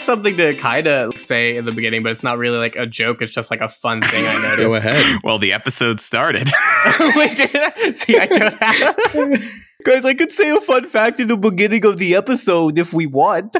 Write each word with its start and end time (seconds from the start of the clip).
I 0.00 0.02
have 0.02 0.06
something 0.06 0.36
to 0.38 0.54
kind 0.54 0.86
of 0.86 1.20
say 1.20 1.58
in 1.58 1.66
the 1.66 1.72
beginning, 1.72 2.02
but 2.02 2.10
it's 2.10 2.22
not 2.22 2.38
really 2.38 2.56
like 2.56 2.74
a 2.74 2.86
joke. 2.86 3.20
It's 3.20 3.32
just 3.34 3.50
like 3.50 3.60
a 3.60 3.68
fun 3.68 4.00
thing 4.00 4.24
I 4.26 4.56
noticed. 4.56 4.86
Go 4.86 4.90
ahead. 4.92 5.20
Well, 5.22 5.38
the 5.38 5.52
episode 5.52 6.00
started. 6.00 6.48
Wait, 7.16 7.36
did 7.36 7.50
I- 7.54 7.92
See, 7.92 8.16
I 8.18 8.24
don't 8.24 8.62
have. 8.62 8.96
Guys, 9.84 10.04
I 10.06 10.14
could 10.14 10.32
say 10.32 10.48
a 10.50 10.60
fun 10.62 10.84
fact 10.86 11.20
in 11.20 11.28
the 11.28 11.36
beginning 11.36 11.84
of 11.84 11.98
the 11.98 12.14
episode 12.14 12.78
if 12.78 12.94
we 12.94 13.06
want. 13.06 13.54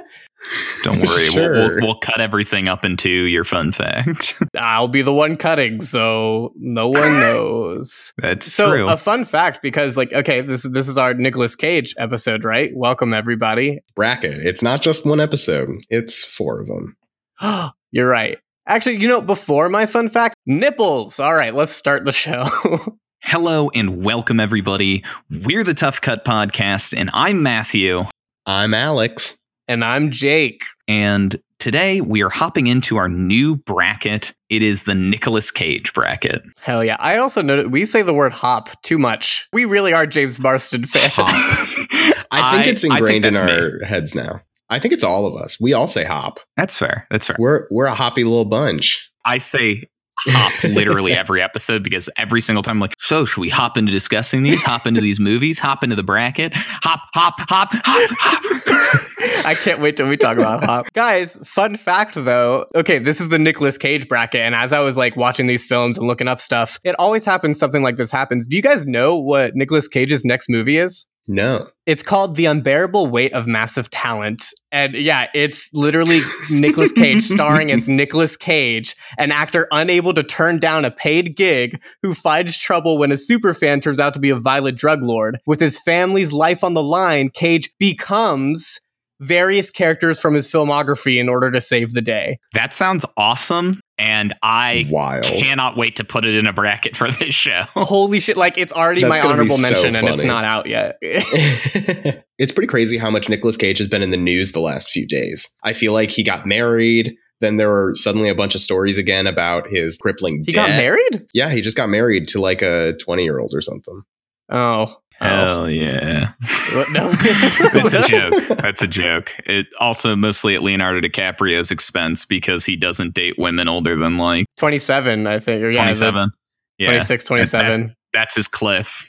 Don't 0.83 1.01
worry. 1.01 1.29
We'll, 1.35 1.53
we'll, 1.53 1.77
we'll 1.81 1.99
cut 1.99 2.21
everything 2.21 2.69
up 2.69 2.85
into 2.85 3.11
your 3.11 3.45
fun 3.45 3.73
fact. 3.73 4.43
I'll 4.59 4.89
be 4.89 5.03
the 5.03 5.13
one 5.13 5.37
cutting, 5.37 5.81
so 5.81 6.53
no 6.57 6.89
one 6.89 7.21
knows. 7.21 8.13
That's 8.19 8.53
so 8.53 8.71
true. 8.71 8.89
a 8.89 8.97
fun 8.97 9.25
fact 9.25 9.63
because 9.63 9.97
like 9.97 10.13
okay 10.13 10.41
this 10.41 10.63
this 10.63 10.89
is 10.89 10.97
our 10.97 11.15
Nicolas 11.15 11.57
Cage 11.57 11.95
episode 11.99 12.45
right 12.45 12.71
welcome 12.75 13.13
everybody 13.13 13.81
Bracket. 13.95 14.45
It's 14.45 14.63
not 14.63 14.83
just 14.83 15.07
one 15.07 15.21
episode, 15.21 15.71
it's 15.91 16.25
four 16.25 16.61
of 16.61 16.69
them. 16.69 16.97
you're 17.91 18.09
right 18.09 18.39
actually 18.67 18.97
you 18.97 19.09
know 19.09 19.21
before 19.21 19.69
my 19.69 19.87
fun 19.87 20.09
fact 20.09 20.37
nipples 20.47 21.19
all 21.19 21.35
right 21.35 21.55
let's 21.55 21.73
start 21.73 22.05
the 22.05 22.13
show 22.13 22.47
Hello 23.23 23.69
and 23.75 24.03
welcome, 24.03 24.41
everybody. 24.41 25.05
We're 25.31 25.63
the 25.63 25.75
Tough 25.75 26.01
Cut 26.01 26.25
Podcast, 26.25 26.97
and 26.97 27.11
I'm 27.13 27.43
Matthew. 27.43 28.07
I'm 28.47 28.73
Alex. 28.73 29.37
And 29.71 29.85
I'm 29.85 30.11
Jake 30.11 30.65
And 30.89 31.41
today 31.61 32.01
we 32.01 32.25
are 32.25 32.29
hopping 32.29 32.67
into 32.67 32.97
our 32.97 33.09
new 33.09 33.55
bracket. 33.55 34.35
It 34.49 34.63
is 34.65 34.83
the 34.83 34.97
Nicolas 34.97 35.53
Cage 35.53 35.93
bracket. 35.95 36.43
hell 36.61 36.83
yeah 36.83 36.97
I 36.99 37.19
also 37.19 37.41
noted 37.41 37.71
we 37.71 37.85
say 37.85 38.03
the 38.03 38.13
word 38.13 38.33
hop 38.33 38.71
too 38.83 38.99
much 38.99 39.49
we 39.53 39.67
really 39.67 39.93
are 39.93 40.07
James 40.07 40.41
Marsden 40.41 40.87
fans 40.87 41.13
I 42.33 42.57
think 42.57 42.67
it's 42.67 42.83
ingrained 42.83 43.25
in 43.25 43.35
that's 43.35 43.47
me. 43.47 43.53
our 43.53 43.85
heads 43.85 44.13
now. 44.13 44.41
I 44.69 44.81
think 44.81 44.93
it's 44.93 45.05
all 45.05 45.25
of 45.27 45.41
us. 45.41 45.61
We 45.61 45.73
all 45.73 45.87
say 45.87 46.03
hop. 46.05 46.41
That's 46.57 46.77
fair. 46.77 47.07
That's 47.09 47.29
fair. 47.29 47.37
We're 47.39 47.69
we're 47.71 47.87
a 47.87 47.95
hoppy 47.95 48.25
little 48.25 48.45
bunch. 48.45 49.09
I 49.25 49.39
say 49.39 49.85
hop 50.19 50.65
literally 50.65 51.13
every 51.13 51.43
episode 51.43 51.85
because 51.85 52.11
every 52.17 52.41
single 52.41 52.65
time 52.65 52.79
I'm 52.79 52.81
like, 52.81 52.95
so 52.99 53.25
should 53.25 53.41
we 53.41 53.51
hop 53.51 53.77
into 53.77 53.93
discussing 53.93 54.43
these? 54.43 54.63
Hop 54.63 54.87
into 54.87 55.01
these 55.01 55.21
movies? 55.21 55.61
Hop 55.61 55.85
into 55.85 55.97
the 55.97 56.03
bracket? 56.03 56.53
Hop, 56.55 57.01
hop, 57.15 57.35
hop, 57.49 57.71
hop, 57.73 58.11
hop. 58.13 59.07
I 59.45 59.55
can't 59.55 59.81
wait 59.81 59.97
till 59.97 60.07
we 60.07 60.17
talk 60.17 60.37
about 60.37 60.65
Hop. 60.71 60.87
Guys, 60.93 61.37
fun 61.45 61.77
fact 61.77 62.15
though. 62.15 62.67
Okay, 62.75 62.99
this 62.99 63.21
is 63.21 63.29
the 63.29 63.39
Nicolas 63.39 63.79
Cage 63.79 64.09
bracket. 64.09 64.41
And 64.41 64.55
as 64.55 64.73
I 64.73 64.81
was 64.81 64.97
like 64.97 65.17
watching 65.17 65.47
these 65.47 65.65
films 65.65 65.99
and 65.99 66.07
looking 66.07 66.29
up 66.29 66.41
stuff, 66.41 66.79
it 66.85 66.95
always 66.99 67.25
happens 67.25 67.59
something 67.59 67.83
like 67.83 67.97
this 67.97 68.11
happens. 68.11 68.47
Do 68.47 68.57
you 68.57 68.63
guys 68.63 68.87
know 68.87 69.17
what 69.17 69.55
Nicolas 69.55 69.89
Cage's 69.89 70.25
next 70.25 70.49
movie 70.49 70.77
is? 70.79 71.07
No. 71.29 71.69
It's 71.87 72.03
called 72.03 72.35
The 72.35 72.47
Unbearable 72.47 73.07
Weight 73.07 73.33
of 73.33 73.47
Massive 73.47 73.91
Talent. 73.91 74.43
And 74.73 74.95
yeah, 74.95 75.27
it's 75.35 75.73
literally 75.73 76.21
Nicolas 76.51 76.93
Cage 76.93 77.23
starring 77.23 77.71
as 77.71 77.89
Nicolas 77.89 78.37
Cage, 78.37 78.97
an 79.19 79.31
actor 79.31 79.69
unable 79.71 80.15
to 80.15 80.23
turn 80.23 80.59
down 80.59 80.85
a 80.85 80.91
paid 80.91 81.37
gig 81.37 81.81
who 82.03 82.15
finds 82.15 82.57
trouble 82.57 82.99
when 82.99 83.13
a 83.13 83.17
superfan 83.17 83.83
turns 83.83 84.01
out 84.01 84.15
to 84.15 84.21
be 84.21 84.31
a 84.31 84.37
violent 84.37 84.79
drug 84.79 85.03
lord. 85.03 85.39
With 85.47 85.61
his 85.61 85.79
family's 85.79 86.33
life 86.33 86.65
on 86.65 86.75
the 86.75 86.83
line, 86.83 87.31
Cage 87.31 87.71
becomes 87.79 88.81
various 89.21 89.71
characters 89.71 90.19
from 90.19 90.35
his 90.35 90.47
filmography 90.47 91.19
in 91.19 91.29
order 91.29 91.51
to 91.51 91.61
save 91.61 91.93
the 91.93 92.03
day. 92.03 92.39
That 92.55 92.75
sounds 92.75 93.05
awesome. 93.17 93.81
And 93.99 94.35
I 94.43 94.87
Wild. 94.91 95.25
cannot 95.25 95.77
wait 95.77 95.97
to 95.97 96.05
put 96.05 96.25
it 96.25 96.35
in 96.35 96.47
a 96.47 96.53
bracket 96.55 96.97
for 96.97 97.11
this 97.11 97.35
show. 97.35 97.61
Holy 97.75 98.19
shit, 98.19 98.37
like 98.39 98.57
it's 98.57 98.73
already 98.73 99.03
That's 99.03 99.11
my 99.11 99.17
gonna 99.19 99.35
honorable 99.35 99.57
so 99.57 99.71
mention 99.71 99.95
and 99.95 100.09
it's 100.09 100.25
not 100.25 100.45
out 100.45 100.67
yet. 100.67 100.97
it's 101.03 102.53
pretty 102.53 102.67
crazy 102.67 102.97
how 102.97 103.11
much 103.11 103.29
Nicolas 103.29 103.59
Cage 103.59 103.79
has 103.79 103.89
been 103.89 104.03
in 104.03 104.11
the 104.11 104.17
news 104.17 104.53
the 104.53 104.61
last 104.61 104.91
few 104.91 105.07
days. 105.07 105.55
I 105.63 105.75
feel 105.75 105.93
like 105.93 106.11
he 106.11 106.23
got 106.23 106.47
married. 106.47 107.15
Then 107.41 107.57
there 107.57 107.69
were 107.71 107.93
suddenly 107.95 108.29
a 108.29 108.35
bunch 108.35 108.55
of 108.55 108.61
stories 108.61 108.99
again 108.99 109.27
about 109.27 109.67
his 109.69 109.97
crippling 109.97 110.45
he 110.47 110.53
debt. 110.53 110.69
got 110.69 110.77
married? 110.77 111.27
Yeah, 111.33 111.51
he 111.51 111.61
just 111.61 111.77
got 111.77 111.89
married 111.89 112.29
to 112.29 112.41
like 112.41 112.63
a 112.63 112.95
20 113.03 113.23
year 113.23 113.39
old 113.39 113.53
or 113.55 113.61
something. 113.61 114.03
Oh. 114.51 114.97
Oh. 115.23 115.27
Hell 115.27 115.71
yeah. 115.71 116.33
What? 116.73 116.91
No. 116.93 117.11
That's 117.73 117.93
a 117.93 118.03
joke. 118.03 118.59
That's 118.59 118.83
a 118.83 118.87
joke. 118.87 119.35
It 119.45 119.67
also 119.79 120.17
mostly 120.17 120.55
at 120.55 120.63
Leonardo 120.63 121.07
DiCaprio's 121.07 121.71
expense 121.71 122.25
because 122.25 122.65
he 122.65 122.77
doesn't 122.77 123.15
date 123.15 123.35
women 123.39 123.69
older 123.69 123.97
than 123.97 124.17
like 124.17 124.47
27, 124.57 125.27
I 125.27 125.41
think. 125.41 125.63
Or 125.63 125.71
yeah, 125.71 125.83
27. 125.83 126.31
Yeah. 126.79 126.89
26, 126.89 127.25
27. 127.27 127.95
That's 128.15 128.35
his 128.35 128.49
cliff. 128.49 129.07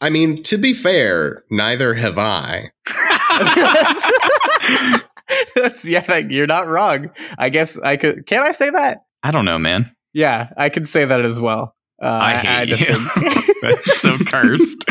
I 0.00 0.10
mean, 0.10 0.42
to 0.42 0.58
be 0.58 0.74
fair, 0.74 1.44
neither 1.50 1.94
have 1.94 2.18
I. 2.18 2.70
That's 5.54 5.84
yeah, 5.84 6.04
like, 6.08 6.26
you're 6.30 6.46
not 6.46 6.68
wrong. 6.68 7.10
I 7.38 7.48
guess 7.48 7.78
I 7.78 7.96
could. 7.96 8.26
Can 8.26 8.42
I 8.42 8.52
say 8.52 8.70
that? 8.70 9.00
I 9.22 9.30
don't 9.30 9.44
know, 9.44 9.58
man. 9.58 9.94
Yeah, 10.12 10.50
I 10.56 10.68
could 10.68 10.88
say 10.88 11.04
that 11.04 11.24
as 11.24 11.40
well. 11.40 11.74
Uh, 12.00 12.06
I 12.06 12.34
hate 12.34 12.68
you. 12.68 12.96
That's 13.62 14.00
so 14.00 14.18
cursed. 14.18 14.84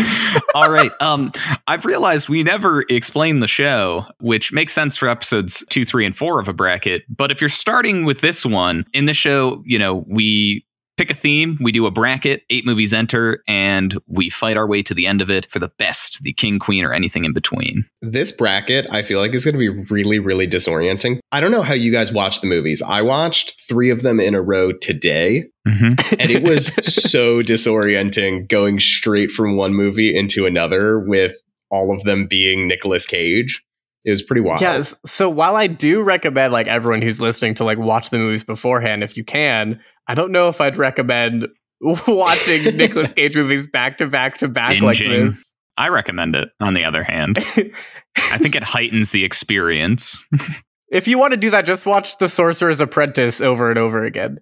All 0.56 0.72
right. 0.72 0.92
Um, 1.00 1.30
I've 1.68 1.86
realized 1.86 2.30
we 2.30 2.44
never 2.44 2.84
explained 2.90 3.44
the 3.44 3.48
show, 3.48 4.06
which 4.20 4.52
makes 4.52 4.74
sense 4.74 4.98
for 4.98 5.08
episodes 5.08 5.64
two, 5.70 5.86
three, 5.86 6.06
and 6.06 6.16
four 6.16 6.40
of 6.40 6.48
a 6.48 6.54
bracket. 6.54 7.04
But 7.16 7.32
if 7.32 7.42
you're 7.42 7.50
starting 7.50 8.06
with 8.06 8.22
this 8.22 8.46
one, 8.46 8.86
in 8.94 9.06
the 9.06 9.14
show, 9.14 9.62
you 9.66 9.78
know, 9.78 10.04
we 10.08 10.65
pick 10.98 11.12
a 11.12 11.14
theme, 11.14 11.58
we 11.62 11.72
do 11.72 11.86
a 11.86 11.92
bracket, 11.92 12.44
eight 12.50 12.66
movies 12.66 12.94
enter, 12.94 13.44
and 13.48 13.98
we 14.08 14.30
fight 14.30 14.58
our 14.58 14.68
way 14.68 14.82
to 14.84 14.94
the 14.94 15.08
end 15.08 15.22
of 15.22 15.30
it 15.30 15.48
for 15.52 15.60
the 15.60 15.72
best, 15.78 16.24
the 16.24 16.34
king, 16.34 16.60
queen, 16.60 16.84
or 16.86 16.94
anything 16.94 17.26
in 17.26 17.34
between. 17.34 17.86
This 18.02 18.32
bracket, 18.32 18.88
I 18.92 19.02
feel 19.02 19.20
like, 19.20 19.34
is 19.34 19.46
going 19.46 19.54
to 19.54 19.60
be 19.60 19.70
really, 19.70 20.20
really 20.20 20.48
disorienting. 20.48 21.20
I 21.32 21.42
don't 21.42 21.52
know 21.52 21.64
how 21.64 21.74
you 21.74 21.92
guys 21.92 22.12
watch 22.12 22.42
the 22.42 22.48
movies. 22.48 22.82
I 22.82 23.02
watched 23.02 23.60
three 23.68 23.90
of 23.90 24.02
them 24.02 24.20
in 24.20 24.36
a 24.36 24.42
row 24.42 24.72
today, 24.72 25.46
Mm-hmm. 25.68 26.16
and 26.20 26.30
it 26.30 26.44
was 26.44 26.68
so 26.86 27.42
disorienting 27.42 28.48
going 28.48 28.80
straight 28.80 29.32
from 29.32 29.58
one 29.58 29.74
movie 29.74 30.16
into 30.16 30.46
another 30.46 31.00
with 31.00 31.42
all 31.70 31.96
of 31.96 32.04
them 32.04 32.28
being 32.28 32.68
Nicolas 32.68 33.06
Cage. 33.08 33.64
It 34.06 34.12
was 34.12 34.22
pretty 34.22 34.42
wild. 34.42 34.62
Yes. 34.62 34.96
So 35.04 35.28
while 35.28 35.56
I 35.56 35.66
do 35.66 36.04
recommend 36.04 36.54
like 36.54 36.68
everyone 36.68 37.02
who's 37.02 37.20
listening 37.20 37.56
to 37.56 37.64
like 37.64 37.80
watch 37.80 38.12
the 38.12 38.20
movies 38.20 38.44
beforehand 38.44 39.04
if 39.04 39.18
you 39.18 39.24
can, 39.24 39.82
I 40.08 40.14
don't 40.14 40.32
know 40.32 40.50
if 40.50 40.62
I'd 40.62 40.78
recommend 40.78 41.48
watching 41.82 42.64
Nicolas 42.78 43.14
Cage 43.14 43.36
movies 43.36 43.68
back 43.68 43.98
to 43.98 44.08
back 44.08 44.38
to 44.40 44.48
back 44.48 44.82
like 44.82 44.98
Binging. 44.98 45.26
this. 45.26 45.56
I 45.78 45.90
recommend 45.90 46.36
it, 46.36 46.50
on 46.62 46.74
the 46.74 46.86
other 46.86 47.04
hand. 47.04 47.38
I 48.18 48.38
think 48.38 48.56
it 48.56 48.64
heightens 48.64 49.12
the 49.12 49.26
experience. 49.26 50.26
If 50.90 51.06
you 51.06 51.18
want 51.20 51.32
to 51.32 51.38
do 51.38 51.50
that, 51.50 51.66
just 51.66 51.86
watch 51.86 52.18
The 52.18 52.30
Sorcerer's 52.30 52.80
Apprentice 52.80 53.42
over 53.42 53.70
and 53.70 53.78
over 53.78 54.06
again. 54.06 54.38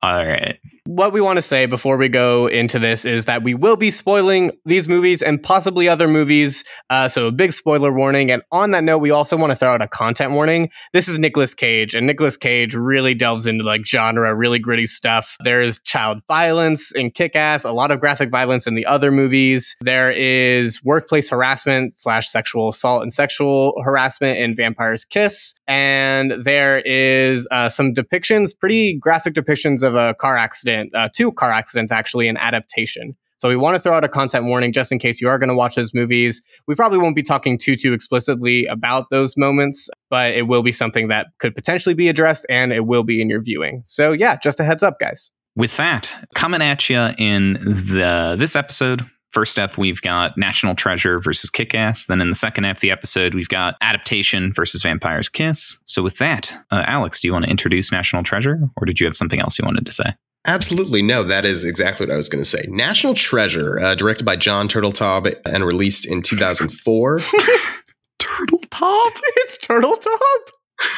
All 0.00 0.24
right. 0.24 0.58
What 0.86 1.14
we 1.14 1.20
want 1.20 1.38
to 1.38 1.42
say 1.42 1.64
before 1.64 1.96
we 1.96 2.10
go 2.10 2.46
into 2.46 2.78
this 2.78 3.06
is 3.06 3.24
that 3.24 3.42
we 3.42 3.54
will 3.54 3.76
be 3.76 3.90
spoiling 3.90 4.52
these 4.66 4.86
movies 4.86 5.22
and 5.22 5.42
possibly 5.42 5.88
other 5.88 6.06
movies. 6.06 6.62
Uh, 6.90 7.08
so 7.08 7.28
a 7.28 7.32
big 7.32 7.52
spoiler 7.52 7.90
warning. 7.90 8.30
And 8.30 8.42
on 8.52 8.72
that 8.72 8.84
note, 8.84 8.98
we 8.98 9.10
also 9.10 9.34
want 9.34 9.50
to 9.50 9.56
throw 9.56 9.72
out 9.72 9.80
a 9.80 9.88
content 9.88 10.32
warning. 10.32 10.70
This 10.92 11.08
is 11.08 11.18
Nicolas 11.18 11.54
Cage, 11.54 11.94
and 11.94 12.06
Nicolas 12.06 12.36
Cage 12.36 12.74
really 12.74 13.14
delves 13.14 13.46
into 13.46 13.64
like 13.64 13.86
genre, 13.86 14.34
really 14.34 14.58
gritty 14.58 14.86
stuff. 14.86 15.38
There 15.42 15.62
is 15.62 15.80
child 15.80 16.20
violence 16.28 16.92
in 16.94 17.10
Kick 17.10 17.34
Ass, 17.34 17.64
a 17.64 17.72
lot 17.72 17.90
of 17.90 18.00
graphic 18.00 18.30
violence 18.30 18.66
in 18.66 18.74
the 18.74 18.84
other 18.84 19.10
movies. 19.10 19.76
There 19.80 20.12
is 20.12 20.84
workplace 20.84 21.30
harassment 21.30 21.94
slash 21.94 22.28
sexual 22.28 22.68
assault 22.68 23.02
and 23.02 23.12
sexual 23.12 23.72
harassment 23.82 24.38
in 24.38 24.54
Vampire's 24.54 25.06
Kiss. 25.06 25.54
And 25.66 26.44
there 26.44 26.80
is 26.80 27.48
uh, 27.50 27.70
some 27.70 27.94
depictions, 27.94 28.50
pretty 28.56 28.98
graphic 28.98 29.32
depictions 29.32 29.82
of 29.82 29.94
a 29.94 30.12
car 30.12 30.36
accident, 30.36 30.73
uh, 30.94 31.08
two 31.14 31.32
car 31.32 31.50
accidents 31.50 31.92
actually, 31.92 32.28
in 32.28 32.36
adaptation. 32.36 33.16
So 33.36 33.48
we 33.48 33.56
want 33.56 33.74
to 33.74 33.80
throw 33.80 33.94
out 33.94 34.04
a 34.04 34.08
content 34.08 34.46
warning 34.46 34.72
just 34.72 34.92
in 34.92 34.98
case 34.98 35.20
you 35.20 35.28
are 35.28 35.38
going 35.38 35.48
to 35.48 35.54
watch 35.54 35.74
those 35.74 35.92
movies. 35.92 36.40
We 36.66 36.74
probably 36.74 36.98
won't 36.98 37.16
be 37.16 37.22
talking 37.22 37.58
too 37.58 37.76
too 37.76 37.92
explicitly 37.92 38.64
about 38.66 39.10
those 39.10 39.36
moments, 39.36 39.90
but 40.08 40.34
it 40.34 40.46
will 40.48 40.62
be 40.62 40.72
something 40.72 41.08
that 41.08 41.26
could 41.40 41.54
potentially 41.54 41.94
be 41.94 42.08
addressed 42.08 42.46
and 42.48 42.72
it 42.72 42.86
will 42.86 43.02
be 43.02 43.20
in 43.20 43.28
your 43.28 43.42
viewing. 43.42 43.82
So 43.84 44.12
yeah, 44.12 44.36
just 44.36 44.60
a 44.60 44.64
heads 44.64 44.82
up, 44.82 44.98
guys. 44.98 45.30
With 45.56 45.76
that, 45.76 46.12
coming 46.34 46.62
at 46.62 46.88
you 46.88 47.10
in 47.18 47.54
the 47.54 48.34
this 48.38 48.56
episode. 48.56 49.04
First 49.30 49.58
up, 49.58 49.76
we've 49.76 50.00
got 50.00 50.38
National 50.38 50.76
Treasure 50.76 51.18
versus 51.18 51.50
Kick 51.50 51.74
Ass. 51.74 52.06
Then 52.06 52.20
in 52.20 52.28
the 52.28 52.36
second 52.36 52.62
half 52.62 52.76
of 52.76 52.80
the 52.82 52.92
episode, 52.92 53.34
we've 53.34 53.48
got 53.48 53.74
Adaptation 53.80 54.52
versus 54.52 54.80
Vampire's 54.82 55.28
Kiss. 55.28 55.76
So 55.86 56.04
with 56.04 56.18
that, 56.18 56.54
uh, 56.70 56.84
Alex, 56.86 57.20
do 57.20 57.26
you 57.26 57.32
want 57.32 57.44
to 57.44 57.50
introduce 57.50 57.90
National 57.90 58.22
Treasure, 58.22 58.60
or 58.76 58.86
did 58.86 59.00
you 59.00 59.06
have 59.06 59.16
something 59.16 59.40
else 59.40 59.58
you 59.58 59.64
wanted 59.64 59.86
to 59.86 59.92
say? 59.92 60.14
Absolutely. 60.46 61.02
No, 61.02 61.22
that 61.22 61.44
is 61.44 61.64
exactly 61.64 62.06
what 62.06 62.12
I 62.12 62.16
was 62.16 62.28
going 62.28 62.42
to 62.42 62.48
say. 62.48 62.64
National 62.68 63.14
Treasure, 63.14 63.78
uh, 63.80 63.94
directed 63.94 64.24
by 64.24 64.36
John 64.36 64.68
Turteltaub 64.68 65.34
and 65.46 65.64
released 65.64 66.06
in 66.06 66.22
2004. 66.22 67.20
Turtle 68.18 68.60
Top. 68.70 69.12
it's 69.36 69.58
Turtle 69.58 69.96
Top. 69.96 70.20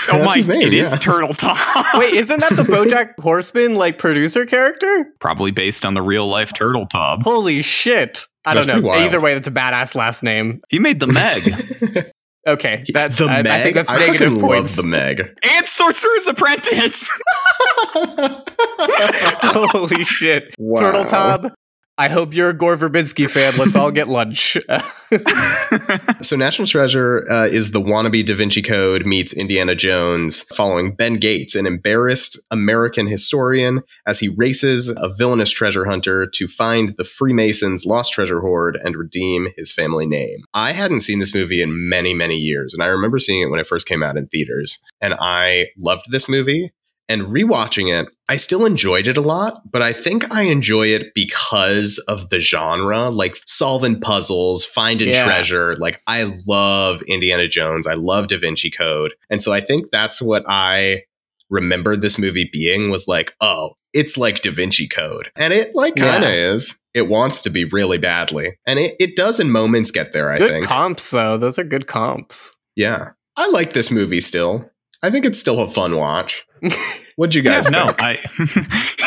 Oh 0.09 0.19
That's 0.19 0.27
my! 0.27 0.35
his 0.35 0.49
name, 0.49 0.63
it 0.63 0.75
is 0.75 0.93
yeah. 0.93 0.99
Turtle 0.99 1.35
Top. 1.35 1.59
Wait, 2.01 2.15
isn't 2.15 2.41
that 2.41 2.57
the 2.57 2.63
BoJack 2.63 3.21
Horseman 3.21 3.75
like 3.75 3.99
producer 3.99 4.47
character? 4.47 5.07
probably 5.21 5.51
based 5.51 5.85
on 5.85 5.95
the 5.95 6.03
real 6.03 6.27
life 6.27 6.53
Turtle 6.55 6.87
Top. 6.87 7.23
Holy 7.23 7.63
shit! 7.63 8.27
I 8.47 8.55
That's 8.55 8.67
don't 8.67 8.83
know. 8.83 8.91
Either 8.91 9.21
way, 9.21 9.35
that's 9.35 9.49
a 9.49 9.53
badass 9.53 9.95
last 9.95 10.23
name. 10.23 10.63
He 10.71 10.79
made 10.79 10.99
the 10.99 11.09
Meg. 11.09 12.13
Okay, 12.47 12.85
that's 12.93 13.19
the 13.19 13.27
I, 13.27 13.43
Meg. 13.43 13.47
I 13.49 13.61
think 13.63 13.75
that's 13.75 13.91
I 13.91 13.97
negative 13.99 14.29
fucking 14.35 14.41
points. 14.41 14.77
love 14.77 14.87
the 14.87 14.91
Meg. 14.91 15.21
And 15.43 15.67
Sorcerer's 15.67 16.29
Apprentice. 16.29 17.11
Holy 19.73 20.05
shit, 20.05 20.55
Wow. 20.59 20.81
Turtle 20.81 21.05
Tom. 21.05 21.53
I 21.99 22.09
hope 22.11 22.35
you're 22.35 22.51
a 22.51 22.55
Gore 22.55 22.77
Verbinski 22.77 23.29
fan. 23.29 23.57
Let's 23.57 23.75
all 23.75 23.91
get 23.91 24.09
lunch. 24.09 24.59
So, 26.21 26.35
National 26.35 26.67
Treasure 26.67 27.25
uh, 27.31 27.47
is 27.47 27.71
the 27.71 27.81
wannabe 27.81 28.25
Da 28.25 28.35
Vinci 28.35 28.61
Code 28.61 29.07
meets 29.07 29.33
Indiana 29.33 29.75
Jones, 29.77 30.43
following 30.55 30.95
Ben 30.95 31.15
Gates, 31.15 31.55
an 31.55 31.67
embarrassed 31.67 32.39
American 32.51 33.07
historian, 33.07 33.83
as 34.07 34.19
he 34.19 34.29
races 34.29 34.93
a 34.97 35.15
villainous 35.17 35.51
treasure 35.51 35.85
hunter 35.85 36.27
to 36.35 36.49
find 36.49 36.95
the 36.97 37.05
Freemasons' 37.05 37.85
lost 37.87 38.13
treasure 38.13 38.41
hoard 38.41 38.77
and 38.83 38.97
redeem 38.97 39.49
his 39.57 39.73
family 39.73 40.07
name. 40.07 40.41
I 40.53 40.73
hadn't 40.73 41.01
seen 41.01 41.21
this 41.21 41.35
movie 41.35 41.63
in 41.63 41.89
many, 41.89 42.13
many 42.13 42.37
years, 42.37 42.75
and 42.75 42.83
I 42.83 42.87
remember 42.87 43.19
seeing 43.19 43.43
it 43.43 43.51
when 43.51 43.61
it 43.61 43.67
first 43.67 43.87
came 43.87 44.03
out 44.03 44.17
in 44.17 44.27
theaters. 44.27 44.83
And 45.01 45.15
I 45.15 45.69
loved 45.79 46.07
this 46.11 46.29
movie. 46.29 46.73
And 47.09 47.23
rewatching 47.29 47.89
it, 47.93 48.09
I 48.29 48.35
still 48.37 48.67
enjoyed 48.67 49.07
it 49.07 49.17
a 49.17 49.21
lot, 49.21 49.59
but 49.71 49.81
I 49.81 49.93
think 49.93 50.31
I 50.33 50.43
enjoy 50.43 50.89
it 50.89 51.13
because 51.15 51.99
of 52.09 52.31
the 52.31 52.41
genre, 52.41 53.11
like 53.11 53.37
solving 53.47 54.01
puzzles, 54.01 54.65
finding 54.65 55.11
Yeah. 55.11 55.23
treasure. 55.25 55.77
Like 55.77 56.01
I 56.09 56.37
love 56.49 57.03
Indiana 57.03 57.47
Jones, 57.47 57.87
I 57.87 57.95
love 57.95 58.27
Da 58.27 58.39
Vinci 58.39 58.71
Code. 58.71 59.15
And 59.31 59.41
so 59.41 59.53
I 59.53 59.61
think 59.61 59.93
that's 59.93 60.21
what 60.21 60.45
I 60.49 61.03
remember 61.49 61.97
this 61.97 62.19
movie 62.19 62.49
being 62.53 62.91
was 62.91 63.07
like, 63.07 63.35
oh, 63.41 63.75
it's 63.93 64.17
like 64.17 64.43
Da 64.43 64.51
Vinci 64.51 64.89
Code. 64.89 65.31
And 65.37 65.53
it 65.53 65.75
like 65.77 65.95
kind 65.95 66.25
of 66.25 66.31
is. 66.31 66.83
It 66.93 67.09
wants 67.09 67.41
to 67.43 67.51
be 67.51 67.65
really 67.67 67.99
badly. 67.99 68.59
And 68.67 68.79
it, 68.81 68.97
it 68.99 69.15
does 69.17 69.39
in 69.39 69.51
moments 69.51 69.91
get 69.93 70.13
there, 70.13 70.33
I 70.33 70.39
good 70.39 70.51
think. 70.51 70.67
comps, 70.67 71.11
though. 71.13 71.39
Those 71.39 71.59
are 71.59 71.65
good 71.65 71.87
comps. 71.87 72.53
yeah. 72.75 73.11
I 73.39 73.49
like 73.51 73.75
this 73.75 73.91
movie 73.91 74.21
still. 74.23 74.71
I 75.03 75.11
think 75.11 75.27
it's 75.27 75.39
still 75.39 75.61
a 75.61 75.69
fun 75.69 75.97
watch. 75.97 76.43
What'd 77.17 77.35
you 77.35 77.43
guys 77.43 77.71
no, 77.71 77.91
think? 77.93 78.03
I. 78.03 78.19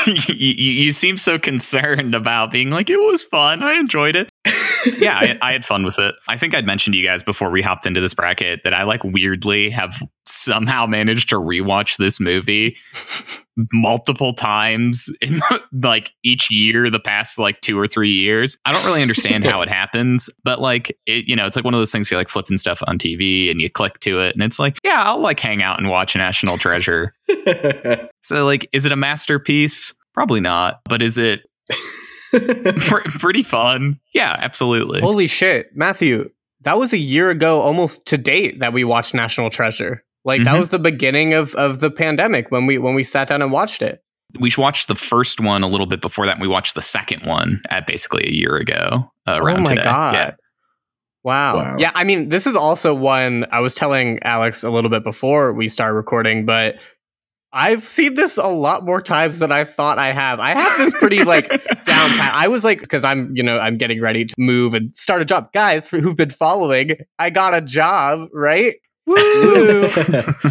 you, 0.33 0.35
you 0.35 0.91
seem 0.91 1.17
so 1.17 1.37
concerned 1.37 2.15
about 2.15 2.51
being 2.51 2.69
like 2.69 2.89
it 2.89 2.97
was 2.97 3.23
fun. 3.23 3.63
I 3.63 3.73
enjoyed 3.73 4.15
it. 4.15 4.29
yeah, 4.97 5.17
I, 5.17 5.37
I 5.41 5.51
had 5.51 5.65
fun 5.65 5.83
with 5.83 5.99
it. 5.99 6.15
I 6.27 6.37
think 6.37 6.53
I'd 6.53 6.65
mentioned 6.65 6.93
to 6.93 6.97
you 6.97 7.05
guys 7.05 7.23
before 7.23 7.49
we 7.49 7.61
hopped 7.61 7.85
into 7.85 8.01
this 8.01 8.13
bracket 8.13 8.61
that 8.63 8.73
I 8.73 8.83
like 8.83 9.03
weirdly 9.03 9.69
have 9.69 10.01
somehow 10.25 10.85
managed 10.85 11.29
to 11.29 11.35
rewatch 11.35 11.97
this 11.97 12.19
movie 12.19 12.77
multiple 13.73 14.33
times 14.33 15.09
in 15.21 15.39
like 15.73 16.11
each 16.23 16.49
year 16.49 16.89
the 16.89 16.99
past 16.99 17.39
like 17.39 17.59
two 17.61 17.79
or 17.79 17.87
three 17.87 18.11
years. 18.11 18.57
I 18.65 18.71
don't 18.71 18.85
really 18.85 19.01
understand 19.01 19.45
how 19.45 19.61
it 19.61 19.69
happens, 19.69 20.29
but 20.43 20.61
like 20.61 20.95
it, 21.05 21.27
you 21.27 21.35
know, 21.35 21.45
it's 21.45 21.55
like 21.55 21.65
one 21.65 21.73
of 21.73 21.79
those 21.79 21.91
things 21.91 22.09
you're 22.09 22.19
like 22.19 22.29
flipping 22.29 22.57
stuff 22.57 22.81
on 22.87 22.97
TV 22.97 23.49
and 23.51 23.61
you 23.61 23.69
click 23.69 23.99
to 24.01 24.19
it 24.21 24.35
and 24.35 24.43
it's 24.43 24.59
like, 24.59 24.77
yeah, 24.83 25.01
I'll 25.03 25.19
like 25.19 25.39
hang 25.39 25.61
out 25.61 25.79
and 25.79 25.89
watch 25.89 26.15
National 26.15 26.57
Treasure. 26.57 27.13
So, 28.21 28.45
like, 28.45 28.67
is 28.73 28.85
it 28.85 28.91
a 28.91 28.95
masterpiece? 28.95 29.93
Probably 30.13 30.41
not. 30.41 30.81
But 30.85 31.01
is 31.01 31.17
it 31.17 31.45
pretty 33.19 33.43
fun? 33.43 33.99
Yeah, 34.13 34.35
absolutely. 34.39 35.01
Holy 35.01 35.27
shit, 35.27 35.67
Matthew! 35.75 36.29
That 36.61 36.77
was 36.77 36.91
a 36.93 36.97
year 36.97 37.29
ago, 37.29 37.61
almost 37.61 38.05
to 38.07 38.17
date, 38.17 38.59
that 38.59 38.73
we 38.73 38.83
watched 38.83 39.13
National 39.13 39.49
Treasure. 39.49 40.03
Like 40.25 40.43
that 40.43 40.55
Mhm. 40.55 40.59
was 40.59 40.69
the 40.69 40.79
beginning 40.79 41.33
of 41.33 41.55
of 41.55 41.79
the 41.79 41.89
pandemic 41.89 42.51
when 42.51 42.65
we 42.65 42.77
when 42.77 42.93
we 42.95 43.03
sat 43.03 43.27
down 43.29 43.41
and 43.41 43.51
watched 43.51 43.81
it. 43.81 44.01
we 44.39 44.51
watched 44.59 44.87
the 44.89 44.95
first 44.95 45.39
one 45.41 45.63
a 45.63 45.67
little 45.67 45.87
bit 45.87 46.01
before 46.01 46.27
that. 46.27 46.33
And 46.33 46.41
we 46.41 46.47
watched 46.47 46.75
the 46.75 46.83
second 46.83 47.23
one 47.25 47.61
at 47.71 47.87
basically 47.87 48.27
a 48.27 48.31
year 48.31 48.57
ago. 48.57 49.11
Uh, 49.25 49.39
around 49.41 49.59
oh 49.59 49.61
my 49.61 49.75
today. 49.75 49.83
god! 49.83 50.13
Yeah. 50.13 50.31
Wow. 51.23 51.55
Wow. 51.55 51.75
Yeah, 51.79 51.91
I 51.95 52.03
mean, 52.03 52.29
this 52.29 52.45
is 52.47 52.55
also 52.55 52.93
one 52.93 53.45
I 53.51 53.59
was 53.59 53.73
telling 53.75 54.19
Alex 54.21 54.63
a 54.63 54.69
little 54.69 54.89
bit 54.89 55.03
before 55.03 55.51
we 55.53 55.67
started 55.67 55.95
recording, 55.95 56.45
but 56.45 56.75
I've 57.51 57.83
seen 57.87 58.13
this 58.13 58.37
a 58.37 58.47
lot 58.47 58.85
more 58.85 59.01
times 59.01 59.39
than 59.39 59.51
I 59.51 59.63
thought 59.63 59.97
I 59.97 60.13
have. 60.13 60.39
I 60.39 60.57
have 60.57 60.77
this 60.77 60.93
pretty 60.93 61.23
like 61.23 61.49
down 61.83 62.09
pat. 62.11 62.33
I 62.35 62.47
was 62.47 62.63
like, 62.63 62.81
because 62.81 63.03
I'm, 63.03 63.35
you 63.35 63.41
know, 63.41 63.57
I'm 63.57 63.77
getting 63.77 64.01
ready 64.01 64.25
to 64.25 64.35
move 64.37 64.75
and 64.75 64.93
start 64.93 65.21
a 65.21 65.25
job. 65.25 65.51
Guys 65.51 65.89
who've 65.89 66.15
been 66.15 66.29
following, 66.29 66.91
I 67.17 67.31
got 67.31 67.55
a 67.55 67.61
job, 67.61 68.29
right? 68.33 68.75
Woo! 69.09 69.15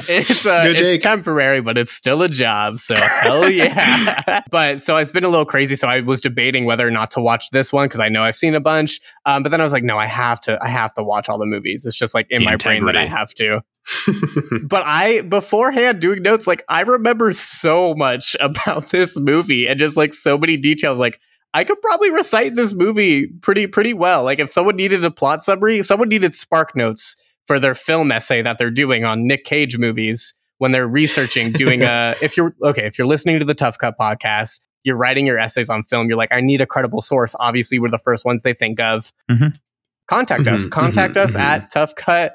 it's 0.09 0.45
uh, 0.45 0.65
it's 0.67 1.03
temporary, 1.05 1.61
but 1.61 1.79
it's 1.79 1.93
still 1.93 2.23
a 2.23 2.29
job. 2.29 2.79
So 2.79 2.97
hell 2.97 3.49
yeah! 3.51 4.43
but 4.51 4.81
so 4.83 4.97
it's 4.97 5.13
been 5.13 5.23
a 5.23 5.29
little 5.29 5.45
crazy. 5.45 5.77
So 5.77 5.87
I 5.87 6.01
was 6.01 6.21
debating 6.21 6.65
whether 6.65 6.87
or 6.87 6.91
not 6.91 7.13
to 7.13 7.21
watch 7.21 7.51
this 7.51 7.73
one 7.73 7.87
because 7.87 8.01
I 8.01 8.09
know 8.09 8.25
I've 8.25 8.35
seen 8.35 8.57
a 8.57 8.61
bunch. 8.61 8.99
Um, 9.27 9.45
but 9.45 9.51
then 9.51 9.61
I 9.61 9.65
was 9.65 9.73
like, 9.73 9.85
no, 9.85 9.97
I 9.97 10.07
have 10.07 10.41
to. 10.41 10.59
I 10.61 10.67
have 10.71 10.93
to 10.95 11.05
watch 11.05 11.29
all 11.29 11.39
the 11.39 11.47
movies. 11.47 11.87
It's 11.87 11.97
just 11.97 12.15
like 12.15 12.27
in 12.31 12.43
my 12.43 12.57
brain 12.57 12.85
that 12.87 12.97
I 12.97 13.07
have 13.07 13.33
to. 13.35 13.63
But 14.65 14.83
I 14.85 15.21
beforehand 15.21 16.01
doing 16.01 16.23
notes, 16.23 16.49
like 16.49 16.65
I 16.69 16.81
remember 16.81 17.33
so 17.33 17.95
much 17.95 18.37
about 18.41 18.87
this 18.91 19.17
movie 19.17 19.69
and 19.69 19.79
just 19.79 19.97
like 19.97 20.15
so 20.15 20.37
many 20.37 20.57
details. 20.57 20.99
Like 20.99 21.21
I 21.55 21.63
could 21.63 21.81
probably 21.81 22.11
recite 22.11 22.57
this 22.57 22.75
movie 22.75 23.29
pretty 23.29 23.69
pretty 23.69 23.95
well. 23.95 24.25
Like 24.25 24.41
if 24.41 24.51
someone 24.51 24.75
needed 24.75 25.05
a 25.05 25.13
plot 25.13 25.45
summary, 25.45 25.81
someone 25.85 26.09
needed 26.09 26.35
spark 26.35 26.75
notes 26.75 27.17
for 27.49 27.59
their 27.59 27.75
film 27.75 28.13
essay 28.13 28.43
that 28.43 28.59
they're 28.59 28.71
doing 28.71 29.05
on 29.05 29.27
Nick 29.27 29.45
Cage 29.45 29.79
movies 29.79 30.35
when 30.59 30.71
they're 30.71 30.87
researching 30.87 31.51
doing 31.51 31.83
a 31.83 32.15
if 32.23 32.37
you're 32.37 32.55
okay, 32.63 32.87
if 32.87 32.99
you're 32.99 33.07
listening 33.07 33.39
to 33.41 33.45
the 33.45 33.55
Tough 33.55 33.79
Cut 33.79 33.97
podcast, 33.99 34.61
you're 34.85 34.97
writing 34.97 35.27
your 35.27 35.39
essays 35.39 35.69
on 35.71 35.83
film, 35.83 36.09
you're 36.09 36.19
like, 36.19 36.31
I 36.31 36.41
need 36.41 36.61
a 36.61 36.67
credible 36.67 37.01
source. 37.01 37.35
Obviously, 37.41 37.79
we're 37.79 37.89
the 37.89 37.99
first 37.99 38.25
ones 38.25 38.43
they 38.43 38.53
think 38.55 38.79
of. 38.79 39.13
Mhm. 39.31 39.59
Contact 40.07 40.47
us. 40.47 40.67
Mhm, 40.67 40.71
Contact 40.71 41.15
mhm, 41.15 41.25
us 41.25 41.35
mhm. 41.35 41.41
at 41.41 41.73
toughcutpod 41.73 42.31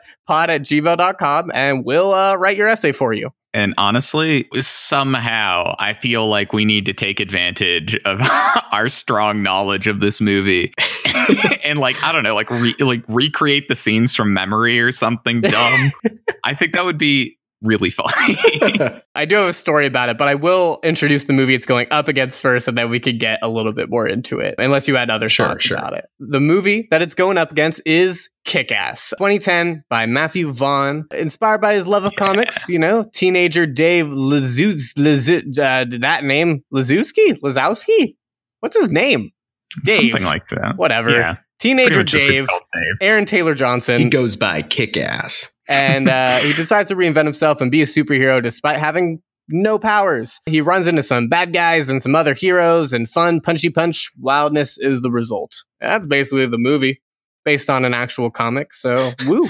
at 0.49 0.61
gmail.com 0.61 1.51
and 1.53 1.85
we'll 1.85 2.13
uh, 2.13 2.35
write 2.35 2.57
your 2.57 2.67
essay 2.67 2.91
for 2.91 3.13
you. 3.13 3.31
And 3.53 3.73
honestly, 3.77 4.47
somehow 4.59 5.75
I 5.77 5.93
feel 5.93 6.27
like 6.27 6.53
we 6.53 6.65
need 6.65 6.85
to 6.87 6.93
take 6.93 7.19
advantage 7.19 7.95
of 8.03 8.19
our 8.71 8.89
strong 8.89 9.43
knowledge 9.43 9.87
of 9.87 9.99
this 9.99 10.19
movie 10.19 10.73
and 11.63 11.79
like 11.79 12.01
I 12.03 12.11
don't 12.11 12.23
know, 12.23 12.35
like 12.35 12.49
re- 12.49 12.75
like 12.79 13.03
recreate 13.07 13.67
the 13.67 13.75
scenes 13.75 14.15
from 14.15 14.33
memory 14.33 14.79
or 14.79 14.91
something 14.91 15.41
dumb. 15.41 15.91
I 16.43 16.53
think 16.53 16.73
that 16.73 16.83
would 16.83 16.97
be 16.97 17.37
really 17.63 17.89
funny. 17.89 18.37
I 19.15 19.25
do 19.25 19.35
have 19.35 19.47
a 19.47 19.53
story 19.53 19.85
about 19.85 20.09
it, 20.09 20.17
but 20.17 20.27
I 20.27 20.35
will 20.35 20.79
introduce 20.83 21.23
the 21.25 21.33
movie 21.33 21.53
it's 21.53 21.65
going 21.65 21.87
up 21.91 22.07
against 22.07 22.39
first, 22.39 22.67
and 22.67 22.77
then 22.77 22.89
we 22.89 22.99
could 22.99 23.19
get 23.19 23.39
a 23.41 23.47
little 23.49 23.71
bit 23.73 23.89
more 23.89 24.07
into 24.07 24.39
it, 24.39 24.55
unless 24.57 24.87
you 24.87 24.95
had 24.95 25.09
other 25.09 25.29
Sure, 25.29 25.47
thoughts 25.47 25.63
sure. 25.63 25.77
about 25.77 25.93
it. 25.93 26.05
The 26.19 26.39
movie 26.39 26.87
that 26.91 27.01
it's 27.01 27.15
going 27.15 27.37
up 27.37 27.51
against 27.51 27.81
is 27.85 28.29
Kick 28.45 28.71
Ass, 28.71 29.11
2010 29.17 29.83
by 29.89 30.05
Matthew 30.05 30.51
Vaughn, 30.51 31.05
inspired 31.11 31.61
by 31.61 31.73
his 31.73 31.87
love 31.87 32.03
of 32.03 32.13
comics. 32.15 32.67
You 32.69 32.79
know, 32.79 33.09
teenager 33.13 33.65
Dave 33.65 34.07
Lazuz, 34.07 34.93
Lazuz, 34.97 35.57
uh, 35.59 35.85
that 35.99 36.23
name 36.23 36.63
Lazowski, 36.73 37.39
Lazowski. 37.41 38.15
What's 38.59 38.75
his 38.77 38.89
name? 38.91 39.31
Dave. 39.85 40.11
something 40.11 40.23
like 40.23 40.47
that. 40.47 40.73
Whatever. 40.77 41.11
Yeah. 41.11 41.37
Teenager 41.59 42.03
Dave, 42.03 42.39
Dave. 42.41 42.47
Aaron 43.01 43.25
Taylor 43.25 43.55
Johnson. 43.55 43.97
he 43.97 44.09
goes 44.09 44.35
by 44.35 44.61
kick 44.61 44.97
ass. 44.97 45.52
And 45.67 46.09
uh, 46.09 46.37
he 46.37 46.53
decides 46.53 46.89
to 46.89 46.95
reinvent 46.95 47.25
himself 47.25 47.61
and 47.61 47.71
be 47.71 47.81
a 47.81 47.85
superhero 47.85 48.41
despite 48.41 48.79
having 48.79 49.21
no 49.49 49.77
powers. 49.77 50.39
He 50.45 50.61
runs 50.61 50.87
into 50.87 51.03
some 51.03 51.27
bad 51.27 51.53
guys 51.53 51.89
and 51.89 52.01
some 52.01 52.15
other 52.15 52.33
heroes, 52.33 52.93
and 52.93 53.09
fun, 53.09 53.41
punchy 53.41 53.69
punch 53.69 54.11
wildness 54.19 54.77
is 54.77 55.01
the 55.01 55.11
result. 55.11 55.53
That's 55.81 56.07
basically 56.07 56.45
the 56.47 56.57
movie 56.57 57.01
based 57.45 57.69
on 57.69 57.83
an 57.83 57.93
actual 57.93 58.31
comic. 58.31 58.73
So, 58.73 59.11
woo. 59.27 59.47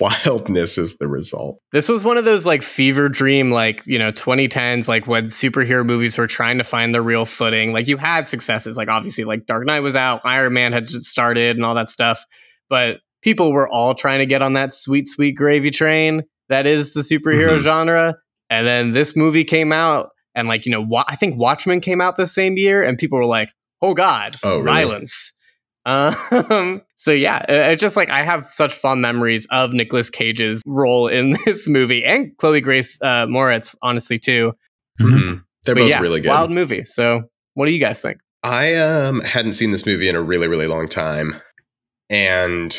Wildness 0.00 0.78
is 0.78 0.96
the 0.98 1.08
result. 1.08 1.58
This 1.72 1.88
was 1.88 2.04
one 2.04 2.16
of 2.16 2.24
those 2.24 2.46
like 2.46 2.62
fever 2.62 3.08
dream, 3.08 3.50
like, 3.50 3.84
you 3.86 3.98
know, 3.98 4.12
2010s, 4.12 4.88
like 4.88 5.06
when 5.06 5.26
superhero 5.26 5.84
movies 5.84 6.16
were 6.16 6.26
trying 6.26 6.58
to 6.58 6.64
find 6.64 6.94
their 6.94 7.02
real 7.02 7.26
footing. 7.26 7.72
Like, 7.72 7.88
you 7.88 7.96
had 7.96 8.28
successes, 8.28 8.76
like, 8.76 8.88
obviously, 8.88 9.24
like 9.24 9.46
Dark 9.46 9.66
Knight 9.66 9.80
was 9.80 9.96
out, 9.96 10.20
Iron 10.24 10.52
Man 10.52 10.72
had 10.72 10.86
just 10.86 11.06
started, 11.06 11.56
and 11.56 11.64
all 11.64 11.74
that 11.74 11.90
stuff. 11.90 12.24
But 12.68 13.00
people 13.22 13.52
were 13.52 13.68
all 13.68 13.94
trying 13.94 14.18
to 14.18 14.26
get 14.26 14.42
on 14.42 14.52
that 14.54 14.72
sweet, 14.72 15.06
sweet 15.08 15.32
gravy 15.32 15.70
train 15.70 16.22
that 16.48 16.66
is 16.66 16.92
the 16.94 17.00
superhero 17.00 17.54
Mhm. 17.56 17.58
genre. 17.62 18.14
And 18.50 18.66
then 18.66 18.92
this 18.92 19.16
movie 19.16 19.44
came 19.44 19.72
out, 19.72 20.10
and 20.34 20.48
like, 20.48 20.66
you 20.66 20.72
know, 20.72 20.82
Wa- 20.82 21.04
I 21.08 21.16
think 21.16 21.36
Watchmen 21.38 21.80
came 21.80 22.00
out 22.00 22.16
the 22.16 22.26
same 22.26 22.56
year, 22.58 22.82
and 22.82 22.98
people 22.98 23.18
were 23.18 23.24
like, 23.26 23.50
oh 23.80 23.94
God, 23.94 24.36
Oh, 24.42 24.58
really? 24.58 24.64
violence. 24.66 25.32
Um, 25.84 26.82
so 26.96 27.10
yeah, 27.10 27.44
it's 27.48 27.80
just 27.80 27.96
like 27.96 28.08
I 28.08 28.22
have 28.22 28.46
such 28.46 28.72
fond 28.72 29.02
memories 29.02 29.48
of 29.50 29.72
Nicolas 29.72 30.10
Cage's 30.10 30.62
role 30.64 31.08
in 31.08 31.34
this 31.44 31.66
movie 31.66 32.04
and 32.04 32.30
Chloe 32.36 32.60
Grace 32.60 33.00
uh, 33.02 33.26
Moretz, 33.26 33.74
honestly 33.82 34.16
too. 34.16 34.52
Mhm. 35.00 35.42
They're 35.64 35.74
But 35.74 35.80
both 35.80 35.90
yeah, 35.90 36.00
really 36.00 36.20
good. 36.20 36.28
Wild 36.28 36.52
movie. 36.52 36.84
So 36.84 37.24
what 37.54 37.66
do 37.66 37.72
you 37.72 37.80
guys 37.80 38.00
think? 38.00 38.18
I 38.44 38.76
um 38.76 39.22
hadn't 39.22 39.54
seen 39.54 39.72
this 39.72 39.84
movie 39.84 40.08
in 40.08 40.14
a 40.14 40.22
really 40.22 40.46
really 40.46 40.68
long 40.68 40.86
time, 40.88 41.40
and 42.08 42.72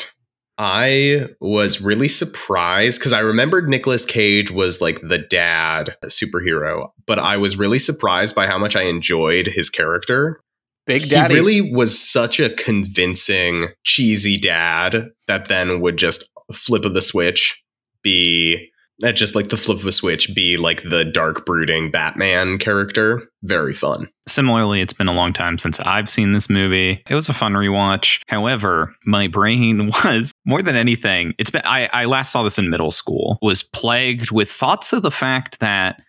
I 0.57 1.29
was 1.39 1.81
really 1.81 2.07
surprised 2.07 2.99
because 2.99 3.13
I 3.13 3.19
remembered 3.19 3.69
Nicolas 3.69 4.05
Cage 4.05 4.51
was 4.51 4.81
like 4.81 4.99
the 5.01 5.17
dad 5.17 5.95
superhero, 6.05 6.91
but 7.07 7.17
I 7.17 7.37
was 7.37 7.57
really 7.57 7.79
surprised 7.79 8.35
by 8.35 8.45
how 8.45 8.59
much 8.59 8.75
I 8.75 8.83
enjoyed 8.83 9.47
his 9.47 9.69
character. 9.69 10.41
Big 10.85 11.09
Daddy. 11.09 11.33
He 11.33 11.39
really 11.39 11.73
was 11.73 11.97
such 11.97 12.39
a 12.39 12.49
convincing 12.49 13.69
cheesy 13.83 14.37
dad 14.37 15.11
that 15.27 15.47
then 15.47 15.81
would 15.81 15.97
just 15.97 16.29
flip 16.51 16.85
of 16.85 16.93
the 16.93 17.01
switch 17.01 17.63
be 18.03 18.69
that 18.99 19.15
just 19.15 19.35
like 19.35 19.49
the 19.49 19.57
flip 19.57 19.79
of 19.79 19.85
a 19.85 19.91
switch 19.91 20.33
be 20.35 20.57
like 20.57 20.83
the 20.83 21.03
dark 21.03 21.45
brooding 21.45 21.91
Batman 21.91 22.57
character. 22.57 23.27
Very 23.41 23.73
fun. 23.73 24.07
Similarly, 24.27 24.81
it's 24.81 24.93
been 24.93 25.07
a 25.07 25.13
long 25.13 25.33
time 25.33 25.57
since 25.57 25.79
I've 25.81 26.09
seen 26.09 26.31
this 26.31 26.49
movie. 26.49 27.03
It 27.09 27.15
was 27.15 27.27
a 27.27 27.33
fun 27.33 27.53
rewatch. 27.53 28.21
However, 28.27 28.95
my 29.05 29.27
brain 29.27 29.87
was 30.03 30.31
more 30.45 30.61
than 30.61 30.75
anything. 30.75 31.33
It's 31.37 31.49
been 31.49 31.63
I, 31.65 31.89
I 31.91 32.05
last 32.05 32.31
saw 32.31 32.43
this 32.43 32.57
in 32.59 32.69
middle 32.69 32.91
school. 32.91 33.37
Was 33.41 33.63
plagued 33.63 34.31
with 34.31 34.49
thoughts 34.49 34.93
of 34.93 35.01
the 35.01 35.11
fact 35.11 35.59
that 35.59 36.01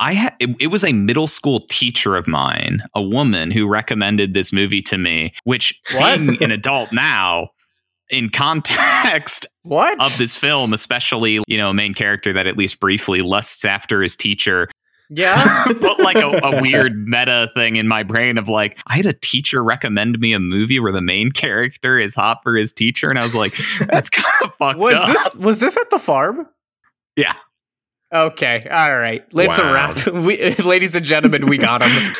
I 0.00 0.12
had 0.12 0.34
it, 0.38 0.50
it 0.60 0.66
was 0.68 0.84
a 0.84 0.92
middle 0.92 1.26
school 1.26 1.66
teacher 1.68 2.14
of 2.14 2.28
mine, 2.28 2.82
a 2.94 3.02
woman 3.02 3.50
who 3.50 3.66
recommended 3.66 4.32
this 4.32 4.52
movie 4.52 4.82
to 4.82 4.96
me. 4.96 5.34
Which, 5.42 5.80
What? 5.94 6.18
being 6.20 6.42
an 6.42 6.52
adult 6.52 6.92
now, 6.92 7.48
in 8.10 8.30
context 8.30 9.46
What? 9.62 10.00
of 10.00 10.16
this 10.18 10.36
film, 10.36 10.72
especially 10.72 11.40
you 11.46 11.56
know 11.58 11.70
a 11.70 11.74
main 11.74 11.94
character 11.94 12.32
that 12.32 12.46
at 12.46 12.56
least 12.56 12.80
briefly 12.80 13.20
lusts 13.22 13.64
after 13.64 14.00
his 14.02 14.16
teacher, 14.16 14.68
yeah. 15.10 15.64
put 15.80 15.98
like 16.00 16.16
a, 16.16 16.28
a 16.42 16.60
weird 16.62 17.06
meta 17.06 17.50
thing 17.54 17.76
in 17.76 17.86
my 17.86 18.02
brain 18.02 18.38
of 18.38 18.48
like 18.48 18.78
I 18.86 18.96
had 18.96 19.06
a 19.06 19.12
teacher 19.12 19.62
recommend 19.62 20.18
me 20.20 20.32
a 20.32 20.40
movie 20.40 20.80
where 20.80 20.92
the 20.92 21.02
main 21.02 21.32
character 21.32 21.98
is 21.98 22.14
hot 22.14 22.38
for 22.42 22.56
his 22.56 22.72
teacher, 22.72 23.10
and 23.10 23.18
I 23.18 23.22
was 23.24 23.34
like, 23.34 23.52
that's 23.88 24.08
kind 24.08 24.26
of 24.44 24.54
fucked 24.54 24.78
Was 24.78 24.94
up. 24.94 25.08
this 25.08 25.34
was 25.34 25.58
this 25.60 25.76
at 25.76 25.90
the 25.90 25.98
farm? 25.98 26.46
Yeah. 27.16 27.34
Okay. 28.14 28.66
All 28.70 28.96
right. 28.96 29.22
Let's 29.34 29.58
Wow. 29.58 29.74
wrap. 29.74 30.06
We, 30.06 30.54
ladies 30.54 30.94
and 30.94 31.04
gentlemen, 31.04 31.44
we 31.46 31.58
got 31.58 31.82
him. 31.82 32.12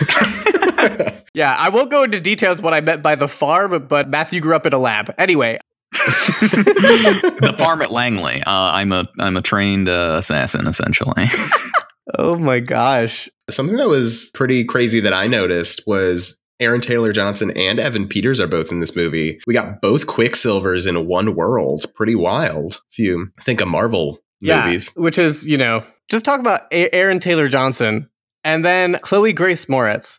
yeah, 1.32 1.56
I 1.58 1.70
won't 1.70 1.90
go 1.90 2.02
into 2.02 2.20
details 2.20 2.60
what 2.60 2.74
I 2.74 2.82
meant 2.82 3.00
by 3.02 3.14
the 3.14 3.26
farm, 3.28 3.86
but 3.88 4.08
Matthew 4.10 4.40
grew 4.42 4.54
up 4.54 4.66
in 4.66 4.74
a 4.74 4.78
lab. 4.78 5.14
Anyway, 5.16 5.56
the 5.92 7.54
farm 7.58 7.82
at 7.82 7.90
Langley. 7.90 8.42
Uh, 8.42 8.50
I'm 8.72 8.92
a 8.92 9.08
I'm 9.18 9.36
a 9.36 9.42
trained 9.42 9.88
uh, 9.88 10.16
assassin 10.18 10.66
essentially. 10.66 11.26
oh 12.18 12.36
my 12.36 12.60
gosh. 12.60 13.28
Something 13.50 13.76
that 13.76 13.88
was 13.88 14.30
pretty 14.34 14.64
crazy 14.64 15.00
that 15.00 15.12
I 15.12 15.26
noticed 15.26 15.82
was 15.86 16.38
Aaron 16.60 16.80
Taylor 16.80 17.12
Johnson 17.12 17.50
and 17.56 17.78
Evan 17.78 18.08
Peters 18.08 18.40
are 18.40 18.46
both 18.46 18.72
in 18.72 18.80
this 18.80 18.96
movie. 18.96 19.40
We 19.46 19.54
got 19.54 19.80
both 19.80 20.06
Quicksilvers 20.06 20.86
in 20.86 21.06
one 21.06 21.34
world. 21.34 21.84
Pretty 21.94 22.14
wild. 22.14 22.80
If 22.90 22.98
you 22.98 23.28
think 23.44 23.60
of 23.60 23.68
Marvel 23.68 24.18
Yeah, 24.40 24.64
movies. 24.66 24.90
which 24.96 25.18
is 25.18 25.46
you 25.48 25.56
know 25.56 25.82
just 26.10 26.24
talk 26.24 26.40
about 26.40 26.62
A- 26.72 26.94
Aaron 26.94 27.20
Taylor 27.20 27.48
Johnson 27.48 28.08
and 28.44 28.64
then 28.64 28.98
Chloe 29.02 29.32
Grace 29.32 29.66
Moretz. 29.66 30.18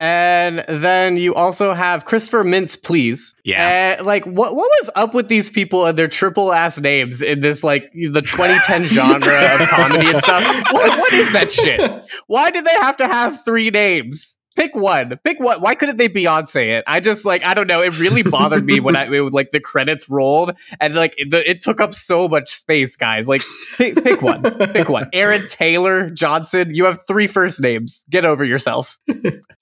And 0.00 0.64
then 0.68 1.16
you 1.16 1.34
also 1.34 1.72
have 1.72 2.04
Christopher 2.04 2.44
Mintz-Plasse. 2.44 3.34
Yeah. 3.44 3.96
Uh, 3.98 4.04
like, 4.04 4.24
what 4.24 4.54
what 4.54 4.70
was 4.80 4.90
up 4.94 5.12
with 5.12 5.26
these 5.26 5.50
people 5.50 5.86
and 5.86 5.98
their 5.98 6.06
triple 6.06 6.52
ass 6.52 6.80
names 6.80 7.20
in 7.20 7.40
this 7.40 7.64
like 7.64 7.90
the 7.92 8.22
2010 8.22 8.84
genre 8.86 9.60
of 9.60 9.68
comedy 9.68 10.08
and 10.08 10.20
stuff? 10.20 10.44
What, 10.72 10.98
what 10.98 11.12
is 11.12 11.32
that 11.32 11.50
shit? 11.50 12.04
Why 12.28 12.50
did 12.50 12.64
they 12.64 12.74
have 12.80 12.96
to 12.98 13.08
have 13.08 13.44
three 13.44 13.70
names? 13.70 14.37
Pick 14.58 14.74
one. 14.74 15.16
Pick 15.22 15.38
one. 15.38 15.60
Why 15.60 15.76
couldn't 15.76 15.98
they 15.98 16.08
Beyonce 16.08 16.78
it? 16.78 16.84
I 16.88 16.98
just 16.98 17.24
like 17.24 17.44
I 17.44 17.54
don't 17.54 17.68
know. 17.68 17.80
It 17.80 17.96
really 18.00 18.24
bothered 18.24 18.64
me 18.64 18.80
when 18.80 18.96
I 18.96 19.04
it, 19.14 19.32
like 19.32 19.52
the 19.52 19.60
credits 19.60 20.10
rolled 20.10 20.58
and 20.80 20.96
like 20.96 21.14
it, 21.16 21.32
it 21.32 21.60
took 21.60 21.80
up 21.80 21.94
so 21.94 22.26
much 22.26 22.50
space, 22.50 22.96
guys. 22.96 23.28
Like 23.28 23.42
pick, 23.76 24.02
pick 24.02 24.20
one. 24.20 24.42
Pick 24.42 24.88
one. 24.88 25.08
Aaron 25.12 25.46
Taylor 25.46 26.10
Johnson. 26.10 26.74
You 26.74 26.86
have 26.86 27.06
three 27.06 27.28
first 27.28 27.60
names. 27.60 28.04
Get 28.10 28.24
over 28.24 28.44
yourself. 28.44 28.98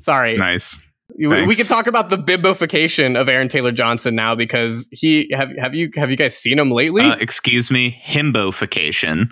Sorry. 0.00 0.38
nice. 0.38 0.82
We, 1.18 1.28
we 1.28 1.54
can 1.54 1.66
talk 1.66 1.86
about 1.86 2.08
the 2.08 2.16
bimbofication 2.16 3.20
of 3.20 3.28
Aaron 3.28 3.48
Taylor 3.48 3.72
Johnson 3.72 4.14
now 4.14 4.34
because 4.34 4.88
he 4.90 5.28
have 5.32 5.50
have 5.58 5.74
you 5.74 5.90
have 5.96 6.10
you 6.10 6.16
guys 6.16 6.34
seen 6.38 6.58
him 6.58 6.70
lately? 6.70 7.02
Uh, 7.02 7.16
excuse 7.16 7.70
me, 7.70 8.00
himbofication. 8.02 9.28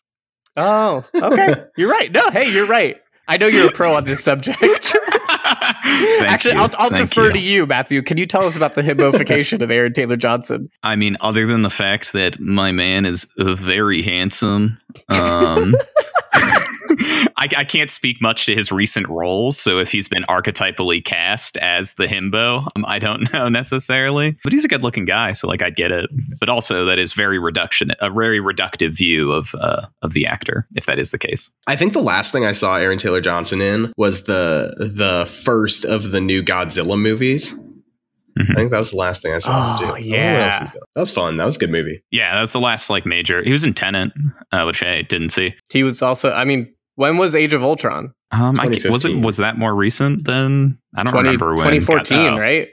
oh, 0.58 1.04
okay. 1.14 1.54
You're 1.78 1.90
right. 1.90 2.12
No, 2.12 2.30
hey, 2.30 2.52
you're 2.52 2.66
right. 2.66 2.98
I 3.26 3.38
know 3.38 3.46
you're 3.46 3.68
a 3.68 3.72
pro 3.72 3.94
on 3.94 4.04
this 4.04 4.22
subject. 4.22 4.62
Actually, 5.44 6.54
you. 6.54 6.60
I'll, 6.60 6.70
I'll 6.78 6.90
defer 6.90 7.26
you. 7.26 7.32
to 7.32 7.38
you, 7.38 7.66
Matthew. 7.66 8.02
Can 8.02 8.16
you 8.16 8.26
tell 8.26 8.44
us 8.44 8.56
about 8.56 8.74
the 8.74 8.82
himbofication 8.82 9.60
of 9.60 9.70
Aaron 9.70 9.92
Taylor 9.92 10.16
Johnson? 10.16 10.70
I 10.82 10.96
mean, 10.96 11.16
other 11.20 11.46
than 11.46 11.62
the 11.62 11.70
fact 11.70 12.12
that 12.12 12.40
my 12.40 12.72
man 12.72 13.04
is 13.04 13.32
very 13.36 14.02
handsome, 14.02 14.78
um, 15.08 15.74
I, 17.36 17.48
I 17.58 17.64
can't 17.64 17.90
speak 17.90 18.20
much 18.22 18.46
to 18.46 18.54
his 18.54 18.70
recent 18.72 19.08
roles. 19.08 19.58
So 19.58 19.78
if 19.78 19.90
he's 19.92 20.08
been 20.08 20.22
archetypally 20.24 21.04
cast 21.04 21.56
as 21.58 21.94
the 21.94 22.06
himbo, 22.06 22.66
um, 22.76 22.84
I 22.86 22.98
don't 22.98 23.30
know 23.32 23.48
necessarily. 23.48 24.36
But 24.42 24.52
he's 24.52 24.64
a 24.64 24.68
good-looking 24.68 25.04
guy, 25.04 25.32
so 25.32 25.48
like 25.48 25.62
I 25.62 25.70
get 25.70 25.90
it. 25.90 26.08
But 26.40 26.48
also, 26.48 26.84
that 26.86 26.98
is 26.98 27.12
very 27.12 27.38
reduction, 27.38 27.90
a 28.00 28.10
very 28.10 28.40
reductive 28.40 28.96
view 28.96 29.32
of 29.32 29.54
uh, 29.58 29.86
of 30.02 30.12
the 30.12 30.26
actor, 30.26 30.66
if 30.74 30.86
that 30.86 30.98
is 30.98 31.10
the 31.10 31.18
case. 31.18 31.50
I 31.66 31.76
think 31.76 31.92
the 31.92 32.00
last 32.02 32.32
thing 32.32 32.44
I 32.44 32.52
saw 32.52 32.76
Aaron 32.76 32.98
Taylor 32.98 33.20
Johnson 33.20 33.60
in 33.60 33.92
was 33.96 34.24
the 34.24 34.74
the 34.78 35.26
first 35.44 35.84
of 35.84 36.10
the 36.12 36.20
new 36.20 36.42
Godzilla 36.42 36.98
movies. 37.00 37.58
Mhm. 38.38 38.50
I 38.50 38.54
think 38.56 38.70
that 38.72 38.80
was 38.80 38.90
the 38.90 38.96
last 38.96 39.22
thing 39.22 39.32
I 39.32 39.38
saw 39.38 39.52
him 39.52 39.62
Oh, 39.62 39.78
do. 39.78 39.80
Don't 39.82 39.86
know 39.86 39.92
what 39.92 40.02
yeah. 40.04 40.44
else 40.46 40.58
he's. 40.58 40.70
That 40.72 40.80
was 40.96 41.10
fun. 41.12 41.36
That 41.36 41.44
was 41.44 41.54
a 41.54 41.58
good 41.60 41.70
movie. 41.70 42.02
Yeah, 42.10 42.34
that 42.34 42.40
was 42.40 42.52
the 42.52 42.58
last 42.58 42.90
like 42.90 43.06
major. 43.06 43.44
He 43.44 43.52
was 43.52 43.64
in 43.64 43.74
Tenet, 43.74 44.10
uh, 44.50 44.64
which 44.64 44.82
I 44.82 45.02
didn't 45.02 45.28
see. 45.30 45.54
He 45.70 45.84
was 45.84 46.02
also. 46.02 46.32
I 46.32 46.44
mean, 46.44 46.73
when 46.96 47.16
was 47.18 47.34
Age 47.34 47.52
of 47.52 47.62
Ultron? 47.62 48.12
Um, 48.30 48.58
I, 48.58 48.66
was 48.66 49.04
it 49.04 49.24
was 49.24 49.36
that 49.36 49.58
more 49.58 49.74
recent 49.74 50.24
than 50.24 50.78
I 50.94 51.02
don't 51.04 51.12
20 51.12 51.28
remember 51.28 51.54
when 51.54 51.68
2014, 51.70 52.18
oh. 52.18 52.38
right? 52.38 52.68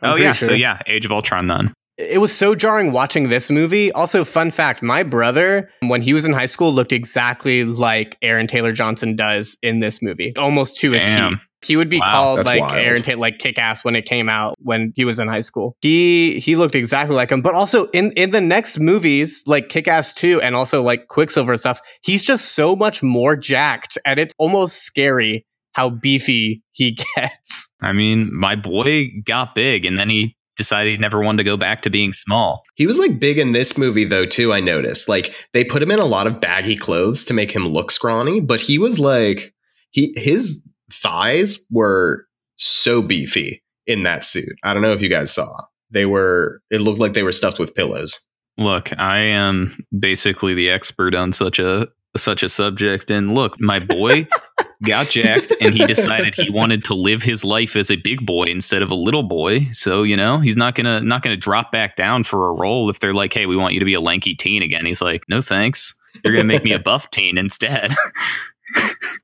I'm 0.00 0.12
oh 0.12 0.16
yeah, 0.16 0.32
sure. 0.32 0.48
so 0.48 0.54
yeah, 0.54 0.80
Age 0.86 1.06
of 1.06 1.12
Ultron 1.12 1.46
then. 1.46 1.72
It 1.96 2.20
was 2.20 2.36
so 2.36 2.54
jarring 2.54 2.92
watching 2.92 3.30
this 3.30 3.48
movie. 3.48 3.90
Also, 3.92 4.22
fun 4.24 4.50
fact 4.50 4.82
my 4.82 5.02
brother, 5.02 5.70
when 5.80 6.02
he 6.02 6.12
was 6.12 6.26
in 6.26 6.34
high 6.34 6.46
school, 6.46 6.70
looked 6.72 6.92
exactly 6.92 7.64
like 7.64 8.18
Aaron 8.20 8.46
Taylor 8.46 8.72
Johnson 8.72 9.16
does 9.16 9.56
in 9.62 9.80
this 9.80 10.02
movie, 10.02 10.36
almost 10.36 10.78
to 10.80 10.88
a 10.88 11.06
T. 11.06 11.36
Damn. 11.66 11.72
He 11.72 11.76
would 11.76 11.88
be 11.90 11.98
Wow, 12.00 12.10
called 12.10 12.44
like 12.44 12.60
wild. 12.60 12.72
Aaron 12.74 13.02
Taylor, 13.02 13.20
like 13.20 13.38
kick 13.38 13.58
ass 13.58 13.84
when 13.84 13.96
it 13.96 14.04
came 14.04 14.28
out 14.28 14.54
when 14.58 14.92
he 14.96 15.04
was 15.04 15.18
in 15.18 15.28
high 15.28 15.40
school. 15.40 15.76
He 15.80 16.38
he 16.38 16.56
looked 16.56 16.74
exactly 16.74 17.14
like 17.16 17.30
him, 17.30 17.42
but 17.42 17.54
also 17.54 17.86
in 17.88 18.12
in 18.12 18.30
the 18.30 18.40
next 18.40 18.78
movies, 18.78 19.42
like 19.46 19.68
Kick 19.68 19.88
Ass 19.88 20.12
2 20.12 20.40
and 20.40 20.54
also 20.54 20.82
like 20.82 21.08
Quicksilver 21.08 21.56
stuff, 21.56 21.80
he's 22.02 22.24
just 22.24 22.54
so 22.54 22.76
much 22.76 23.02
more 23.02 23.36
jacked, 23.36 23.98
and 24.04 24.18
it's 24.18 24.34
almost 24.38 24.82
scary 24.82 25.46
how 25.72 25.90
beefy 25.90 26.62
he 26.72 26.92
gets. 27.16 27.70
I 27.82 27.92
mean, 27.92 28.30
my 28.34 28.56
boy 28.56 29.08
got 29.24 29.54
big 29.54 29.84
and 29.84 29.98
then 29.98 30.08
he 30.08 30.34
decided 30.56 30.90
he 30.92 30.96
never 30.96 31.20
wanted 31.20 31.36
to 31.38 31.44
go 31.44 31.56
back 31.58 31.82
to 31.82 31.90
being 31.90 32.14
small. 32.14 32.62
He 32.76 32.86
was 32.86 32.98
like 32.98 33.20
big 33.20 33.38
in 33.38 33.52
this 33.52 33.76
movie 33.76 34.04
though 34.04 34.24
too. 34.24 34.52
I 34.54 34.60
noticed 34.60 35.08
like 35.08 35.34
they 35.52 35.64
put 35.64 35.82
him 35.82 35.90
in 35.90 35.98
a 35.98 36.06
lot 36.06 36.26
of 36.26 36.40
baggy 36.40 36.76
clothes 36.76 37.24
to 37.26 37.34
make 37.34 37.52
him 37.52 37.66
look 37.66 37.90
scrawny, 37.90 38.40
but 38.40 38.60
he 38.60 38.78
was 38.78 38.98
like 38.98 39.52
he 39.90 40.14
his 40.16 40.62
thighs 40.90 41.64
were 41.70 42.26
so 42.56 43.02
beefy 43.02 43.62
in 43.86 44.02
that 44.04 44.24
suit. 44.24 44.56
I 44.62 44.72
don't 44.72 44.82
know 44.82 44.92
if 44.92 45.00
you 45.00 45.08
guys 45.08 45.32
saw. 45.32 45.52
They 45.90 46.06
were. 46.06 46.60
It 46.70 46.80
looked 46.80 46.98
like 46.98 47.14
they 47.14 47.22
were 47.22 47.32
stuffed 47.32 47.58
with 47.58 47.74
pillows. 47.74 48.26
Look, 48.58 48.98
I 48.98 49.18
am 49.18 49.76
basically 49.96 50.54
the 50.54 50.70
expert 50.70 51.14
on 51.14 51.32
such 51.32 51.58
a 51.58 51.88
such 52.16 52.42
a 52.42 52.48
subject 52.48 53.10
and 53.10 53.34
look, 53.34 53.60
my 53.60 53.78
boy 53.78 54.26
got 54.84 55.08
jacked 55.08 55.52
and 55.60 55.74
he 55.74 55.86
decided 55.86 56.34
he 56.34 56.50
wanted 56.50 56.82
to 56.84 56.94
live 56.94 57.22
his 57.22 57.44
life 57.44 57.76
as 57.76 57.90
a 57.90 57.96
big 57.96 58.24
boy 58.24 58.44
instead 58.44 58.82
of 58.82 58.90
a 58.90 58.94
little 58.94 59.22
boy. 59.22 59.66
So, 59.72 60.02
you 60.02 60.16
know, 60.16 60.38
he's 60.38 60.56
not 60.56 60.74
going 60.74 60.86
to 60.86 61.00
not 61.06 61.22
going 61.22 61.34
to 61.34 61.40
drop 61.40 61.70
back 61.70 61.96
down 61.96 62.24
for 62.24 62.48
a 62.48 62.54
role 62.54 62.88
if 62.90 63.00
they're 63.00 63.14
like, 63.14 63.32
"Hey, 63.32 63.46
we 63.46 63.56
want 63.56 63.74
you 63.74 63.80
to 63.80 63.86
be 63.86 63.94
a 63.94 64.00
lanky 64.00 64.34
teen 64.34 64.62
again." 64.62 64.86
He's 64.86 65.02
like, 65.02 65.24
"No, 65.28 65.40
thanks. 65.40 65.94
You're 66.24 66.32
going 66.32 66.46
to 66.46 66.52
make 66.52 66.64
me 66.64 66.72
a 66.72 66.78
buff 66.80 67.10
teen 67.10 67.38
instead." 67.38 67.92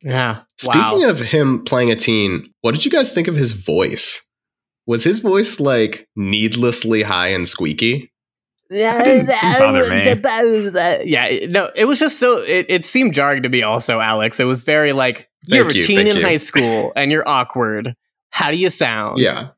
Yeah. 0.02 0.42
Speaking 0.62 1.04
of 1.10 1.18
him 1.20 1.64
playing 1.64 1.90
a 1.90 1.96
teen, 1.96 2.52
what 2.60 2.72
did 2.72 2.84
you 2.84 2.90
guys 2.90 3.10
think 3.10 3.28
of 3.28 3.36
his 3.36 3.52
voice? 3.52 4.26
Was 4.86 5.04
his 5.04 5.20
voice 5.20 5.60
like 5.60 6.08
needlessly 6.16 7.02
high 7.02 7.28
and 7.28 7.48
squeaky? 7.48 8.12
didn't 9.04 9.26
bother 9.58 9.94
me. 9.96 10.04
Yeah, 11.06 11.26
it- 11.26 11.50
no, 11.50 11.70
it 11.74 11.84
was 11.84 11.98
just 11.98 12.18
so 12.18 12.38
it, 12.38 12.66
it 12.68 12.86
seemed 12.86 13.12
jarring 13.14 13.42
to 13.42 13.48
me 13.48 13.62
also, 13.62 14.00
Alex. 14.00 14.40
It 14.40 14.44
was 14.44 14.62
very 14.62 14.92
like 14.92 15.28
you're 15.46 15.64
Thank 15.64 15.74
a 15.74 15.78
you, 15.78 15.82
teen 15.82 16.06
in 16.06 16.16
you. 16.16 16.22
high 16.24 16.36
school 16.38 16.92
and 16.96 17.12
you're 17.12 17.28
awkward. 17.28 17.94
How 18.30 18.50
do 18.50 18.56
you 18.56 18.70
sound? 18.70 19.18
Yeah. 19.18 19.48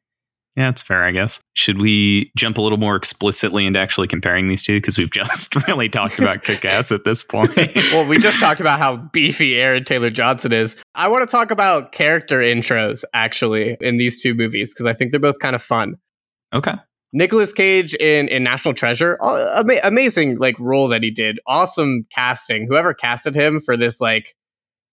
Yeah, 0.57 0.69
it's 0.69 0.83
fair, 0.83 1.03
I 1.03 1.11
guess. 1.11 1.41
Should 1.55 1.81
we 1.81 2.31
jump 2.37 2.59
a 2.59 2.61
little 2.63 2.79
more 2.79 2.95
explicitly 2.95 3.67
into 3.67 3.81
actually 3.81 4.07
comparing 4.07 4.49
these 4.49 4.63
two? 4.63 4.77
Because 4.77 4.97
we've 4.97 5.11
just 5.13 5.55
really 5.67 5.89
talked 5.89 6.19
about 6.21 6.45
kick 6.45 6.65
ass 6.65 6.93
at 6.93 7.05
this 7.05 7.23
point. 7.25 7.51
well, 7.57 8.07
we 8.07 8.19
just 8.19 8.39
talked 8.39 8.61
about 8.61 8.79
how 8.79 8.97
beefy 8.97 9.57
Aaron 9.61 9.85
Taylor 9.85 10.11
Johnson 10.11 10.53
is. 10.53 10.77
I 10.95 11.09
want 11.09 11.29
to 11.29 11.31
talk 11.31 11.51
about 11.51 11.91
character 11.91 12.39
intros 12.39 13.03
actually 13.15 13.77
in 13.81 13.97
these 13.97 14.23
two 14.23 14.35
movies 14.35 14.73
because 14.73 14.87
I 14.87 14.95
think 14.95 15.11
they're 15.11 15.19
both 15.21 15.41
kind 15.41 15.57
of 15.57 15.63
fun. 15.63 15.97
okay. 16.55 16.75
Nicolas 17.17 17.53
Cage 17.53 17.95
in 17.95 18.27
in 18.27 18.43
National 18.43 18.75
Treasure, 18.75 19.17
ama- 19.23 19.79
amazing 19.85 20.37
like 20.39 20.59
role 20.59 20.89
that 20.89 21.05
he 21.05 21.13
did. 21.13 21.39
Awesome 21.47 22.07
casting. 22.13 22.67
Whoever 22.69 22.93
casted 22.93 23.37
him 23.37 23.61
for 23.61 23.77
this 23.77 24.01
like 24.01 24.35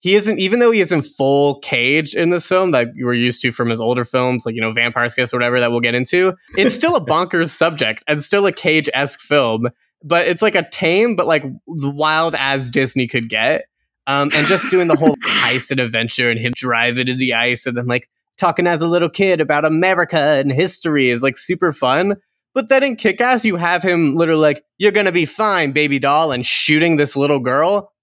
he 0.01 0.15
isn't 0.15 0.39
even 0.39 0.59
though 0.59 0.71
he 0.71 0.81
isn't 0.81 1.03
full 1.03 1.59
cage 1.59 2.15
in 2.15 2.31
this 2.31 2.47
film 2.47 2.71
that 2.71 2.87
you 2.95 3.05
were 3.05 3.13
used 3.13 3.41
to 3.43 3.51
from 3.51 3.69
his 3.69 3.79
older 3.79 4.03
films 4.03 4.45
like 4.45 4.55
you 4.55 4.61
know 4.61 4.73
Vampire's 4.73 5.13
Kiss 5.13 5.33
or 5.33 5.37
whatever 5.37 5.59
that 5.59 5.71
we'll 5.71 5.79
get 5.79 5.95
into. 5.95 6.33
It's 6.57 6.75
still 6.75 6.95
a 6.95 7.05
bonkers 7.05 7.49
subject 7.49 8.03
and 8.07 8.21
still 8.21 8.45
a 8.45 8.51
cage 8.51 8.89
esque 8.93 9.19
film. 9.19 9.69
but 10.03 10.27
it's 10.27 10.41
like 10.41 10.55
a 10.55 10.67
tame, 10.69 11.15
but 11.15 11.27
like 11.27 11.43
wild 11.67 12.35
as 12.37 12.69
Disney 12.69 13.07
could 13.07 13.29
get. 13.29 13.65
Um, 14.07 14.29
and 14.33 14.47
just 14.47 14.69
doing 14.71 14.87
the 14.87 14.95
whole 14.95 15.15
heist 15.23 15.69
and 15.69 15.79
adventure 15.79 16.31
and 16.31 16.39
him 16.39 16.53
driving 16.55 17.07
in 17.07 17.19
the 17.19 17.35
ice 17.35 17.67
and 17.67 17.77
then 17.77 17.85
like 17.85 18.09
talking 18.37 18.65
as 18.65 18.81
a 18.81 18.87
little 18.87 19.09
kid 19.09 19.39
about 19.39 19.63
America 19.63 20.17
and 20.17 20.51
history 20.51 21.09
is 21.09 21.21
like 21.21 21.37
super 21.37 21.71
fun. 21.71 22.15
But 22.53 22.67
then 22.67 22.83
in 22.83 22.95
Kick 22.95 23.21
Ass, 23.21 23.45
you 23.45 23.55
have 23.55 23.83
him 23.83 24.15
literally 24.15 24.41
like, 24.41 24.63
you're 24.79 24.91
gonna 24.91 25.11
be 25.11 25.27
fine, 25.27 25.71
baby 25.71 25.99
doll, 25.99 26.31
and 26.31 26.45
shooting 26.45 26.97
this 26.97 27.15
little 27.15 27.39
girl. 27.39 27.93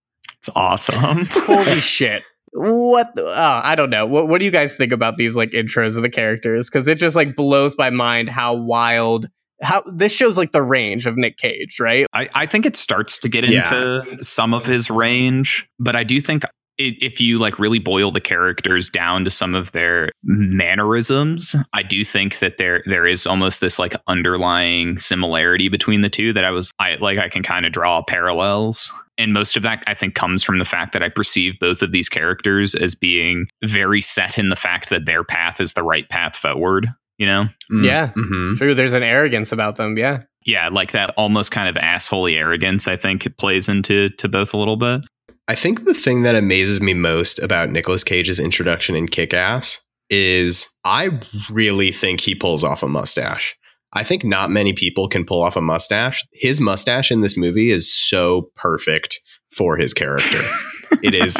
It's 0.48 0.56
awesome. 0.56 1.26
Holy 1.30 1.80
shit. 1.80 2.22
What 2.52 3.14
the, 3.14 3.26
oh, 3.26 3.60
I 3.62 3.74
don't 3.74 3.90
know. 3.90 4.06
What 4.06 4.28
what 4.28 4.38
do 4.38 4.46
you 4.46 4.50
guys 4.50 4.74
think 4.74 4.92
about 4.92 5.16
these 5.16 5.36
like 5.36 5.50
intros 5.50 5.96
of 5.96 6.02
the 6.02 6.10
characters? 6.10 6.70
Because 6.70 6.88
it 6.88 6.96
just 6.96 7.14
like 7.14 7.36
blows 7.36 7.76
my 7.76 7.90
mind 7.90 8.28
how 8.28 8.54
wild 8.54 9.28
how 9.60 9.82
this 9.86 10.12
shows 10.12 10.38
like 10.38 10.52
the 10.52 10.62
range 10.62 11.06
of 11.06 11.16
Nick 11.16 11.36
Cage, 11.36 11.78
right? 11.80 12.06
I, 12.12 12.28
I 12.34 12.46
think 12.46 12.64
it 12.64 12.76
starts 12.76 13.18
to 13.18 13.28
get 13.28 13.44
into 13.44 14.18
some 14.22 14.54
of 14.54 14.64
his 14.64 14.88
range, 14.88 15.68
but 15.78 15.96
I 15.96 16.04
do 16.04 16.20
think 16.20 16.44
i 16.44 16.48
if 16.78 17.20
you 17.20 17.38
like 17.38 17.58
really 17.58 17.78
boil 17.80 18.10
the 18.10 18.20
characters 18.20 18.88
down 18.88 19.24
to 19.24 19.30
some 19.30 19.54
of 19.54 19.72
their 19.72 20.10
mannerisms, 20.22 21.56
I 21.72 21.82
do 21.82 22.04
think 22.04 22.38
that 22.38 22.58
there 22.58 22.82
there 22.86 23.06
is 23.06 23.26
almost 23.26 23.60
this 23.60 23.78
like 23.78 23.94
underlying 24.06 24.98
similarity 24.98 25.68
between 25.68 26.02
the 26.02 26.08
two 26.08 26.32
that 26.32 26.44
I 26.44 26.50
was 26.50 26.70
I 26.78 26.94
like 26.96 27.18
I 27.18 27.28
can 27.28 27.42
kind 27.42 27.66
of 27.66 27.72
draw 27.72 28.02
parallels. 28.02 28.92
And 29.16 29.32
most 29.32 29.56
of 29.56 29.64
that 29.64 29.82
I 29.86 29.94
think 29.94 30.14
comes 30.14 30.44
from 30.44 30.58
the 30.58 30.64
fact 30.64 30.92
that 30.92 31.02
I 31.02 31.08
perceive 31.08 31.58
both 31.58 31.82
of 31.82 31.90
these 31.90 32.08
characters 32.08 32.74
as 32.74 32.94
being 32.94 33.46
very 33.64 34.00
set 34.00 34.38
in 34.38 34.48
the 34.48 34.56
fact 34.56 34.90
that 34.90 35.06
their 35.06 35.24
path 35.24 35.60
is 35.60 35.72
the 35.72 35.82
right 35.82 36.08
path 36.08 36.36
forward, 36.36 36.86
you 37.18 37.26
know? 37.26 37.46
Yeah. 37.70 38.12
hmm 38.14 38.54
True, 38.54 38.74
there's 38.74 38.92
an 38.94 39.02
arrogance 39.02 39.50
about 39.50 39.76
them. 39.76 39.98
Yeah. 39.98 40.22
yeah, 40.46 40.68
like 40.68 40.92
that 40.92 41.10
almost 41.16 41.50
kind 41.50 41.68
of 41.68 41.82
assholey 41.82 42.36
arrogance. 42.38 42.86
I 42.86 42.96
think 42.96 43.26
it 43.26 43.36
plays 43.38 43.68
into 43.68 44.10
to 44.10 44.28
both 44.28 44.54
a 44.54 44.56
little 44.56 44.76
bit. 44.76 45.00
I 45.48 45.54
think 45.54 45.84
the 45.84 45.94
thing 45.94 46.22
that 46.22 46.34
amazes 46.34 46.82
me 46.82 46.92
most 46.92 47.38
about 47.38 47.70
Nicolas 47.70 48.04
Cage's 48.04 48.38
introduction 48.38 48.94
in 48.94 49.08
Kick 49.08 49.32
Ass 49.32 49.82
is 50.10 50.68
I 50.84 51.18
really 51.50 51.90
think 51.90 52.20
he 52.20 52.34
pulls 52.34 52.62
off 52.62 52.82
a 52.82 52.88
mustache. 52.88 53.56
I 53.94 54.04
think 54.04 54.24
not 54.24 54.50
many 54.50 54.74
people 54.74 55.08
can 55.08 55.24
pull 55.24 55.42
off 55.42 55.56
a 55.56 55.62
mustache. 55.62 56.26
His 56.32 56.60
mustache 56.60 57.10
in 57.10 57.22
this 57.22 57.38
movie 57.38 57.70
is 57.70 57.90
so 57.90 58.50
perfect 58.56 59.20
for 59.50 59.78
his 59.78 59.94
character. 59.94 60.38
it 61.02 61.14
is 61.14 61.36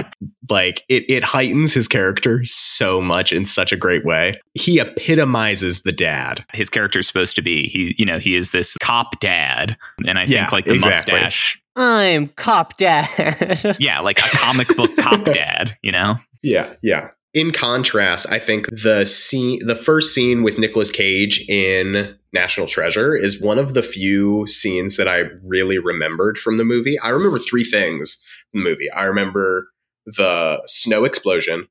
like 0.51 0.85
it 0.89 1.09
it 1.09 1.25
heightens 1.25 1.73
his 1.73 1.89
character 1.89 2.45
so 2.45 3.01
much 3.01 3.33
in 3.33 3.45
such 3.45 3.73
a 3.73 3.77
great 3.77 4.05
way. 4.05 4.35
He 4.55 4.79
epitomizes 4.79 5.83
the 5.83 5.93
dad. 5.93 6.45
His 6.53 6.71
character 6.71 6.99
is 6.99 7.07
supposed 7.09 7.37
to 7.37 7.43
be 7.43 7.69
he, 7.69 7.95
you 7.99 8.05
know, 8.05 8.19
he 8.19 8.35
is 8.35 8.51
this 8.51 8.77
cop 8.83 9.21
dad, 9.21 9.77
and 10.07 10.19
I 10.19 10.25
Yeah, 10.25 10.41
think 10.41 10.53
like 10.53 10.65
the 10.67 10.75
exactly. 10.75 11.15
mustache, 11.15 11.63
I'm 11.77 12.29
cop 12.29 12.77
dad. 12.77 13.77
yeah, 13.81 14.01
like 14.01 14.19
a 14.19 14.37
comic 14.37 14.69
book 14.77 14.91
cop 14.97 15.25
dad, 15.33 15.77
you 15.83 15.93
know. 15.93 16.17
Yeah, 16.43 16.73
yeah. 16.83 17.09
In 17.35 17.53
contrast, 17.53 18.27
I 18.31 18.39
think 18.39 18.67
the 18.73 19.05
scene, 19.05 19.59
the 19.65 19.75
first 19.77 20.15
scene 20.15 20.43
with 20.43 20.59
Nicolas 20.59 20.91
Cage 20.91 21.45
in 21.49 22.17
National 22.33 22.67
Treasure 22.67 23.15
is 23.17 23.41
one 23.41 23.59
of 23.59 23.75
the 23.75 23.83
few 23.83 24.47
scenes 24.49 24.97
that 24.97 25.07
I 25.09 25.25
really 25.45 25.79
remembered 25.79 26.39
from 26.39 26.57
the 26.57 26.65
movie. 26.65 26.99
I 27.01 27.11
remember 27.11 27.39
three 27.39 27.65
things 27.65 28.23
from 28.23 28.25
the 28.25 28.27
movie. 28.55 28.91
I 28.91 29.05
remember 29.05 29.69
the 30.07 30.63
snow 30.67 31.05
explosion. 31.05 31.69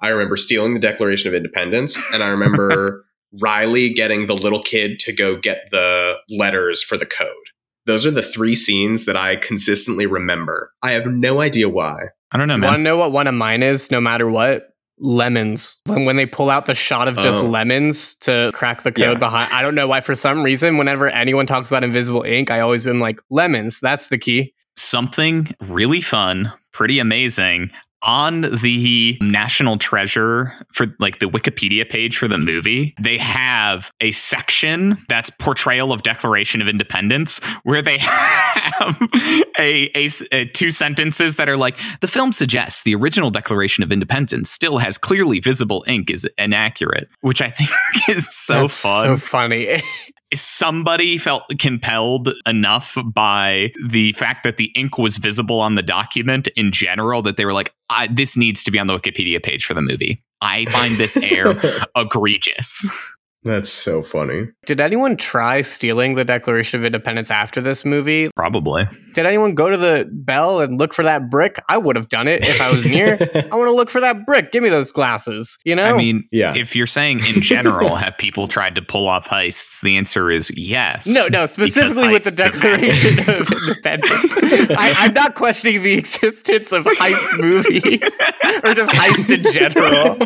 I 0.00 0.10
remember 0.10 0.36
stealing 0.36 0.74
the 0.74 0.80
Declaration 0.80 1.28
of 1.28 1.34
Independence, 1.34 1.98
and 2.12 2.22
I 2.22 2.30
remember 2.30 3.04
Riley 3.42 3.92
getting 3.92 4.26
the 4.26 4.34
little 4.36 4.62
kid 4.62 4.98
to 5.00 5.12
go 5.12 5.36
get 5.36 5.68
the 5.70 6.14
letters 6.30 6.82
for 6.82 6.96
the 6.96 7.06
code. 7.06 7.28
Those 7.86 8.04
are 8.06 8.10
the 8.10 8.22
three 8.22 8.54
scenes 8.54 9.06
that 9.06 9.16
I 9.16 9.36
consistently 9.36 10.06
remember. 10.06 10.72
I 10.82 10.92
have 10.92 11.06
no 11.06 11.40
idea 11.40 11.68
why. 11.68 11.96
I 12.30 12.36
don't 12.36 12.46
know, 12.48 12.58
Want 12.58 12.76
to 12.76 12.82
know 12.82 12.96
what 12.98 13.12
one 13.12 13.26
of 13.26 13.34
mine 13.34 13.62
is? 13.62 13.90
No 13.90 14.00
matter 14.00 14.28
what, 14.28 14.68
lemons. 14.98 15.78
When 15.86 16.04
when 16.04 16.16
they 16.16 16.26
pull 16.26 16.50
out 16.50 16.66
the 16.66 16.74
shot 16.74 17.08
of 17.08 17.16
just 17.16 17.40
Oh. 17.40 17.46
lemons 17.46 18.14
to 18.16 18.50
crack 18.54 18.82
the 18.82 18.92
code 18.92 19.12
Yeah. 19.14 19.18
behind. 19.18 19.52
I 19.52 19.62
don't 19.62 19.74
know 19.74 19.86
why. 19.86 20.00
For 20.00 20.14
some 20.14 20.42
reason, 20.42 20.76
whenever 20.76 21.08
anyone 21.08 21.46
talks 21.46 21.70
about 21.70 21.82
invisible 21.84 22.22
ink, 22.24 22.50
I 22.50 22.60
always 22.60 22.84
been 22.84 23.00
like 23.00 23.20
lemons. 23.30 23.80
That's 23.80 24.08
the 24.08 24.18
key. 24.18 24.52
Something 24.78 25.52
really 25.60 26.00
fun, 26.00 26.52
pretty 26.72 27.00
amazing. 27.00 27.70
On 28.02 28.42
the 28.42 29.18
National 29.20 29.76
Treasure 29.76 30.52
for 30.72 30.86
like 31.00 31.18
the 31.18 31.26
Wikipedia 31.26 31.88
page 31.88 32.16
for 32.16 32.28
the 32.28 32.38
movie, 32.38 32.94
they 33.00 33.18
have 33.18 33.90
a 34.00 34.12
section 34.12 35.04
that's 35.08 35.30
portrayal 35.30 35.92
of 35.92 36.02
Declaration 36.04 36.62
of 36.62 36.68
Independence 36.68 37.40
where 37.64 37.82
they 37.82 37.98
have 38.00 39.02
a 39.58 39.90
uh, 40.30 40.44
two 40.54 40.70
sentences 40.70 41.34
that 41.36 41.48
are 41.48 41.56
like 41.56 41.76
the 42.00 42.06
film 42.06 42.30
suggests 42.30 42.84
the 42.84 42.94
original 42.94 43.30
Declaration 43.30 43.82
of 43.82 43.90
Independence 43.90 44.48
still 44.48 44.78
has 44.78 44.96
clearly 44.96 45.40
visible 45.40 45.84
ink 45.88 46.08
is 46.08 46.24
inaccurate, 46.38 47.08
which 47.22 47.42
I 47.42 47.50
think 47.50 47.70
is 48.08 48.28
so 48.32 48.62
That's 48.62 48.80
fun 48.80 49.04
So 49.04 49.16
funny. 49.16 49.82
somebody 50.34 51.18
felt 51.18 51.44
compelled 51.58 52.30
enough 52.46 52.96
by 53.04 53.72
the 53.86 54.12
fact 54.12 54.42
that 54.44 54.56
the 54.56 54.70
ink 54.74 54.98
was 54.98 55.18
visible 55.18 55.60
on 55.60 55.74
the 55.74 55.82
document 55.82 56.48
in 56.48 56.72
general 56.72 57.22
that 57.22 57.36
they 57.36 57.44
were 57.44 57.54
like, 57.54 57.74
I, 57.90 58.08
this 58.08 58.36
needs 58.36 58.62
to 58.64 58.70
be 58.70 58.78
on 58.78 58.86
the 58.86 58.98
Wikipedia 58.98 59.42
page 59.42 59.64
for 59.64 59.74
the 59.74 59.82
movie. 59.82 60.22
I 60.40 60.66
find 60.66 60.94
this 60.94 61.16
air 61.22 61.54
egregious. 61.96 62.86
That's 63.48 63.70
so 63.70 64.02
funny. 64.02 64.48
Did 64.66 64.78
anyone 64.78 65.16
try 65.16 65.62
stealing 65.62 66.16
the 66.16 66.24
Declaration 66.24 66.78
of 66.78 66.84
Independence 66.84 67.30
after 67.30 67.62
this 67.62 67.82
movie? 67.82 68.28
Probably. 68.36 68.86
Did 69.14 69.24
anyone 69.24 69.54
go 69.54 69.70
to 69.70 69.78
the 69.78 70.06
bell 70.12 70.60
and 70.60 70.78
look 70.78 70.92
for 70.92 71.02
that 71.02 71.30
brick? 71.30 71.58
I 71.66 71.78
would 71.78 71.96
have 71.96 72.10
done 72.10 72.28
it 72.28 72.44
if 72.44 72.60
I 72.60 72.70
was 72.70 72.84
near. 72.84 73.16
I 73.50 73.56
want 73.56 73.68
to 73.68 73.74
look 73.74 73.88
for 73.88 74.02
that 74.02 74.26
brick. 74.26 74.52
Give 74.52 74.62
me 74.62 74.68
those 74.68 74.92
glasses. 74.92 75.56
You 75.64 75.76
know? 75.76 75.84
I 75.84 75.96
mean, 75.96 76.28
yeah. 76.30 76.52
if 76.54 76.76
you're 76.76 76.86
saying 76.86 77.20
in 77.20 77.40
general, 77.40 77.96
have 77.96 78.18
people 78.18 78.48
tried 78.48 78.74
to 78.74 78.82
pull 78.82 79.08
off 79.08 79.26
heists? 79.26 79.80
The 79.80 79.96
answer 79.96 80.30
is 80.30 80.52
yes. 80.54 81.06
No, 81.06 81.26
no, 81.30 81.46
specifically 81.46 82.08
with 82.08 82.24
the 82.24 82.32
Declaration 82.32 83.20
of 83.30 83.50
Independence. 83.50 84.76
I, 84.78 84.94
I'm 84.98 85.14
not 85.14 85.36
questioning 85.36 85.82
the 85.82 85.94
existence 85.94 86.70
of 86.70 86.84
heist 86.84 87.42
movies 87.42 88.02
or 88.62 88.74
just 88.74 88.92
heist 88.92 89.34
in 89.34 89.52
general. 89.54 90.18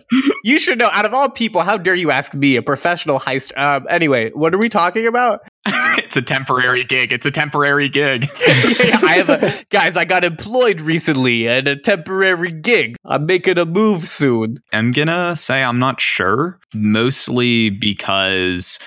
You 0.42 0.58
should 0.58 0.78
know, 0.78 0.88
out 0.92 1.04
of 1.04 1.14
all 1.14 1.28
people, 1.28 1.60
how 1.62 1.76
dare 1.76 1.94
you 1.94 2.10
ask 2.10 2.34
me, 2.34 2.56
a 2.56 2.62
professional 2.70 3.18
heist? 3.18 3.50
Um, 3.58 3.84
anyway, 3.90 4.30
what 4.30 4.54
are 4.54 4.58
we 4.58 4.68
talking 4.68 5.08
about? 5.08 5.40
it's 5.66 6.16
a 6.16 6.22
temporary 6.22 6.84
gig. 6.84 7.12
It's 7.12 7.26
a 7.26 7.30
temporary 7.32 7.88
gig. 7.88 8.28
I 8.46 9.14
have 9.16 9.28
a 9.28 9.64
guys. 9.70 9.96
I 9.96 10.04
got 10.04 10.22
employed 10.22 10.80
recently 10.80 11.48
at 11.48 11.66
a 11.66 11.74
temporary 11.74 12.52
gig. 12.52 12.94
I'm 13.04 13.26
making 13.26 13.58
a 13.58 13.66
move 13.66 14.06
soon. 14.06 14.58
I'm 14.72 14.92
gonna 14.92 15.34
say 15.34 15.64
I'm 15.64 15.80
not 15.80 16.00
sure, 16.00 16.60
mostly 16.72 17.70
because 17.70 18.78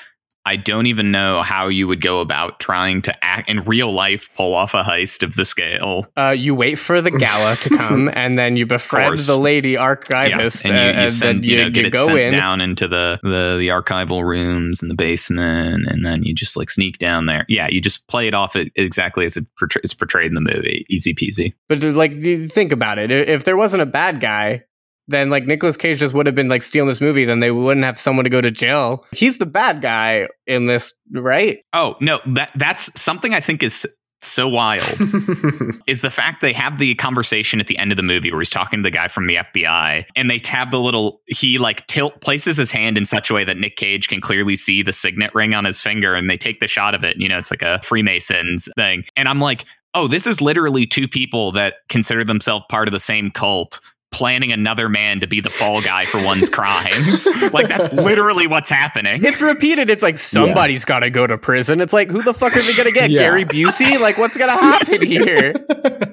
I 0.45 0.57
don't 0.57 0.87
even 0.87 1.11
know 1.11 1.41
how 1.41 1.67
you 1.67 1.87
would 1.87 2.01
go 2.01 2.19
about 2.19 2.59
trying 2.59 3.01
to 3.03 3.23
act 3.23 3.49
in 3.49 3.63
real 3.63 3.91
life 3.93 4.29
pull 4.35 4.53
off 4.53 4.73
a 4.73 4.83
heist 4.83 5.23
of 5.23 5.35
the 5.35 5.45
scale. 5.45 6.05
Uh, 6.17 6.35
you 6.37 6.53
wait 6.53 6.75
for 6.75 7.01
the 7.01 7.11
gala 7.11 7.55
to 7.57 7.69
come, 7.77 8.09
and 8.13 8.37
then 8.37 8.55
you 8.55 8.65
befriend 8.65 9.17
the 9.19 9.37
lady 9.37 9.77
archivist, 9.77 10.65
and 10.65 10.75
you, 10.75 10.81
uh, 10.81 10.85
you 10.85 10.91
and 10.91 11.11
send 11.11 11.43
then 11.43 11.49
you, 11.49 11.55
you, 11.57 11.63
know 11.63 11.69
get 11.69 11.81
you 11.81 11.87
it 11.87 11.93
go 11.93 12.05
sent 12.07 12.19
in. 12.19 12.33
down 12.33 12.61
into 12.61 12.87
the, 12.87 13.19
the 13.23 13.55
the 13.57 13.67
archival 13.69 14.23
rooms 14.23 14.81
in 14.83 14.89
the 14.89 14.95
basement, 14.95 15.87
and 15.87 16.05
then 16.05 16.23
you 16.23 16.33
just 16.35 16.57
like 16.57 16.69
sneak 16.69 16.97
down 16.99 17.25
there. 17.25 17.45
Yeah, 17.47 17.67
you 17.69 17.79
just 17.79 18.07
play 18.07 18.27
it 18.27 18.33
off 18.33 18.55
exactly 18.55 19.25
as 19.25 19.37
it 19.37 19.45
portray- 19.57 19.81
is 19.83 19.93
portrayed 19.93 20.27
in 20.27 20.33
the 20.35 20.41
movie. 20.41 20.85
Easy 20.89 21.13
peasy. 21.13 21.53
But 21.69 21.81
like, 21.83 22.21
think 22.51 22.71
about 22.71 22.99
it. 22.99 23.11
If 23.11 23.45
there 23.45 23.57
wasn't 23.57 23.83
a 23.83 23.87
bad 23.87 24.19
guy, 24.19 24.63
then 25.07 25.29
like 25.29 25.45
Nicolas 25.45 25.77
Cage 25.77 25.99
just 25.99 26.13
would 26.13 26.25
have 26.25 26.35
been 26.35 26.49
like 26.49 26.63
stealing 26.63 26.87
this 26.87 27.01
movie. 27.01 27.25
Then 27.25 27.39
they 27.39 27.51
wouldn't 27.51 27.85
have 27.85 27.99
someone 27.99 28.23
to 28.23 28.29
go 28.29 28.41
to 28.41 28.51
jail. 28.51 29.05
He's 29.11 29.37
the 29.37 29.45
bad 29.45 29.81
guy 29.81 30.27
in 30.47 30.67
this, 30.67 30.93
right? 31.11 31.63
Oh 31.73 31.95
no, 31.99 32.19
that 32.27 32.51
that's 32.55 32.99
something 32.99 33.33
I 33.33 33.39
think 33.39 33.63
is 33.63 33.85
so 34.21 34.47
wild. 34.47 34.83
is 35.87 36.01
the 36.01 36.09
fact 36.09 36.41
they 36.41 36.53
have 36.53 36.79
the 36.79 36.95
conversation 36.95 37.59
at 37.59 37.67
the 37.67 37.77
end 37.77 37.91
of 37.91 37.97
the 37.97 38.03
movie 38.03 38.31
where 38.31 38.39
he's 38.39 38.49
talking 38.49 38.79
to 38.79 38.83
the 38.83 38.91
guy 38.91 39.07
from 39.07 39.27
the 39.27 39.35
FBI 39.35 40.05
and 40.15 40.29
they 40.29 40.37
tab 40.37 40.71
the 40.71 40.79
little 40.79 41.21
he 41.27 41.57
like 41.57 41.85
tilt 41.87 42.21
places 42.21 42.57
his 42.57 42.71
hand 42.71 42.97
in 42.97 43.05
such 43.05 43.29
a 43.29 43.33
way 43.33 43.43
that 43.43 43.57
Nick 43.57 43.75
Cage 43.75 44.07
can 44.07 44.21
clearly 44.21 44.55
see 44.55 44.81
the 44.81 44.93
signet 44.93 45.33
ring 45.35 45.53
on 45.53 45.65
his 45.65 45.81
finger 45.81 46.15
and 46.15 46.29
they 46.29 46.37
take 46.37 46.59
the 46.59 46.67
shot 46.67 46.95
of 46.95 47.03
it. 47.03 47.17
You 47.17 47.27
know, 47.27 47.37
it's 47.37 47.51
like 47.51 47.61
a 47.61 47.81
Freemasons 47.83 48.69
thing. 48.77 49.03
And 49.15 49.27
I'm 49.27 49.39
like, 49.39 49.65
oh, 49.93 50.07
this 50.07 50.25
is 50.25 50.41
literally 50.41 50.85
two 50.85 51.07
people 51.07 51.51
that 51.51 51.75
consider 51.89 52.23
themselves 52.23 52.65
part 52.69 52.87
of 52.87 52.91
the 52.91 52.99
same 52.99 53.29
cult. 53.29 53.79
Planning 54.13 54.51
another 54.51 54.87
man 54.89 55.19
to 55.21 55.27
be 55.27 55.41
the 55.41 55.49
fall 55.49 55.81
guy 55.81 56.05
for 56.05 56.23
one's 56.23 56.49
crimes. 56.57 57.27
Like, 57.51 57.67
that's 57.67 57.91
literally 57.91 58.47
what's 58.47 58.69
happening. 58.69 59.25
It's 59.25 59.41
repeated. 59.41 59.89
It's 59.89 60.03
like 60.03 60.17
somebody's 60.17 60.85
got 60.85 60.99
to 60.99 61.09
go 61.09 61.25
to 61.27 61.37
prison. 61.37 61.81
It's 61.81 61.93
like 61.93 62.09
who 62.09 62.21
the 62.21 62.33
fuck 62.33 62.55
are 62.55 62.61
they 62.61 62.73
gonna 62.75 62.91
get? 62.91 63.09
Yeah. 63.09 63.19
Gary 63.21 63.43
Busey? 63.43 63.99
Like 63.99 64.17
what's 64.17 64.37
gonna 64.37 64.51
happen 64.53 65.01
here? 65.05 65.55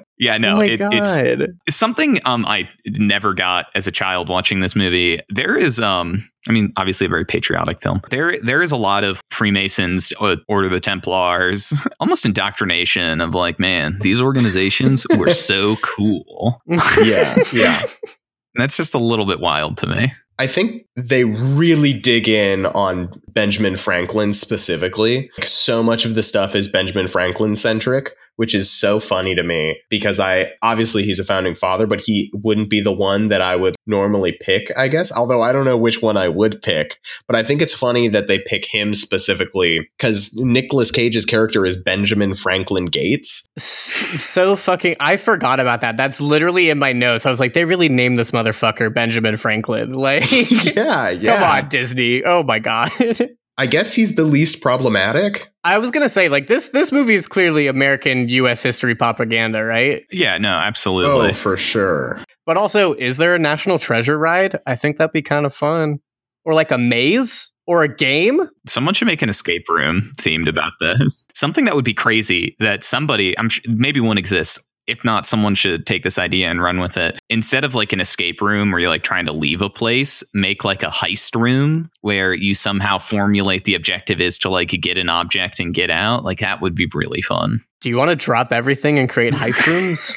Yeah, 0.21 0.37
no, 0.37 0.57
oh 0.57 0.61
it, 0.61 0.77
god. 0.77 0.93
it's 0.93 1.75
something 1.75 2.19
um 2.25 2.45
I 2.45 2.69
never 2.85 3.33
got 3.33 3.65
as 3.73 3.87
a 3.87 3.91
child 3.91 4.29
watching 4.29 4.59
this 4.59 4.75
movie. 4.75 5.19
There 5.29 5.57
is 5.57 5.79
um 5.79 6.19
I 6.47 6.51
mean 6.51 6.71
obviously 6.77 7.07
a 7.07 7.09
very 7.09 7.25
patriotic 7.25 7.81
film. 7.81 8.01
There 8.11 8.39
there 8.39 8.61
is 8.61 8.71
a 8.71 8.77
lot 8.77 9.03
of 9.03 9.19
Freemasons, 9.31 10.13
uh, 10.19 10.35
Order 10.47 10.67
of 10.67 10.73
the 10.73 10.79
Templars, 10.79 11.73
almost 11.99 12.23
indoctrination 12.23 13.19
of 13.19 13.33
like, 13.33 13.59
man, 13.59 13.97
these 14.01 14.21
organizations 14.21 15.07
were 15.17 15.29
so 15.31 15.75
cool. 15.77 16.61
Yeah, 17.03 17.35
yeah. 17.51 17.79
And 17.79 18.61
that's 18.61 18.77
just 18.77 18.93
a 18.93 18.99
little 18.99 19.25
bit 19.25 19.39
wild 19.39 19.77
to 19.77 19.87
me. 19.87 20.13
I 20.37 20.45
think 20.47 20.85
they 20.95 21.23
really 21.23 21.93
dig 21.93 22.27
in 22.27 22.65
on 22.67 23.21
Benjamin 23.29 23.75
Franklin 23.75 24.33
specifically. 24.33 25.29
Like, 25.37 25.47
so 25.47 25.81
much 25.81 26.05
of 26.05 26.15
the 26.15 26.23
stuff 26.23 26.55
is 26.55 26.67
Benjamin 26.67 27.07
Franklin 27.07 27.55
centric, 27.55 28.13
which 28.41 28.55
is 28.55 28.71
so 28.71 28.99
funny 28.99 29.35
to 29.35 29.43
me 29.43 29.79
because 29.87 30.19
I 30.19 30.53
obviously 30.63 31.03
he's 31.03 31.19
a 31.19 31.23
founding 31.23 31.53
father, 31.53 31.85
but 31.85 32.01
he 32.01 32.31
wouldn't 32.33 32.71
be 32.71 32.81
the 32.81 32.91
one 32.91 33.27
that 33.27 33.39
I 33.39 33.55
would 33.55 33.75
normally 33.85 34.35
pick, 34.41 34.71
I 34.75 34.87
guess. 34.87 35.11
Although 35.11 35.43
I 35.43 35.51
don't 35.51 35.63
know 35.63 35.77
which 35.77 36.01
one 36.01 36.17
I 36.17 36.27
would 36.27 36.59
pick, 36.63 36.99
but 37.27 37.35
I 37.35 37.43
think 37.43 37.61
it's 37.61 37.75
funny 37.75 38.07
that 38.07 38.27
they 38.27 38.39
pick 38.39 38.65
him 38.65 38.95
specifically 38.95 39.87
because 39.95 40.35
Nicolas 40.37 40.89
Cage's 40.89 41.23
character 41.23 41.67
is 41.67 41.77
Benjamin 41.77 42.33
Franklin 42.33 42.87
Gates. 42.87 43.47
So 43.59 44.55
fucking 44.55 44.95
I 44.99 45.17
forgot 45.17 45.59
about 45.59 45.81
that. 45.81 45.95
That's 45.95 46.19
literally 46.19 46.71
in 46.71 46.79
my 46.79 46.93
notes. 46.93 47.27
I 47.27 47.29
was 47.29 47.39
like, 47.39 47.53
they 47.53 47.65
really 47.65 47.89
named 47.89 48.17
this 48.17 48.31
motherfucker 48.31 48.91
Benjamin 48.91 49.37
Franklin. 49.37 49.93
Like 50.01 50.31
yeah, 50.75 51.09
yeah. 51.09 51.35
come 51.35 51.43
on, 51.43 51.69
Disney. 51.69 52.23
Oh 52.23 52.41
my 52.41 52.57
god. 52.57 52.89
I 53.59 53.67
guess 53.67 53.93
he's 53.93 54.15
the 54.15 54.23
least 54.23 54.59
problematic. 54.63 55.50
I 55.63 55.77
was 55.77 55.91
gonna 55.91 56.09
say, 56.09 56.27
like, 56.29 56.47
this 56.47 56.69
this 56.69 56.91
movie 56.91 57.15
is 57.15 57.27
clearly 57.27 57.67
American 57.67 58.27
US 58.29 58.63
history 58.63 58.95
propaganda, 58.95 59.63
right? 59.63 60.03
Yeah, 60.11 60.37
no, 60.37 60.49
oh, 60.49 60.59
absolutely. 60.59 61.29
Oh, 61.29 61.33
for 61.33 61.55
sure. 61.55 62.23
But 62.45 62.57
also, 62.57 62.93
is 62.93 63.17
there 63.17 63.35
a 63.35 63.39
national 63.39 63.79
treasure 63.79 64.17
ride? 64.17 64.59
I 64.65 64.75
think 64.75 64.97
that'd 64.97 65.11
be 65.11 65.21
kind 65.21 65.45
of 65.45 65.53
fun. 65.53 65.99
Or 66.43 66.55
like 66.55 66.71
a 66.71 66.77
maze 66.79 67.53
or 67.67 67.83
a 67.83 67.87
game? 67.87 68.41
Someone 68.67 68.95
should 68.95 69.05
make 69.05 69.21
an 69.21 69.29
escape 69.29 69.69
room 69.69 70.11
themed 70.19 70.49
about 70.49 70.73
this. 70.79 71.25
Something 71.35 71.65
that 71.65 71.75
would 71.75 71.85
be 71.85 71.93
crazy 71.93 72.55
that 72.59 72.83
somebody, 72.83 73.37
I'm 73.37 73.49
sh- 73.49 73.61
maybe 73.67 73.99
one 73.99 74.17
exists. 74.17 74.59
If 74.87 75.05
not, 75.05 75.27
someone 75.27 75.53
should 75.53 75.85
take 75.85 76.03
this 76.03 76.17
idea 76.17 76.49
and 76.49 76.61
run 76.61 76.79
with 76.79 76.97
it. 76.97 77.19
Instead 77.31 77.63
of 77.63 77.73
like 77.73 77.93
an 77.93 78.01
escape 78.01 78.41
room 78.41 78.71
where 78.71 78.81
you're 78.81 78.89
like 78.89 79.03
trying 79.03 79.25
to 79.25 79.31
leave 79.31 79.61
a 79.61 79.69
place, 79.69 80.21
make 80.33 80.65
like 80.65 80.83
a 80.83 80.87
heist 80.87 81.33
room 81.39 81.89
where 82.01 82.33
you 82.33 82.53
somehow 82.53 82.97
formulate 82.97 83.63
the 83.63 83.73
objective 83.73 84.19
is 84.19 84.37
to 84.37 84.49
like 84.49 84.67
get 84.81 84.97
an 84.97 85.07
object 85.07 85.57
and 85.57 85.73
get 85.73 85.89
out. 85.89 86.25
Like 86.25 86.39
that 86.39 86.61
would 86.61 86.75
be 86.75 86.89
really 86.93 87.21
fun. 87.21 87.63
Do 87.79 87.87
you 87.89 87.95
want 87.95 88.11
to 88.11 88.17
drop 88.17 88.51
everything 88.51 88.99
and 88.99 89.09
create 89.09 89.33
heist 89.33 89.65
rooms? 89.65 90.15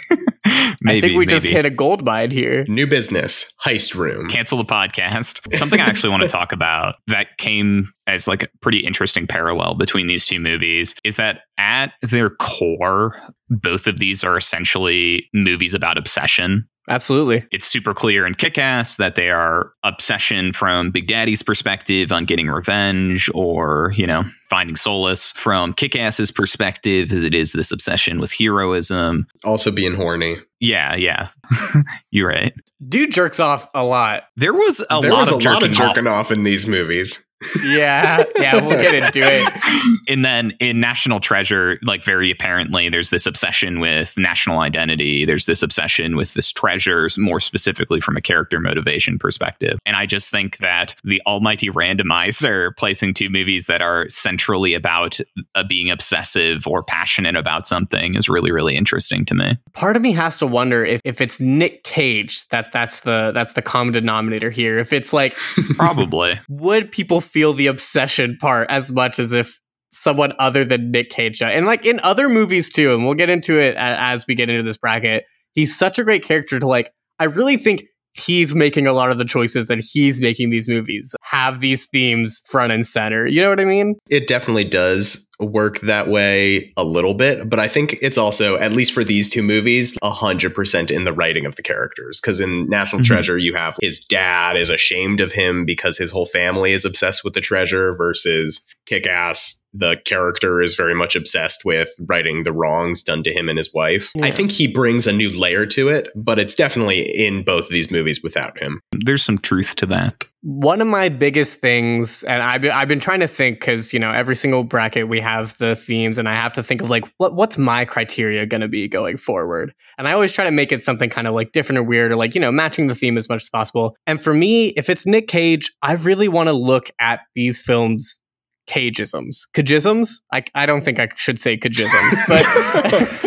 maybe, 0.83 0.99
I 0.99 1.01
think 1.01 1.17
we 1.17 1.25
just 1.25 1.47
hit 1.47 1.65
a 1.65 1.71
gold 1.71 2.05
mine 2.05 2.33
here. 2.33 2.65
New 2.67 2.87
business, 2.87 3.51
heist 3.65 3.95
room. 3.95 4.29
cancel 4.29 4.59
the 4.59 4.65
podcast. 4.65 5.55
Something 5.55 5.79
I 5.81 5.85
actually 5.85 6.11
want 6.11 6.23
to 6.23 6.29
talk 6.37 6.51
about 6.51 6.97
that 7.07 7.39
came 7.39 7.93
as 8.09 8.27
like 8.27 8.43
a 8.43 8.49
pretty 8.61 8.81
interesting 8.81 9.29
parallel 9.29 9.77
between 9.77 10.09
these 10.09 10.27
two 10.27 10.41
movies 10.41 10.97
is 11.05 11.17
that 11.17 11.43
at 11.59 11.93
their 12.03 12.31
core, 12.31 13.17
both 13.49 13.87
of 13.87 14.01
these 14.01 14.25
are 14.25 14.37
essentially 14.37 15.31
movies 15.33 15.75
about 15.75 15.97
obsession. 15.97 16.69
Absolutely. 16.89 17.47
It's 17.51 17.67
super 17.67 17.95
clear 17.95 18.27
in 18.27 18.35
Kick 18.35 18.59
Ass 18.59 18.97
that 18.97 19.15
they 19.15 19.31
are 19.31 19.73
obsession 19.83 20.53
from 20.53 20.91
Big 20.91 21.07
Daddy's 21.07 21.43
perspective 21.43 22.13
on 22.13 22.27
getting 22.27 22.49
revenge 22.49 23.31
or, 23.35 23.93
you 23.97 24.07
know, 24.07 24.25
finding 24.51 24.77
solace. 24.77 25.33
From 25.33 25.73
Kick 25.73 25.97
Ass's 25.97 26.31
perspective, 26.31 27.11
as 27.11 27.25
it 27.25 27.35
is 27.35 27.53
this 27.53 27.73
obsession 27.73 28.21
with 28.21 28.33
heroism. 28.33 29.27
Also 29.45 29.71
being 29.71 29.95
horny. 29.95 30.37
Yeah, 30.61 30.95
yeah. 30.95 31.29
You're 32.11 32.29
right. 32.29 32.53
Dude 32.87 33.13
jerks 33.13 33.41
off 33.41 33.69
a 33.75 33.85
lot. 33.85 34.25
There 34.37 34.53
was 34.53 34.81
a 34.91 35.01
there 35.01 35.11
lot 35.11 35.21
was 35.21 35.33
of 35.33 35.41
a 35.41 35.49
lot 35.49 35.63
of 35.63 35.71
jerking 35.71 35.71
off. 35.71 35.95
jerking 35.95 36.07
off 36.07 36.31
in 36.31 36.45
these 36.45 36.67
movies. 36.67 37.25
Yeah, 37.65 38.25
yeah, 38.39 38.65
we'll 38.65 38.81
get 38.81 38.95
into 38.95 39.21
it. 39.23 40.01
and 40.09 40.25
then 40.25 40.53
in 40.61 40.81
National 40.81 41.21
Treasure, 41.21 41.79
like 41.83 42.05
very 42.05 42.31
apparently, 42.31 42.89
there's 42.89 43.11
this 43.11 43.27
obsession 43.27 43.81
with 43.81 44.15
national 44.17 44.61
identity. 44.61 45.25
There's 45.25 45.47
this 45.47 45.63
obsession 45.63 46.17
with 46.17 46.35
this 46.35 46.53
treasure, 46.53 47.09
more 47.19 47.41
specifically 47.41 48.01
from 48.01 48.17
a 48.17 48.21
character 48.21 48.61
motivation 48.61 49.19
perspective. 49.19 49.79
And 49.87 49.97
I 49.97 50.07
just 50.07 50.31
think 50.31 50.59
that 50.59 50.95
the 51.05 51.23
almighty 51.27 51.69
randomizer 51.71 52.77
placing 52.77 53.15
two 53.15 53.31
movies 53.31 53.67
that 53.67 53.83
are 53.83 54.09
centrally 54.09 54.75
about 54.75 55.21
uh, 55.55 55.65
being 55.65 55.91
obsessive 55.91 56.67
or 56.67 56.83
passionate 56.83 57.37
about 57.37 57.67
something 57.67 58.15
is 58.15 58.29
really, 58.29 58.51
really 58.51 58.77
interesting 58.77 59.25
to 59.27 59.35
me. 59.35 59.59
Part 59.73 59.97
of 59.97 60.03
me 60.03 60.13
has 60.13 60.39
to 60.39 60.47
wonder 60.47 60.85
if, 60.85 61.01
if 61.05 61.21
it's 61.21 61.41
Nick 61.41 61.85
Cage 61.85 62.47
that 62.49 62.73
that's 62.73 63.01
the 63.01 63.33
that's 63.35 63.55
the 63.55 63.63
common 63.63 63.93
denominator 63.93 64.51
here. 64.51 64.79
If 64.79 64.93
it's 64.93 65.13
like, 65.13 65.35
Probably. 65.77 66.41
would 66.49 66.91
people 66.91 67.21
feel 67.35 67.53
the 67.53 67.67
obsession 67.67 68.39
part 68.41 68.71
as 68.71 68.93
much 68.93 69.19
as 69.19 69.33
if 69.33 69.61
someone 69.93 70.33
other 70.39 70.65
than 70.65 70.93
Nick 70.93 71.11
Cage? 71.11 71.43
And 71.43 71.67
like 71.67 71.85
in 71.85 72.01
other 72.01 72.29
movies 72.29 72.71
too, 72.71 72.95
and 72.95 73.05
we'll 73.05 73.15
get 73.15 73.29
into 73.29 73.59
it 73.59 73.75
as 73.77 74.27
we 74.27 74.37
get 74.37 74.49
into 74.49 74.63
this 74.63 74.79
bracket. 74.79 75.25
He's 75.53 75.77
such 75.77 75.99
a 75.99 76.05
great 76.05 76.23
character 76.25 76.59
to 76.59 76.67
like. 76.67 76.93
I 77.19 77.25
really 77.25 77.57
think 77.57 77.85
he's 78.15 78.55
making 78.55 78.87
a 78.87 78.93
lot 78.93 79.11
of 79.11 79.19
the 79.19 79.25
choices 79.25 79.67
that 79.69 79.79
he's 79.81 80.21
making 80.21 80.51
these 80.51 80.69
movies 80.69 81.15
have 81.23 81.61
these 81.61 81.87
themes 81.87 82.41
front 82.49 82.73
and 82.73 82.87
center. 82.87 83.27
You 83.27 83.43
know 83.43 83.51
what 83.51 83.61
I 83.61 83.65
mean? 83.65 83.97
It 84.09 84.27
definitely 84.29 84.65
does 84.65 85.29
work 85.41 85.81
that 85.81 86.07
way 86.09 86.73
a 86.77 86.85
little 86.85 87.15
bit, 87.15 87.51
but 87.51 87.59
I 87.59 87.67
think 87.67 87.97
it's 88.01 88.17
also, 88.17 88.57
at 88.57 88.71
least 88.71 88.93
for 88.93 89.03
these 89.03 89.29
two 89.29 89.43
movies, 89.43 89.97
a 90.01 90.11
100% 90.13 90.91
in 90.93 91.05
the 91.05 91.13
writing 91.13 91.45
of 91.45 91.57
the 91.57 91.63
characters. 91.63 92.21
Because 92.21 92.41
in 92.41 92.69
National 92.69 93.03
Mhm. 93.03 93.07
Treasure, 93.07 93.37
you 93.37 93.55
have 93.55 93.77
his 93.83 93.99
dad 93.99 94.57
is 94.57 94.71
ashamed 94.71 95.21
of 95.21 95.33
him 95.33 95.65
because 95.65 95.99
his 95.99 96.13
whole 96.13 96.27
family 96.27 96.73
is 96.73 96.85
obsessed 96.85 97.25
with 97.25 97.35
the 97.35 97.41
treasure, 97.41 97.95
versus 97.97 98.65
Kick 98.87 99.07
Ass, 99.09 99.63
the 99.75 99.97
character 100.05 100.63
is 100.63 100.77
very 100.77 100.95
much 100.95 101.17
obsessed 101.17 101.65
with 101.65 101.91
righting 102.07 102.45
the 102.45 102.53
wrongs 102.53 103.03
done 103.03 103.23
to 103.25 103.33
him 103.33 103.49
and 103.49 103.59
his 103.59 103.75
wife. 103.75 104.13
I 104.23 104.31
think 104.31 104.53
he 104.53 104.69
brings 104.69 105.07
a 105.07 105.13
new 105.13 105.31
layer 105.31 105.67
to 105.67 105.89
it, 105.89 106.09
but 106.15 106.39
it's 106.39 106.55
definitely 106.55 107.03
in 107.03 107.43
both 107.43 107.65
of 107.65 107.71
these 107.71 107.91
movies 107.91 108.23
without 108.23 108.59
him. 108.59 108.81
There's 108.93 109.23
some 109.23 109.39
truth 109.39 109.75
to 109.77 109.87
that. 109.87 110.25
One 110.43 110.83
of 110.83 110.87
my 110.87 111.09
biggest 111.09 111.61
things, 111.61 112.23
and 112.25 112.43
I've 112.43 112.61
been, 112.61 112.71
I've 112.71 112.87
been 112.87 113.01
trying 113.01 113.21
to 113.21 113.27
think 113.27 113.61
because 113.61 113.95
you 113.95 113.99
know 113.99 114.13
every 114.13 114.37
single 114.37 114.63
bracket 114.63 115.09
we 115.09 115.19
have 115.21 115.57
the 115.57 115.75
themes, 115.75 116.19
and 116.19 116.29
I 116.29 116.35
have 116.35 116.53
to 116.53 116.63
think 116.63 116.83
of 116.83 116.91
like 116.91 117.05
what 117.17 117.35
what's 117.35 117.57
my 117.57 117.87
criteria 117.87 118.45
going 118.45 118.61
to 118.61 118.69
be 118.69 118.87
going 118.87 119.17
forward, 119.17 119.73
and 119.97 120.07
I 120.07 120.13
always 120.13 120.33
try 120.33 120.45
to 120.45 120.51
make 120.51 120.71
it 120.71 120.83
something 120.83 121.09
kind 121.09 121.27
of 121.27 121.33
like 121.33 121.53
different 121.53 121.79
or 121.79 121.83
weird 121.83 122.13
or 122.13 122.17
like 122.17 122.35
you 122.35 122.43
know 122.43 122.53
matching 122.53 122.89
the 122.89 122.95
theme 122.95 123.17
as 123.17 123.27
much 123.27 123.43
as 123.43 123.49
possible. 123.49 123.97
And 124.07 124.23
for 124.23 124.35
me, 124.35 124.69
if 124.77 124.91
it's 124.91 125.07
Nick 125.07 125.29
Cage, 125.29 125.73
I 125.81 125.95
really 125.95 126.29
want 126.29 126.49
to 126.49 126.53
look 126.53 126.91
at 127.01 127.21
these 127.35 127.59
films. 127.59 128.23
Cageisms, 128.67 129.43
cagisms. 129.55 130.23
I, 130.33 130.43
I 130.55 130.65
don't 130.65 130.81
think 130.83 130.99
I 130.99 131.09
should 131.17 131.39
say 131.39 131.59
cagisms, 131.59 132.17
but 132.27 132.43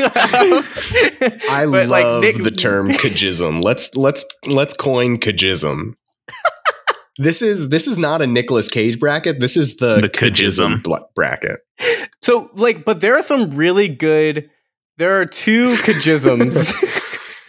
I 1.50 1.66
but, 1.70 1.88
like, 1.88 2.04
love 2.04 2.22
Nick- 2.24 2.44
the 2.44 2.50
term 2.50 2.90
cagism. 2.92 3.64
Let's 3.64 3.96
let's 3.96 4.26
let's 4.46 4.74
coin 4.74 5.18
cagism. 5.18 5.94
this 7.18 7.42
is 7.42 7.70
this 7.70 7.88
is 7.88 7.98
not 7.98 8.22
a 8.22 8.28
Nicolas 8.28 8.70
Cage 8.70 9.00
bracket. 9.00 9.40
This 9.40 9.58
is 9.58 9.78
the, 9.78 10.02
The 10.02 10.10
cagism. 10.10 10.84
bla- 10.84 11.06
bracket. 11.16 11.60
So, 12.22 12.50
like, 12.56 12.86
but 12.86 13.02
there 13.02 13.16
are 13.16 13.24
some 13.24 13.52
really 13.52 13.88
good. 13.88 14.50
There 14.98 15.20
are 15.22 15.26
two 15.26 15.76
cagisms. 15.76 16.74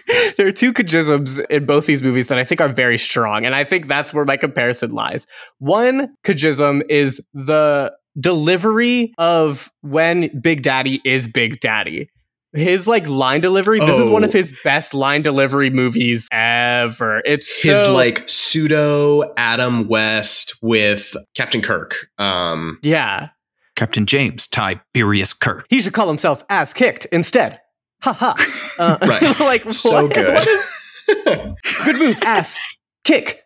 there 0.37 0.47
are 0.47 0.53
two 0.53 0.73
cagisms 0.73 1.45
in 1.51 1.67
both 1.67 1.87
these 1.87 2.03
movies 2.03 2.29
that 2.29 2.39
I 2.39 2.45
think 2.45 2.61
are 2.61 2.69
very 2.69 2.99
strong, 2.99 3.45
and 3.47 3.55
I 3.55 3.65
think 3.65 3.87
that's 3.87 4.13
where 4.15 4.25
my 4.25 4.37
comparison 4.37 4.93
lies. 4.93 5.27
One 5.59 6.15
cagism 6.25 6.83
is 6.89 7.21
the 7.35 7.93
delivery 8.19 9.13
of 9.19 9.71
when 9.83 10.31
Big 10.41 10.63
Daddy 10.63 11.01
is 11.05 11.29
Big 11.29 11.61
Daddy. 11.61 12.11
His 12.55 12.87
like 12.89 13.07
line 13.07 13.41
delivery. 13.43 13.79
This 13.79 13.99
is 13.99 14.09
one 14.09 14.25
of 14.25 14.31
Oh. 14.35 14.39
his 14.39 14.55
best 14.65 14.95
line 14.95 15.21
delivery 15.23 15.69
movies 15.71 16.27
ever. 16.33 17.21
It's 17.27 17.63
His 17.63 17.81
so- 17.83 17.93
like 17.93 18.27
pseudo 18.27 19.35
Adam 19.37 19.87
West 19.87 20.55
with 20.63 21.15
Captain 21.37 21.61
Kirk. 21.61 22.09
Um, 22.19 22.79
yeah. 22.83 23.29
Captain 23.77 24.07
James 24.07 24.47
Tiberius 24.47 25.35
Kirk. 25.35 25.67
He 25.69 25.81
should 25.83 25.93
call 25.93 26.09
himself 26.09 26.43
ass 26.49 26.73
kicked 26.73 27.05
instead. 27.13 27.61
Ha 28.03 28.13
ha. 28.13 28.35
Uh, 28.79 28.97
Right. 29.03 29.41
like 29.41 29.71
so 29.73 30.05
what- 30.05 30.15
good. 30.15 30.35
what 30.35 30.47
is- 30.47 30.73
good 31.85 31.99
move, 31.99 32.19
ass 32.23 32.59
kick. 33.05 33.43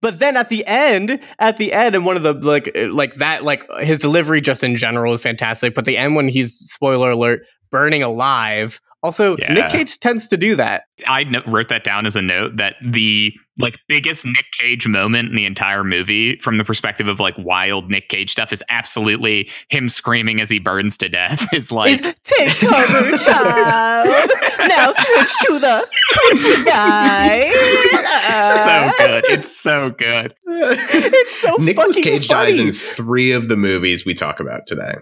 but 0.00 0.18
then 0.20 0.36
at 0.36 0.48
the 0.48 0.64
end, 0.66 1.20
at 1.38 1.56
the 1.58 1.72
end, 1.72 1.94
and 1.94 2.06
one 2.06 2.16
of 2.16 2.22
the 2.22 2.32
like, 2.32 2.70
uh, 2.76 2.86
like 2.92 3.16
that, 3.16 3.42
like 3.44 3.66
his 3.80 3.98
delivery 4.00 4.40
just 4.40 4.62
in 4.64 4.76
general 4.76 5.12
is 5.12 5.20
fantastic. 5.20 5.74
But 5.74 5.84
the 5.84 5.96
end 5.98 6.14
when 6.16 6.28
he's 6.28 6.54
spoiler 6.54 7.10
alert 7.10 7.40
burning 7.70 8.02
alive. 8.02 8.80
Also, 9.02 9.36
Yeah. 9.36 9.52
Nick 9.52 9.70
Cage 9.70 9.98
tends 10.00 10.26
to 10.28 10.36
do 10.36 10.56
that. 10.56 10.82
I 11.06 11.24
wrote 11.46 11.68
that 11.68 11.84
down 11.84 12.06
as 12.06 12.16
a 12.16 12.22
note 12.22 12.56
that 12.56 12.76
the 12.82 13.32
like 13.58 13.78
biggest 13.88 14.24
Nick 14.26 14.46
Cage 14.58 14.86
moment 14.86 15.28
in 15.30 15.34
the 15.34 15.44
entire 15.46 15.84
movie, 15.84 16.36
from 16.38 16.58
the 16.58 16.64
perspective 16.64 17.08
of 17.08 17.20
like 17.20 17.36
wild 17.38 17.90
Nick 17.90 18.08
Cage 18.08 18.30
stuff, 18.30 18.52
is 18.52 18.62
absolutely 18.68 19.50
him 19.70 19.88
screaming 19.88 20.40
as 20.40 20.48
he 20.50 20.58
burns 20.58 20.96
to 20.98 21.08
death. 21.08 21.52
Is 21.58 21.72
like 21.72 21.92
Is 22.00 22.14
take 22.22 22.48
cover, 22.56 23.16
child. 23.18 24.30
now 24.68 24.92
switch 24.92 25.32
to 25.46 25.58
the 25.58 25.88
kryptonite. 26.14 27.52
so 28.64 28.90
good. 28.98 29.24
It's 29.28 29.56
so 29.56 29.90
good. 29.90 30.34
It's 30.46 31.36
so 31.40 31.54
Nicolas 31.58 31.96
Cage 31.96 32.26
funny. 32.26 32.46
dies 32.52 32.58
in 32.58 32.72
three 32.72 33.32
of 33.32 33.48
the 33.48 33.56
movies 33.56 34.04
we 34.04 34.14
talk 34.14 34.40
about 34.40 34.66
today. 34.66 34.94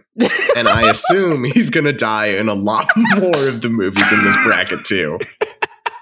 and 0.56 0.68
I 0.68 0.88
assume 0.90 1.44
he's 1.44 1.70
going 1.70 1.84
to 1.84 1.92
die 1.92 2.26
in 2.28 2.48
a 2.48 2.54
lot 2.54 2.90
more 2.96 3.48
of 3.48 3.60
the 3.60 3.68
movies 3.68 4.10
in 4.12 4.22
this 4.24 4.36
bracket, 4.44 4.80
too. 4.86 5.18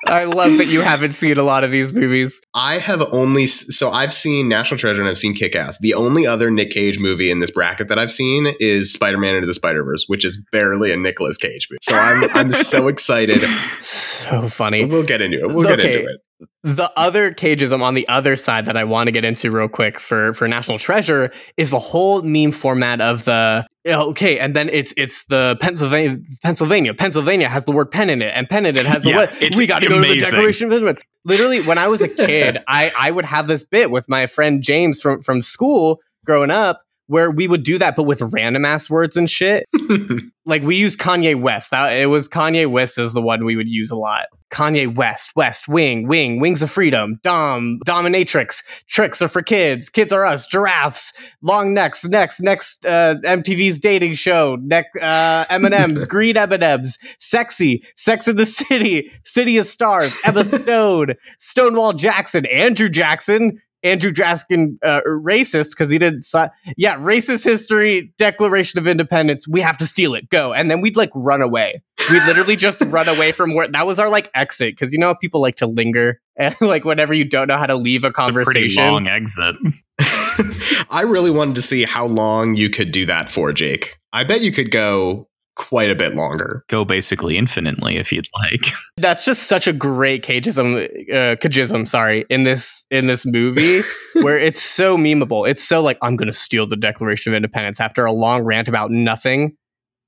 I 0.07 0.25
love 0.25 0.59
that 0.59 0.67
you 0.67 0.81
haven't 0.81 1.13
seen 1.13 1.39
a 1.39 1.43
lot 1.43 1.65
of 1.65 1.71
these 1.71 1.93
movies. 1.93 2.41
I 2.55 2.79
have 2.79 3.03
only, 3.13 3.47
so 3.47 3.91
I've 3.91 4.13
seen 4.15 4.49
National 4.49 4.79
Treasure 4.79 5.03
and 5.03 5.09
I've 5.09 5.19
seen 5.19 5.35
Kick 5.35 5.57
Ass. 5.57 5.79
The 5.79 5.95
only 5.95 6.27
other 6.27 6.51
Nick 6.51 6.71
Cage 6.71 6.99
movie 6.99 7.31
in 7.31 7.41
this 7.41 7.51
bracket 7.51 7.89
that 7.89 7.99
I've 7.99 8.13
seen 8.13 8.49
is 8.61 8.93
Spider 8.93 9.19
Man 9.19 9.35
Into 9.35 9.47
the 9.47 9.55
Spider 9.55 9.83
Verse, 9.85 10.05
which 10.07 10.25
is 10.25 10.43
barely 10.53 10.93
a 10.93 10.97
Nicolas 10.97 11.37
Cage 11.37 11.69
movie. 11.71 11.79
So 11.83 11.97
I'm, 11.97 12.31
I'm 12.35 12.53
so 12.53 12.89
excited. 12.95 13.41
So 13.81 14.49
funny. 14.49 14.85
We'll 14.85 15.05
get 15.05 15.21
into 15.21 15.39
it. 15.41 15.55
We'll 15.55 15.67
get 15.67 15.81
into 15.81 16.09
it. 16.09 16.49
the 16.63 16.91
other 16.97 17.33
cageism 17.33 17.83
on 17.83 17.95
the 17.95 18.07
other 18.09 18.37
side 18.37 18.67
that 18.67 18.77
I 18.77 18.85
want 18.85 19.09
to 19.09 19.13
get 19.13 19.25
into 19.25 19.51
real 19.51 19.69
quick 19.69 20.01
for 20.01 20.33
for 20.33 20.49
National 20.49 20.79
Treasure 20.79 21.31
is 21.57 21.71
the 21.71 21.79
whole 21.79 22.23
meme 22.23 22.53
format 22.53 23.01
of 23.01 23.25
the 23.25 23.67
okay, 23.87 24.39
and 24.39 24.55
then 24.57 24.69
it's 24.71 24.95
it's 24.97 25.25
the 25.25 25.57
Pennsylvania 25.61 26.19
Pennsylvania 26.43 26.95
Pennsylvania 26.95 27.49
has 27.49 27.65
the 27.65 27.73
word 27.73 27.91
pen 27.91 28.09
in 28.11 28.23
it, 28.23 28.33
and 28.35 28.49
pen 28.49 28.67
in 28.67 28.77
it 28.77 28.87
has 28.87 29.03
the 29.03 29.11
Yeah, 29.11 29.17
word. 29.17 29.31
We 29.57 29.67
got 29.67 29.81
to 29.83 29.89
go 29.89 30.01
to 30.03 30.09
the. 30.09 30.21
Declaration 30.21 30.69
of 30.69 30.73
Independence. 30.73 31.05
Literally, 31.25 31.61
when 31.63 31.79
I 31.79 31.89
was 31.89 32.03
a 32.03 32.09
kid, 32.27 32.63
I 32.67 32.93
I 32.99 33.11
would 33.11 33.25
have 33.25 33.47
this 33.47 33.65
bit 33.65 33.91
with 33.91 34.09
my 34.09 34.27
friend 34.27 34.63
James 34.63 35.01
from 35.01 35.21
from 35.23 35.43
school 35.43 36.01
growing 36.25 36.51
up. 36.51 36.83
Where 37.07 37.31
we 37.31 37.49
would 37.49 37.65
do 37.65 37.79
that, 37.79 37.97
but 37.97 38.05
with 38.05 38.23
random 38.33 38.65
ass 38.65 38.89
words 38.89 39.17
and 39.17 39.29
shit. 39.29 39.67
like 40.47 40.63
we 40.63 40.77
use 40.77 40.97
Kanye 40.97 41.39
West. 41.41 41.71
That 41.71 41.93
it 41.93 42.07
was 42.07 42.29
Kanye 42.29 42.71
West 42.71 42.99
is 42.99 43.13
the 43.13 43.23
one 43.23 43.45
we 43.45 43.57
would 43.57 43.69
use 43.69 43.91
a 43.91 43.97
lot. 43.97 44.27
Kanye 44.55 44.95
West, 44.95 45.33
West, 45.35 45.67
Wing, 45.67 46.07
Wing, 46.07 46.39
Wings 46.39 46.63
of 46.63 46.71
Freedom, 46.71 47.19
Dom, 47.25 47.81
Dominatrix, 47.85 48.63
Tricks 48.87 49.21
are 49.21 49.27
for 49.27 49.43
kids, 49.43 49.91
Kids 49.91 50.13
are 50.13 50.25
us, 50.25 50.47
Giraffes, 50.47 51.13
Long 51.43 51.75
Necks, 51.75 52.05
Next, 52.05 52.41
Next, 52.41 52.87
uh, 52.87 53.17
MTV's 53.25 53.81
dating 53.81 54.15
show, 54.15 54.57
Neck, 54.63 54.87
uh, 55.03 55.45
M&M's, 55.51 56.05
Green 56.09 56.37
M&M's, 56.37 56.99
Sexy, 57.19 57.83
Sex 57.97 58.29
in 58.29 58.37
the 58.37 58.47
City, 58.47 59.11
City 59.25 59.59
of 59.59 59.67
Stars, 59.67 60.17
Emma 60.25 60.45
Stone, 60.45 61.15
Stonewall 61.41 61.93
Jackson, 61.93 62.47
Andrew 62.47 62.89
Jackson, 62.89 63.61
Andrew 63.85 64.11
Draskin 64.11 64.79
uh, 64.83 65.03
racist 65.07 65.71
because 65.73 65.91
he 65.91 65.99
didn't. 65.99 66.21
Si- 66.23 66.47
yeah, 66.77 66.97
racist 66.97 67.45
history, 67.45 68.13
Declaration 68.19 68.79
of 68.79 68.89
Independence. 68.89 69.47
We 69.47 69.61
have 69.61 69.77
to 69.79 69.87
steal 69.87 70.15
it. 70.15 70.29
Go, 70.31 70.53
and 70.53 70.71
then 70.71 70.81
we'd 70.81 70.97
like 70.97 71.11
run 71.15 71.43
away. 71.43 71.83
We'd 72.11 72.25
literally 72.25 72.57
just 72.57 72.81
run 72.87 73.09
away 73.09 73.31
from 73.33 73.55
where 73.55 73.69
that 73.69 73.87
was 73.87 73.99
our 73.99 74.09
like 74.09 74.31
exit 74.35 74.73
because 74.75 74.93
you 74.93 74.99
know 74.99 75.09
how 75.09 75.15
people 75.15 75.41
like 75.41 75.57
to 75.57 75.67
linger 75.67 76.21
and 76.37 76.57
like 76.61 76.85
whenever 76.85 77.15
you 77.15 77.25
don't 77.25 77.47
know 77.47 77.59
how 77.59 77.67
to 77.67 77.77
leave 77.77 78.03
a 78.05 78.09
A 78.09 78.11
pretty 78.11 78.15
conversation. 78.33 78.83
long 78.83 79.07
exit. 79.07 79.55
I 80.91 81.03
really 81.07 81.31
wanted 81.31 81.55
to 81.57 81.63
see 81.63 81.85
how 81.85 82.07
long 82.07 82.55
you 82.57 82.71
could 82.71 82.91
do 82.91 83.07
that 83.07 83.31
for, 83.31 83.53
Jake. 83.53 83.99
I 84.13 84.25
bet 84.25 84.41
you 84.41 84.51
could 84.53 84.71
go 84.71 85.29
quite 85.57 85.91
a 85.91 85.95
bit 85.95 86.15
longer. 86.15 86.65
Go 86.69 86.85
basically 86.85 87.37
infinitely 87.37 87.97
if 87.97 88.13
you'd 88.13 88.27
like. 88.43 88.73
That's 88.97 89.25
just 89.25 89.45
such 89.45 89.67
a 89.67 89.73
great 89.73 90.25
cageism, 90.25 90.85
uh, 91.11 91.37
cageism. 91.37 91.87
Sorry, 91.87 92.25
in 92.31 92.45
this 92.45 92.85
in 92.91 93.07
this 93.07 93.25
movie 93.27 93.83
where 94.23 94.39
it's 94.39 94.63
so 94.63 94.97
memeable. 94.97 95.49
It's 95.49 95.63
so 95.63 95.81
like 95.81 95.99
I'm 96.03 96.17
gonna 96.17 96.33
steal 96.33 96.67
the 96.67 96.77
Declaration 96.77 97.33
of 97.33 97.37
Independence 97.37 97.81
after 97.81 98.05
a 98.05 98.13
long 98.13 98.43
rant 98.43 98.69
about 98.69 98.91
nothing. 98.91 99.57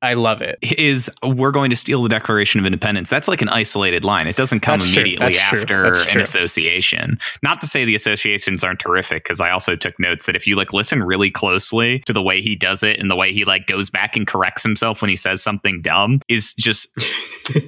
I 0.06 0.14
love 0.14 0.40
it. 0.40 0.58
Is 0.62 1.10
we're 1.24 1.50
going 1.50 1.70
to 1.70 1.76
steal 1.76 2.00
the 2.00 2.08
Declaration 2.08 2.60
of 2.60 2.66
Independence. 2.66 3.10
That's 3.10 3.26
like 3.26 3.42
an 3.42 3.48
isolated 3.48 4.04
line. 4.04 4.28
It 4.28 4.36
doesn't 4.36 4.60
come 4.60 4.78
That's 4.78 4.94
immediately 4.94 5.36
after 5.36 5.94
an 5.94 6.20
association. 6.20 7.18
Not 7.42 7.60
to 7.60 7.66
say 7.66 7.84
the 7.84 7.96
associations 7.96 8.62
aren't 8.62 8.78
terrific, 8.78 9.24
because 9.24 9.40
I 9.40 9.50
also 9.50 9.74
took 9.74 9.98
notes 9.98 10.26
that 10.26 10.36
if 10.36 10.46
you 10.46 10.54
like 10.54 10.72
listen 10.72 11.02
really 11.02 11.30
closely 11.30 12.04
to 12.06 12.12
the 12.12 12.22
way 12.22 12.40
he 12.40 12.54
does 12.54 12.84
it 12.84 13.00
and 13.00 13.10
the 13.10 13.16
way 13.16 13.32
he 13.32 13.44
like 13.44 13.66
goes 13.66 13.90
back 13.90 14.16
and 14.16 14.28
corrects 14.28 14.62
himself 14.62 15.02
when 15.02 15.08
he 15.08 15.16
says 15.16 15.42
something 15.42 15.82
dumb 15.82 16.20
is 16.28 16.54
just 16.54 16.94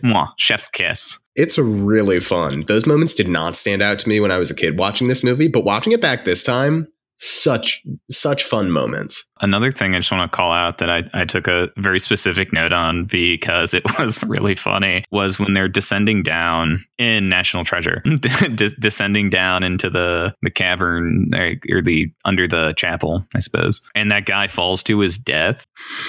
mwah, 0.05 0.29
chef's 0.38 0.68
kiss. 0.68 1.18
It's 1.35 1.59
really 1.59 2.20
fun. 2.20 2.64
Those 2.66 2.87
moments 2.87 3.14
did 3.14 3.29
not 3.29 3.57
stand 3.57 3.83
out 3.83 3.98
to 4.01 4.09
me 4.09 4.20
when 4.20 4.31
I 4.31 4.38
was 4.38 4.51
a 4.51 4.55
kid 4.55 4.79
watching 4.79 5.09
this 5.09 5.24
movie, 5.24 5.48
but 5.48 5.64
watching 5.64 5.92
it 5.92 6.01
back 6.01 6.24
this 6.24 6.42
time, 6.42 6.88
such 7.19 7.83
such 8.11 8.45
fun 8.45 8.71
moments. 8.71 9.27
Another 9.41 9.71
thing 9.71 9.95
I 9.95 9.99
just 9.99 10.11
want 10.11 10.31
to 10.31 10.37
call 10.37 10.53
out 10.53 10.79
that 10.79 10.91
I, 10.91 11.05
I 11.13 11.25
took 11.25 11.47
a 11.47 11.71
very 11.77 12.01
specific 12.01 12.53
note 12.53 12.73
on 12.73 13.05
because 13.05 13.75
it 13.75 13.83
was 13.99 14.23
really 14.25 14.55
funny 14.55 15.05
was 15.11 15.39
when 15.39 15.55
they're 15.55 15.69
descending 15.69 16.23
down 16.23 16.79
in 16.99 17.29
National 17.29 17.65
Treasure, 17.65 18.03
Des- 18.55 18.77
descending 18.79 19.31
down 19.31 19.65
into 19.65 19.91
the 19.91 20.35
the 20.43 20.51
cavern 20.51 21.31
or, 21.35 21.55
or 21.71 21.83
the 21.83 22.07
under 22.25 22.47
the 22.47 22.73
chapel, 22.75 23.25
I 23.35 23.41
suppose, 23.41 23.81
and 23.95 24.11
that 24.13 24.27
guy 24.27 24.47
falls 24.47 24.83
to 24.85 25.01
his 25.01 25.19
death. 25.19 25.65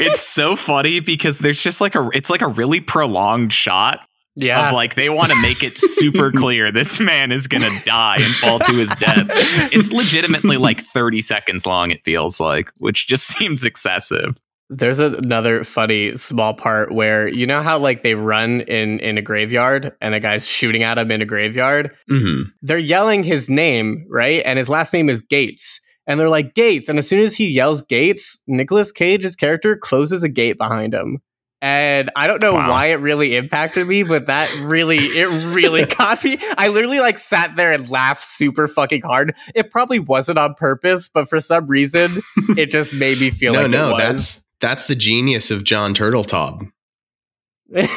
it's 0.00 0.20
so 0.20 0.56
funny 0.56 1.00
because 1.00 1.40
there's 1.40 1.62
just 1.62 1.80
like 1.80 1.94
a 1.94 2.08
it's 2.14 2.30
like 2.30 2.42
a 2.42 2.48
really 2.48 2.80
prolonged 2.80 3.52
shot 3.52 4.00
Yeah, 4.34 4.68
of 4.68 4.72
like 4.74 4.94
they 4.94 5.08
want 5.10 5.30
to 5.32 5.40
make 5.42 5.62
it 5.62 5.76
super 5.76 6.32
clear 6.36 6.72
this 6.72 6.98
man 7.00 7.32
is 7.32 7.46
gonna 7.46 7.68
die 7.84 8.16
and 8.16 8.24
fall 8.36 8.58
to 8.60 8.72
his 8.72 8.88
death. 8.96 9.26
It's 9.72 9.92
legitimately 9.92 10.56
like 10.56 10.80
30 10.80 11.20
seconds 11.22 11.66
long, 11.66 11.90
it 11.90 12.02
feels 12.04 12.40
like, 12.40 12.72
which 12.78 13.06
just 13.06 13.26
seems 13.36 13.64
excessive. 13.64 14.30
There's 14.70 15.00
a- 15.00 15.16
another 15.18 15.64
funny 15.64 16.16
small 16.16 16.54
part 16.54 16.92
where 16.92 17.28
you 17.28 17.46
know 17.46 17.62
how 17.62 17.78
like 17.78 18.00
they 18.00 18.14
run 18.14 18.62
in 18.62 19.00
in 19.00 19.18
a 19.18 19.22
graveyard 19.22 19.92
and 20.00 20.14
a 20.14 20.20
guy's 20.20 20.46
shooting 20.48 20.82
at 20.82 20.96
him 20.96 21.10
in 21.10 21.20
a 21.20 21.26
graveyard. 21.26 21.90
hmm 22.08 22.42
They're 22.62 22.78
yelling 22.78 23.22
his 23.24 23.50
name 23.50 24.06
right, 24.08 24.42
and 24.46 24.58
his 24.58 24.70
last 24.70 24.94
name 24.94 25.10
is 25.10 25.20
Gates, 25.20 25.78
and 26.06 26.18
they're 26.18 26.30
like 26.30 26.54
Gates. 26.54 26.88
And 26.88 26.98
as 26.98 27.06
soon 27.06 27.20
as 27.20 27.36
he 27.36 27.48
yells 27.50 27.82
Gates, 27.82 28.42
Nicolas 28.46 28.92
Cage's 28.92 29.36
character 29.36 29.76
closes 29.76 30.22
a 30.22 30.28
gate 30.30 30.56
behind 30.56 30.94
him. 30.94 31.18
And 31.62 32.10
I 32.16 32.26
don't 32.26 32.42
know 32.42 32.54
Wow. 32.54 32.70
why 32.70 32.86
it 32.86 32.94
really 32.96 33.36
impacted 33.36 33.86
me, 33.86 34.02
but 34.02 34.26
that 34.26 34.52
really, 34.62 34.98
it 34.98 35.54
really 35.54 35.86
got 35.98 36.22
me. 36.24 36.36
I 36.58 36.66
literally 36.68 36.98
like 36.98 37.18
sat 37.18 37.54
there 37.54 37.70
and 37.70 37.88
laughed 37.88 38.24
super 38.24 38.66
fucking 38.66 39.02
hard. 39.02 39.34
It 39.54 39.70
probably 39.70 40.00
wasn't 40.00 40.38
on 40.38 40.54
purpose, 40.54 41.08
but 41.08 41.28
for 41.28 41.40
some 41.40 41.68
reason, 41.68 42.20
it 42.56 42.70
just 42.72 42.92
made 42.92 43.20
me 43.20 43.30
feel 43.30 43.52
no, 43.52 43.62
like 43.62 43.70
no, 43.70 43.96
that's 43.96 44.44
that's 44.60 44.86
the 44.88 44.96
genius 44.96 45.50
of 45.52 45.62
John 45.64 45.94
Turtletop. 45.94 46.68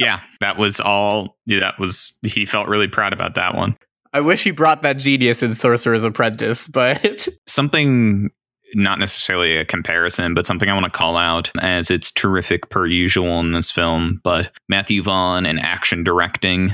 Yeah, 0.00 0.20
that 0.40 0.56
was 0.56 0.80
all. 0.80 1.36
Yeah, 1.44 1.60
that 1.60 1.78
was, 1.78 2.18
he 2.22 2.46
felt 2.46 2.68
really 2.68 2.88
proud 2.88 3.12
about 3.12 3.34
that 3.34 3.54
one. 3.54 3.76
I 4.14 4.20
wish 4.22 4.42
he 4.42 4.50
brought 4.50 4.80
that 4.80 4.94
genius 4.96 5.42
in 5.42 5.52
Sorcerer's 5.52 6.04
Apprentice, 6.04 6.68
but 6.68 7.28
Something, 7.46 8.30
not 8.74 8.98
necessarily 8.98 9.56
a 9.56 9.64
comparison, 9.64 10.34
but 10.34 10.46
something 10.46 10.68
I 10.68 10.74
want 10.74 10.84
to 10.84 10.90
call 10.90 11.16
out 11.16 11.50
as 11.60 11.90
it's 11.90 12.10
terrific 12.12 12.68
per 12.70 12.86
usual 12.86 13.40
in 13.40 13.52
this 13.52 13.70
film, 13.70 14.20
but 14.24 14.50
Matthew 14.68 15.02
Vaughn 15.02 15.46
and 15.46 15.58
action 15.60 16.04
directing 16.04 16.70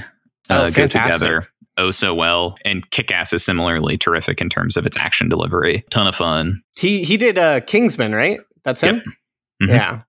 Oh, 0.49 0.67
uh, 0.67 0.71
go 0.71 0.87
together 0.87 1.47
oh 1.77 1.91
so 1.91 2.15
well. 2.15 2.57
And 2.65 2.89
Kick 2.91 3.11
Ass 3.11 3.33
is 3.33 3.45
similarly 3.45 3.99
terrific 3.99 4.41
in 4.41 4.49
terms 4.49 4.77
of 4.77 4.87
its 4.87 4.97
action 4.97 5.29
delivery. 5.29 5.85
Ton 5.91 6.07
of 6.07 6.15
fun. 6.15 6.63
he 6.79 7.03
he 7.03 7.17
did 7.17 7.37
uh, 7.39 7.61
Kingsman, 7.61 8.15
right? 8.15 8.39
That's 8.63 8.81
him. 8.81 9.03
Mhm. 9.63 9.69
Yeah. 9.69 10.03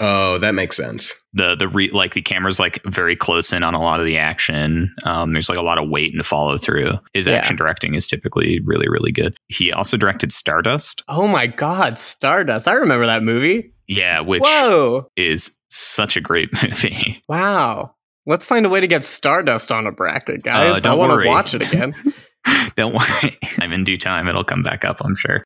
Oh, 0.00 0.38
that 0.38 0.54
makes 0.54 0.76
sense. 0.76 1.12
the 1.32 1.54
the 1.56 1.68
re, 1.68 1.88
like 1.90 2.14
the 2.14 2.22
camera's 2.22 2.58
like 2.60 2.82
very 2.84 3.16
close 3.16 3.52
in 3.52 3.62
on 3.62 3.74
a 3.74 3.80
lot 3.80 4.00
of 4.00 4.06
the 4.06 4.18
action. 4.18 4.94
Um, 5.04 5.32
there's 5.32 5.48
like 5.48 5.58
a 5.58 5.62
lot 5.62 5.78
of 5.78 5.88
weight 5.88 6.12
and 6.14 6.24
follow 6.24 6.56
through. 6.58 6.92
His 7.12 7.26
Yeah. 7.26 7.34
action 7.34 7.56
directing 7.56 7.94
is 7.94 8.06
typically 8.06 8.60
really 8.64 8.88
really 8.88 9.12
good. 9.12 9.36
He 9.48 9.72
also 9.72 9.96
directed 9.96 10.32
Stardust. 10.32 11.02
Oh 11.08 11.26
my 11.28 11.46
God, 11.46 11.98
Stardust! 11.98 12.66
I 12.68 12.72
remember 12.74 13.06
that 13.06 13.22
movie. 13.22 13.72
Yeah, 13.86 14.20
which 14.20 14.42
Whoa! 14.44 15.08
is 15.16 15.58
such 15.68 16.16
a 16.16 16.20
great 16.20 16.50
movie. 16.62 17.22
Wow. 17.28 17.94
Let's 18.26 18.46
find 18.46 18.64
a 18.64 18.70
way 18.70 18.80
to 18.80 18.86
get 18.86 19.04
Stardust 19.04 19.70
on 19.70 19.86
a 19.86 19.92
bracket, 19.92 20.42
guys. 20.42 20.76
I 20.76 20.76
Uh, 20.76 20.80
don't 20.80 20.98
want 20.98 21.20
to 21.22 21.28
watch 21.28 21.52
it 21.54 21.66
again. 21.70 21.94
Don't 22.76 22.94
worry, 22.94 23.36
I'm 23.58 23.72
in 23.72 23.84
due 23.84 23.96
time. 23.96 24.28
It'll 24.28 24.44
come 24.44 24.62
back 24.62 24.84
up. 24.84 25.00
I'm 25.02 25.14
sure. 25.16 25.44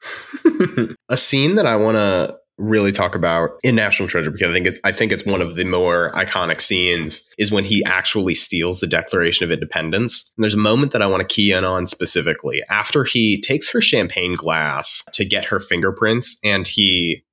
a 1.08 1.16
scene 1.16 1.54
that 1.56 1.66
I 1.66 1.76
want 1.76 1.96
to 1.96 2.37
really 2.58 2.92
talk 2.92 3.14
about 3.14 3.50
in 3.62 3.76
National 3.76 4.08
Treasure 4.08 4.30
because 4.30 4.50
I 4.50 4.52
think 4.52 4.66
it's 4.66 4.80
I 4.84 4.92
think 4.92 5.12
it's 5.12 5.24
one 5.24 5.40
of 5.40 5.54
the 5.54 5.64
more 5.64 6.12
iconic 6.14 6.60
scenes 6.60 7.26
is 7.38 7.52
when 7.52 7.64
he 7.64 7.84
actually 7.84 8.34
steals 8.34 8.80
the 8.80 8.86
Declaration 8.86 9.44
of 9.44 9.50
Independence. 9.50 10.32
And 10.36 10.44
there's 10.44 10.54
a 10.54 10.58
moment 10.58 10.92
that 10.92 11.02
I 11.02 11.06
want 11.06 11.22
to 11.22 11.28
key 11.28 11.52
in 11.52 11.64
on 11.64 11.86
specifically 11.86 12.62
after 12.68 13.04
he 13.04 13.40
takes 13.40 13.70
her 13.70 13.80
champagne 13.80 14.34
glass 14.34 15.04
to 15.12 15.24
get 15.24 15.46
her 15.46 15.60
fingerprints 15.60 16.38
and 16.44 16.66
he 16.66 17.24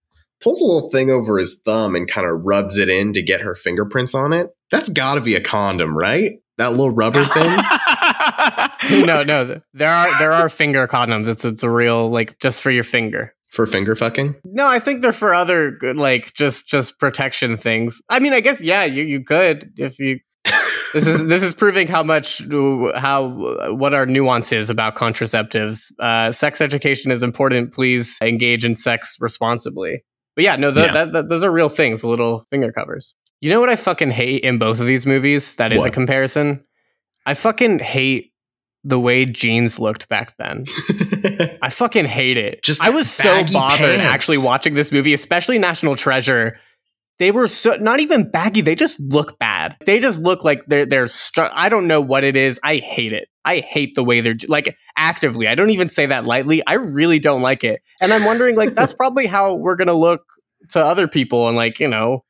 pulls 0.41 0.61
a 0.61 0.65
little 0.65 0.89
thing 0.89 1.09
over 1.09 1.37
his 1.37 1.59
thumb 1.65 1.95
and 1.95 2.07
kind 2.07 2.27
of 2.27 2.43
rubs 2.43 2.77
it 2.77 2.89
in 2.89 3.13
to 3.13 3.21
get 3.21 3.41
her 3.41 3.55
fingerprints 3.55 4.13
on 4.13 4.31
it. 4.31 4.49
That's 4.71 4.89
got 4.89 5.15
to 5.15 5.21
be 5.21 5.35
a 5.35 5.41
condom, 5.41 5.97
right? 5.97 6.39
That 6.57 6.71
little 6.71 6.91
rubber 6.91 7.23
thing. 7.25 7.57
no, 9.05 9.23
no, 9.23 9.59
there 9.73 9.91
are 9.91 10.19
there 10.19 10.31
are 10.31 10.49
finger 10.49 10.87
condoms. 10.87 11.27
It's 11.27 11.43
it's 11.43 11.63
a 11.63 11.69
real 11.69 12.09
like 12.09 12.39
just 12.39 12.61
for 12.61 12.71
your 12.71 12.83
finger. 12.83 13.33
For 13.55 13.65
finger 13.65 13.95
fucking? 13.95 14.35
No, 14.43 14.67
I 14.67 14.79
think 14.79 15.01
they're 15.01 15.13
for 15.13 15.33
other 15.33 15.79
like 15.95 16.33
just 16.33 16.67
just 16.67 16.99
protection 16.99 17.55
things. 17.55 18.01
I 18.09 18.19
mean, 18.19 18.33
I 18.33 18.41
guess 18.41 18.59
yeah, 18.59 18.83
you 18.83 19.03
you 19.03 19.23
could 19.23 19.71
if 19.77 19.97
you. 19.97 20.19
this 20.93 21.07
is 21.07 21.25
this 21.27 21.41
is 21.41 21.53
proving 21.53 21.87
how 21.87 22.03
much 22.03 22.41
how 22.95 23.73
what 23.73 23.93
our 23.93 24.05
nuance 24.05 24.51
is 24.51 24.69
about 24.69 24.95
contraceptives. 24.95 25.91
Uh, 25.99 26.31
sex 26.33 26.59
education 26.59 27.11
is 27.11 27.23
important. 27.23 27.73
Please 27.73 28.17
engage 28.21 28.65
in 28.65 28.75
sex 28.75 29.15
responsibly. 29.21 30.03
But 30.35 30.43
yeah, 30.43 30.57
no, 30.57 30.73
th- 30.73 30.87
Yeah. 30.87 30.93
That, 30.93 31.13
that, 31.13 31.29
those 31.29 31.43
are 31.43 31.51
real 31.51 31.69
things. 31.69 32.01
The 32.01 32.09
little 32.09 32.45
finger 32.51 32.71
covers. 32.73 33.15
You 33.39 33.49
know 33.49 33.61
what 33.61 33.69
I 33.69 33.77
fucking 33.77 34.11
hate 34.11 34.43
in 34.43 34.57
both 34.57 34.81
of 34.81 34.85
these 34.85 35.05
movies? 35.05 35.55
That 35.55 35.71
is 35.71 35.85
a 35.85 35.89
comparison. 35.89 36.63
I 37.25 37.33
fucking 37.35 37.79
hate 37.79 38.33
the 38.85 38.99
way 38.99 39.25
jeans 39.25 39.79
looked 39.79 40.07
back 40.07 40.37
then. 40.37 40.63
I 41.61 41.69
fucking 41.69 42.05
hate 42.05 42.37
it. 42.37 42.63
Just 42.63 42.81
I 42.81 42.91
was 42.91 43.09
so 43.09 43.43
bothered 43.51 43.79
pants. 43.79 44.03
actually 44.03 44.37
watching 44.37 44.75
this 44.75 44.91
movie, 44.91 45.13
especially 45.13 45.57
National 45.57 45.95
Treasure. 45.95 46.57
They 47.17 47.31
were 47.31 47.47
so 47.47 47.75
not 47.77 47.99
even 47.99 48.29
baggy. 48.29 48.61
They 48.61 48.75
just 48.75 48.99
look 48.99 49.39
bad. 49.39 49.75
They 49.85 49.99
just 49.99 50.21
look 50.21 50.43
like 50.43 50.65
they're 50.67 50.85
they're. 50.85 51.07
Str- 51.07 51.49
I 51.51 51.69
don't 51.69 51.87
know 51.87 51.99
what 51.99 52.23
it 52.23 52.37
is. 52.37 52.59
I 52.63 52.77
hate 52.77 53.13
it. 53.13 53.27
I 53.43 53.59
hate 53.59 53.95
the 53.95 54.03
way 54.03 54.21
they're 54.21 54.35
like 54.47 54.75
actively. 54.97 55.47
I 55.47 55.55
don't 55.55 55.69
even 55.69 55.87
say 55.87 56.05
that 56.05 56.25
lightly. 56.25 56.61
I 56.67 56.73
really 56.75 57.19
don't 57.19 57.41
like 57.41 57.63
it. 57.63 57.81
And 58.01 58.13
I'm 58.13 58.25
wondering 58.25 58.55
like 58.55 58.75
that's 58.75 58.93
probably 59.01 59.25
how 59.25 59.55
we're 59.55 59.75
gonna 59.77 59.93
look 59.93 60.21
to 60.71 60.85
other 60.85 61.07
people 61.07 61.47
and 61.47 61.55
like 61.55 61.79
you 61.79 61.87
know 61.87 62.24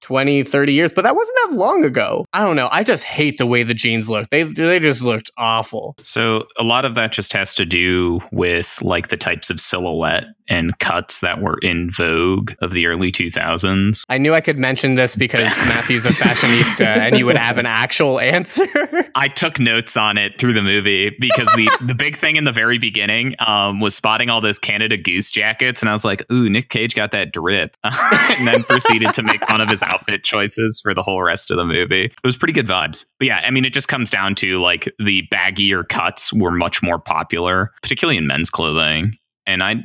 20 0.00 0.42
30 0.42 0.72
years 0.72 0.92
but 0.92 1.02
that 1.02 1.16
wasn't 1.16 1.38
that 1.44 1.56
long 1.56 1.84
ago. 1.84 2.24
I 2.32 2.44
don't 2.44 2.56
know. 2.56 2.68
I 2.72 2.82
just 2.82 3.04
hate 3.04 3.38
the 3.38 3.46
way 3.46 3.62
the 3.62 3.74
jeans 3.74 4.08
look. 4.08 4.28
They 4.30 4.42
they 4.42 4.78
just 4.78 5.02
looked 5.02 5.30
awful. 5.36 5.96
So 6.02 6.46
a 6.58 6.62
lot 6.62 6.84
of 6.84 6.94
that 6.94 7.12
just 7.12 7.32
has 7.32 7.54
to 7.56 7.64
do 7.64 8.20
with 8.32 8.78
like 8.82 9.08
the 9.08 9.16
types 9.16 9.50
of 9.50 9.60
silhouette 9.60 10.24
and 10.50 10.78
cuts 10.80 11.20
that 11.20 11.40
were 11.40 11.58
in 11.62 11.90
vogue 11.90 12.52
of 12.60 12.72
the 12.72 12.86
early 12.86 13.10
2000s. 13.12 14.02
I 14.08 14.18
knew 14.18 14.34
I 14.34 14.40
could 14.40 14.58
mention 14.58 14.96
this 14.96 15.16
because 15.16 15.48
Matthew's 15.56 16.04
a 16.04 16.10
fashionista 16.10 16.86
and 16.86 17.16
you 17.16 17.24
would 17.24 17.38
have 17.38 17.56
an 17.56 17.66
actual 17.66 18.20
answer. 18.20 18.66
I 19.14 19.28
took 19.28 19.58
notes 19.58 19.96
on 19.96 20.18
it 20.18 20.38
through 20.38 20.52
the 20.52 20.62
movie 20.62 21.10
because 21.18 21.48
the 21.54 21.70
the 21.80 21.94
big 21.94 22.16
thing 22.16 22.36
in 22.36 22.44
the 22.44 22.52
very 22.52 22.78
beginning 22.78 23.34
um, 23.38 23.80
was 23.80 23.94
spotting 23.94 24.28
all 24.28 24.40
those 24.40 24.58
Canada 24.58 24.96
Goose 24.96 25.30
jackets, 25.30 25.82
and 25.82 25.88
I 25.88 25.92
was 25.92 26.04
like, 26.04 26.30
"Ooh, 26.32 26.50
Nick 26.50 26.68
Cage 26.68 26.94
got 26.94 27.12
that 27.12 27.32
drip," 27.32 27.76
and 27.84 28.46
then 28.46 28.62
proceeded 28.64 29.14
to 29.14 29.22
make 29.22 29.44
fun 29.46 29.60
of 29.60 29.68
his 29.68 29.82
outfit 29.82 30.24
choices 30.24 30.80
for 30.82 30.94
the 30.94 31.02
whole 31.02 31.22
rest 31.22 31.50
of 31.50 31.56
the 31.56 31.64
movie. 31.64 32.04
It 32.04 32.14
was 32.24 32.36
pretty 32.36 32.52
good 32.52 32.66
vibes, 32.66 33.06
but 33.18 33.26
yeah, 33.26 33.42
I 33.44 33.50
mean, 33.50 33.64
it 33.64 33.72
just 33.72 33.88
comes 33.88 34.10
down 34.10 34.34
to 34.36 34.60
like 34.60 34.92
the 34.98 35.26
baggier 35.32 35.88
cuts 35.88 36.32
were 36.32 36.50
much 36.50 36.82
more 36.82 36.98
popular, 36.98 37.72
particularly 37.82 38.18
in 38.18 38.26
men's 38.26 38.50
clothing. 38.50 39.16
And 39.50 39.64
I 39.64 39.82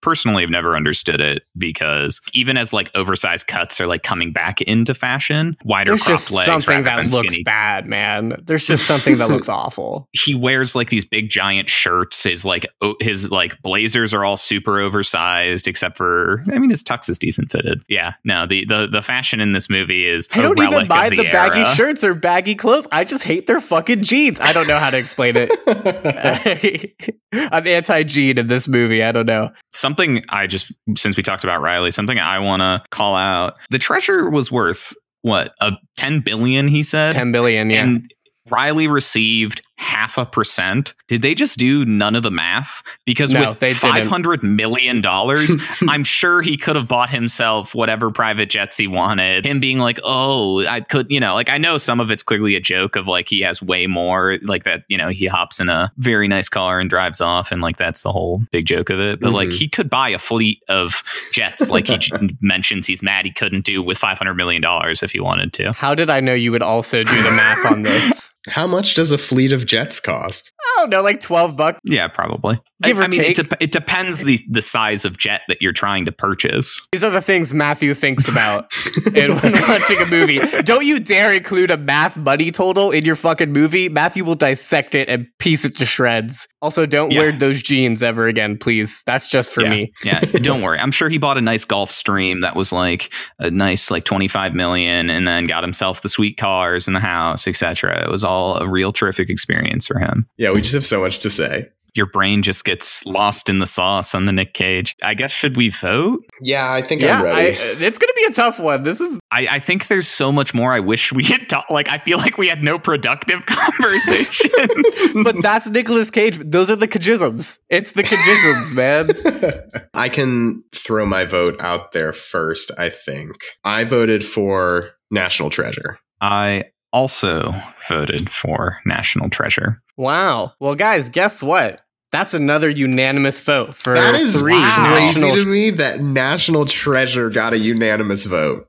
personally 0.00 0.42
have 0.42 0.50
never 0.50 0.76
understood 0.76 1.20
it 1.20 1.42
because 1.56 2.20
even 2.32 2.56
as 2.56 2.72
like 2.72 2.90
oversized 2.94 3.48
cuts 3.48 3.80
are 3.80 3.86
like 3.86 4.02
coming 4.04 4.32
back 4.32 4.62
into 4.62 4.94
fashion, 4.94 5.56
wider 5.64 5.90
There's 5.90 6.02
cropped 6.02 6.20
just 6.20 6.30
legs 6.30 6.46
something 6.46 6.84
that 6.84 6.98
looks 7.12 7.32
skinny 7.32 7.42
bad, 7.42 7.86
man. 7.86 8.40
There's 8.46 8.66
just 8.66 8.86
something 8.86 9.16
that 9.18 9.28
looks 9.28 9.48
awful. 9.48 10.08
he 10.12 10.34
wears 10.34 10.74
like 10.76 10.90
these 10.90 11.04
big 11.04 11.30
giant 11.30 11.68
shirts. 11.68 12.22
His 12.22 12.44
like 12.44 12.66
o- 12.80 12.96
his 13.00 13.30
like 13.30 13.60
blazers 13.62 14.14
are 14.14 14.24
all 14.24 14.36
super 14.36 14.78
oversized, 14.78 15.66
except 15.66 15.96
for 15.96 16.44
I 16.52 16.58
mean 16.58 16.70
his 16.70 16.84
tux 16.84 17.08
is 17.10 17.18
decent 17.18 17.50
fitted. 17.50 17.82
Yeah, 17.88 18.12
no 18.24 18.46
the 18.46 18.64
the 18.66 18.86
the 18.86 19.02
fashion 19.02 19.40
in 19.40 19.52
this 19.52 19.68
movie 19.68 20.06
is 20.06 20.28
I 20.32 20.42
don't 20.42 20.58
a 20.58 20.62
even 20.62 20.86
buy 20.86 21.08
the, 21.08 21.16
the, 21.16 21.22
baggy 21.24 21.60
era. 21.60 21.74
shirts 21.74 22.04
or 22.04 22.14
baggy 22.14 22.54
clothes. 22.54 22.86
I 22.92 23.04
just 23.04 23.24
hate 23.24 23.46
their 23.46 23.60
fucking 23.60 24.02
jeans. 24.02 24.38
I 24.40 24.52
don't 24.52 24.68
know 24.68 24.78
how 24.78 24.90
to 24.90 24.98
explain 24.98 25.34
it. 25.36 25.50
I'm 27.52 27.66
anti 27.66 28.02
jean 28.04 28.38
in 28.38 28.46
this 28.46 28.68
movie. 28.68 29.02
I 29.08 29.12
don't 29.12 29.26
know. 29.26 29.50
Something 29.72 30.24
I 30.28 30.46
just 30.46 30.72
since 30.96 31.16
we 31.16 31.22
talked 31.22 31.44
about 31.44 31.60
Riley, 31.60 31.90
something 31.90 32.18
I 32.18 32.38
want 32.38 32.60
to 32.60 32.82
call 32.90 33.16
out. 33.16 33.56
The 33.70 33.78
treasure 33.78 34.28
was 34.28 34.52
worth 34.52 34.94
what 35.22 35.54
a 35.60 35.72
ten 35.96 36.20
billion. 36.20 36.68
He 36.68 36.82
said 36.82 37.12
10 37.12 37.32
billion, 37.32 37.70
yeah. 37.70 37.82
and 37.82 38.12
Riley 38.50 38.88
received 38.88 39.62
half 39.78 40.18
a 40.18 40.26
percent. 40.26 40.92
Did 41.06 41.22
they 41.22 41.34
just 41.34 41.56
do 41.58 41.84
none 41.86 42.14
of 42.16 42.22
the 42.24 42.30
math? 42.32 42.82
Because 43.06 43.32
No, 43.32 43.56
with 43.58 43.76
five 43.76 44.06
hundred 44.06 44.42
million 44.42 45.00
dollars, 45.00 45.54
I'm 45.88 46.02
sure 46.04 46.42
he 46.42 46.56
could 46.56 46.74
have 46.76 46.88
bought 46.88 47.08
himself 47.10 47.74
whatever 47.74 48.10
private 48.10 48.50
jets 48.50 48.76
he 48.76 48.86
wanted. 48.88 49.46
Him 49.46 49.60
being 49.60 49.78
like, 49.78 50.00
"Oh, 50.04 50.66
I 50.66 50.80
could," 50.80 51.10
you 51.10 51.20
know, 51.20 51.34
like 51.34 51.48
I 51.48 51.58
know 51.58 51.78
some 51.78 52.00
of 52.00 52.10
it's 52.10 52.22
clearly 52.24 52.56
a 52.56 52.60
joke 52.60 52.96
of 52.96 53.06
like 53.06 53.28
he 53.28 53.40
has 53.42 53.62
way 53.62 53.86
more, 53.86 54.36
like 54.42 54.64
that. 54.64 54.82
You 54.88 54.98
know, 54.98 55.08
he 55.08 55.26
hops 55.26 55.60
in 55.60 55.68
a 55.68 55.92
very 55.96 56.26
nice 56.28 56.48
car 56.48 56.80
and 56.80 56.90
drives 56.90 57.20
off, 57.20 57.52
and 57.52 57.62
like 57.62 57.76
that's 57.76 58.02
the 58.02 58.10
whole 58.12 58.42
big 58.50 58.66
joke 58.66 58.90
of 58.90 58.98
it. 59.00 59.20
But 59.20 59.32
like 59.32 59.50
Mhm. 59.50 59.58
he 59.58 59.68
could 59.68 59.88
buy 59.88 60.08
a 60.08 60.18
fleet 60.18 60.60
of 60.68 61.02
jets, 61.32 61.70
like 61.70 61.86
he 61.86 61.98
mentions 62.40 62.86
he's 62.86 63.02
mad 63.02 63.24
he 63.24 63.30
couldn't 63.32 63.64
do 63.64 63.82
with 63.82 63.96
five 63.96 64.18
hundred 64.18 64.34
million 64.34 64.60
dollars 64.60 65.02
if 65.04 65.12
he 65.12 65.20
wanted 65.20 65.52
to. 65.54 65.72
How 65.72 65.94
did 65.94 66.10
I 66.10 66.20
know 66.20 66.34
you 66.34 66.50
would 66.50 66.62
also 66.64 67.04
do 67.04 67.22
the 67.22 67.30
math 67.30 67.64
on 67.64 67.82
this? 67.82 68.30
How 68.48 68.66
much 68.66 68.94
does 68.94 69.12
a 69.12 69.18
fleet 69.18 69.52
of 69.52 69.66
jets 69.66 70.00
cost? 70.00 70.52
I 70.76 70.80
don't 70.82 70.90
know, 70.90 71.02
like 71.02 71.20
12 71.20 71.56
bucks. 71.56 71.80
Yeah, 71.84 72.08
probably. 72.08 72.60
Give 72.82 72.96
I, 72.96 73.00
or 73.00 73.04
I 73.04 73.08
mean, 73.08 73.20
it, 73.22 73.34
take. 73.34 73.52
it 73.58 73.72
depends 73.72 74.22
the 74.22 74.38
the 74.48 74.62
size 74.62 75.04
of 75.04 75.18
jet 75.18 75.40
that 75.48 75.60
you're 75.60 75.72
trying 75.72 76.04
to 76.04 76.12
purchase. 76.12 76.80
These 76.92 77.02
are 77.02 77.10
the 77.10 77.20
things 77.20 77.52
Matthew 77.52 77.92
thinks 77.94 78.28
about 78.28 78.70
in 79.14 79.34
when 79.36 79.52
watching 79.52 79.98
a 80.00 80.08
movie. 80.08 80.38
Don't 80.62 80.84
you 80.86 81.00
dare 81.00 81.32
include 81.32 81.72
a 81.72 81.76
math 81.76 82.16
money 82.16 82.52
total 82.52 82.92
in 82.92 83.04
your 83.04 83.16
fucking 83.16 83.52
movie. 83.52 83.88
Matthew 83.88 84.24
will 84.24 84.36
dissect 84.36 84.94
it 84.94 85.08
and 85.08 85.26
piece 85.40 85.64
it 85.64 85.76
to 85.78 85.86
shreds. 85.86 86.46
Also, 86.62 86.86
don't 86.86 87.10
Yeah. 87.10 87.18
wear 87.20 87.32
those 87.32 87.62
jeans 87.62 88.02
ever 88.02 88.28
again, 88.28 88.56
please. 88.56 89.02
That's 89.06 89.28
just 89.28 89.52
for 89.52 89.62
yeah. 89.64 89.70
me. 89.70 89.92
yeah, 90.04 90.20
don't 90.20 90.62
worry. 90.62 90.78
I'm 90.78 90.92
sure 90.92 91.08
he 91.08 91.18
bought 91.18 91.36
a 91.38 91.40
nice 91.40 91.64
Gulfstream 91.64 92.42
that 92.42 92.54
was 92.54 92.72
like 92.72 93.12
a 93.40 93.50
nice 93.50 93.90
like 93.90 94.04
25 94.04 94.54
million, 94.54 95.10
and 95.10 95.26
then 95.26 95.46
got 95.48 95.64
himself 95.64 96.02
the 96.02 96.08
sweet 96.08 96.36
cars 96.36 96.86
and 96.86 96.94
the 96.94 97.00
house, 97.00 97.48
etc. 97.48 98.04
It 98.04 98.10
was 98.10 98.22
all 98.22 98.56
a 98.56 98.68
real 98.68 98.92
terrific 98.92 99.30
experience 99.30 99.86
for 99.86 99.98
him. 99.98 100.28
Yeah, 100.36 100.50
we 100.58 100.62
just 100.62 100.74
have 100.74 100.84
so 100.84 101.00
much 101.00 101.20
to 101.20 101.30
say. 101.30 101.68
Your 101.94 102.06
brain 102.06 102.42
just 102.42 102.64
gets 102.64 103.06
lost 103.06 103.48
in 103.48 103.60
the 103.60 103.66
sauce 103.66 104.12
on 104.12 104.26
the 104.26 104.32
Nick 104.32 104.54
Cage. 104.54 104.96
I 105.04 105.14
guess 105.14 105.30
should 105.30 105.56
we 105.56 105.68
vote? 105.68 106.24
Yeah, 106.40 106.72
I 106.72 106.82
think 106.82 107.00
Yeah, 107.00 107.20
I'm 107.20 107.26
I, 107.26 107.42
it's 107.54 107.98
gonna 107.98 108.12
be 108.16 108.24
a 108.24 108.32
tough 108.32 108.58
one. 108.58 108.82
This 108.82 109.00
is 109.00 109.20
I, 109.30 109.46
I 109.52 109.58
think 109.60 109.86
there's 109.86 110.08
so 110.08 110.32
much 110.32 110.54
more 110.54 110.72
I 110.72 110.80
wish 110.80 111.12
we 111.12 111.22
had 111.22 111.48
talked. 111.48 111.70
Like 111.70 111.88
I 111.88 111.98
feel 111.98 112.18
like 112.18 112.38
we 112.38 112.48
had 112.48 112.64
no 112.64 112.76
productive 112.76 113.46
conversation. 113.46 114.50
but 115.22 115.40
that's 115.42 115.68
Nicolas 115.68 116.10
Cage. 116.10 116.40
Those 116.44 116.72
are 116.72 116.76
the 116.76 116.88
Cagisms. 116.88 117.58
It's 117.70 117.92
the 117.92 118.02
Cagisms, 118.02 118.74
man. 118.74 119.84
I 119.94 120.08
can 120.08 120.64
throw 120.74 121.06
my 121.06 121.24
vote 121.24 121.60
out 121.60 121.92
there 121.92 122.12
first, 122.12 122.72
I 122.76 122.90
think. 122.90 123.36
I 123.62 123.84
voted 123.84 124.24
for 124.24 124.90
National 125.12 125.50
Treasure. 125.50 126.00
I 126.20 126.64
also 126.92 127.54
voted 127.88 128.30
for 128.30 128.78
National 128.84 129.28
Treasure. 129.30 129.82
Wow. 129.96 130.52
Well, 130.60 130.74
guys, 130.74 131.08
guess 131.08 131.42
what? 131.42 131.80
That's 132.10 132.32
another 132.32 132.70
unanimous 132.70 133.40
vote 133.40 133.74
for 133.74 133.94
that 133.94 134.14
is 134.14 134.40
three 134.40 134.52
crazy 134.52 134.80
national 134.80 135.34
to 135.36 135.46
me 135.46 135.70
that 135.70 136.00
National 136.00 136.64
Treasure 136.64 137.28
got 137.28 137.52
a 137.52 137.58
unanimous 137.58 138.24
vote. 138.24 138.66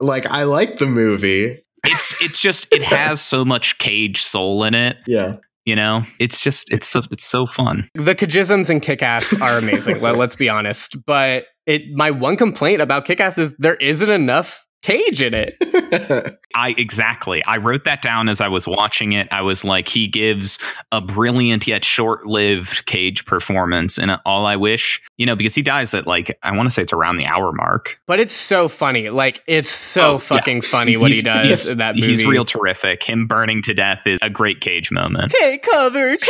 Like, 0.00 0.26
I 0.26 0.42
like 0.42 0.78
the 0.78 0.86
movie. 0.86 1.62
It's 1.84 2.20
it's 2.20 2.40
just 2.40 2.66
it 2.74 2.82
has 2.82 3.20
so 3.20 3.44
much 3.44 3.78
Cage 3.78 4.20
soul 4.20 4.64
in 4.64 4.74
it. 4.74 4.96
Yeah. 5.06 5.36
You 5.64 5.76
know, 5.76 6.02
it's 6.18 6.40
just 6.40 6.72
it's 6.72 6.86
so 6.86 7.02
it's 7.12 7.24
so 7.24 7.46
fun. 7.46 7.88
The 7.94 8.14
Cagisms 8.14 8.70
and 8.70 8.82
Kick-Ass 8.82 9.40
are 9.40 9.58
amazing. 9.58 10.00
let, 10.00 10.16
let's 10.16 10.34
be 10.34 10.48
honest. 10.48 10.96
But 11.06 11.44
it 11.66 11.92
my 11.92 12.10
one 12.10 12.36
complaint 12.36 12.82
about 12.82 13.04
Kick-Ass 13.04 13.38
is 13.38 13.56
there 13.58 13.76
isn't 13.76 14.10
enough 14.10 14.66
Cage 14.82 15.20
in 15.22 15.34
it. 15.34 15.54
I 16.54 16.74
exactly. 16.78 17.44
I 17.44 17.58
wrote 17.58 17.84
that 17.84 18.00
down 18.02 18.28
as 18.28 18.40
I 18.40 18.48
was 18.48 18.66
watching 18.66 19.12
it. 19.12 19.28
I 19.30 19.42
was 19.42 19.64
like, 19.64 19.88
he 19.88 20.08
gives 20.08 20.58
a 20.90 21.00
brilliant 21.00 21.66
yet 21.66 21.84
short-lived 21.84 22.86
Cage 22.86 23.24
performance, 23.26 23.98
and 23.98 24.18
all 24.24 24.46
I 24.46 24.56
wish, 24.56 25.00
you 25.18 25.26
know, 25.26 25.36
because 25.36 25.54
he 25.54 25.62
dies 25.62 25.92
at 25.94 26.06
like 26.06 26.38
I 26.42 26.56
want 26.56 26.66
to 26.66 26.70
say 26.70 26.82
it's 26.82 26.92
around 26.92 27.18
the 27.18 27.26
hour 27.26 27.52
mark. 27.52 28.00
But 28.06 28.20
it's 28.20 28.32
so 28.32 28.68
funny. 28.68 29.10
Like 29.10 29.42
it's 29.46 29.70
so 29.70 30.00
Oh, 30.00 30.12
yeah. 30.12 30.18
fucking 30.18 30.62
funny 30.62 30.96
what 30.96 31.12
he 31.12 31.20
does 31.22 31.46
he's- 31.46 31.66
in 31.72 31.78
that 31.78 31.94
movie. 31.94 32.08
He's 32.08 32.24
real 32.24 32.44
terrific. 32.44 33.02
Him 33.02 33.26
burning 33.26 33.62
to 33.62 33.74
death 33.74 34.06
is 34.06 34.18
a 34.22 34.30
great 34.30 34.60
Cage 34.60 34.90
moment. 34.90 35.30
Take 35.32 35.62
cover, 35.62 36.16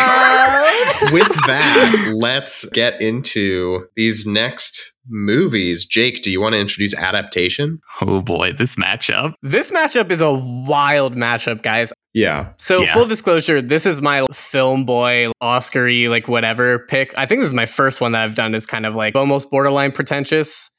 child. 0.00 1.12
With 1.12 1.28
that, 1.46 2.12
let's 2.14 2.68
get 2.70 3.00
into 3.00 3.86
these 3.96 4.26
next 4.26 4.92
movies. 5.08 5.84
Jake, 5.84 6.22
do 6.22 6.30
you 6.30 6.40
want 6.40 6.54
to 6.54 6.60
introduce 6.60 6.94
adaptation? 6.96 7.80
Oh 8.00 8.20
boy, 8.20 8.52
this 8.52 8.74
matchup. 8.76 9.34
this 9.42 9.70
matchup 9.70 10.10
is 10.10 10.20
a 10.20 10.32
wild 10.32 11.14
matchup, 11.16 11.62
guys. 11.62 11.92
Yeah. 12.14 12.48
So 12.58 12.82
Yeah. 12.82 12.94
full 12.94 13.06
disclosure, 13.06 13.62
this 13.62 13.86
is 13.86 14.00
my 14.02 14.26
film 14.32 14.84
boy, 14.84 15.28
Oscar-y, 15.40 16.06
like 16.08 16.26
whatever 16.28 16.78
pick. 16.80 17.12
I 17.16 17.26
think 17.26 17.40
this 17.40 17.48
is 17.48 17.54
my 17.54 17.66
first 17.66 18.00
one 18.00 18.12
that 18.12 18.24
I've 18.24 18.34
done 18.34 18.54
is 18.54 18.66
kind 18.66 18.86
of 18.86 18.94
like 18.94 19.14
almost 19.14 19.50
borderline 19.50 19.92
pretentious. 19.92 20.70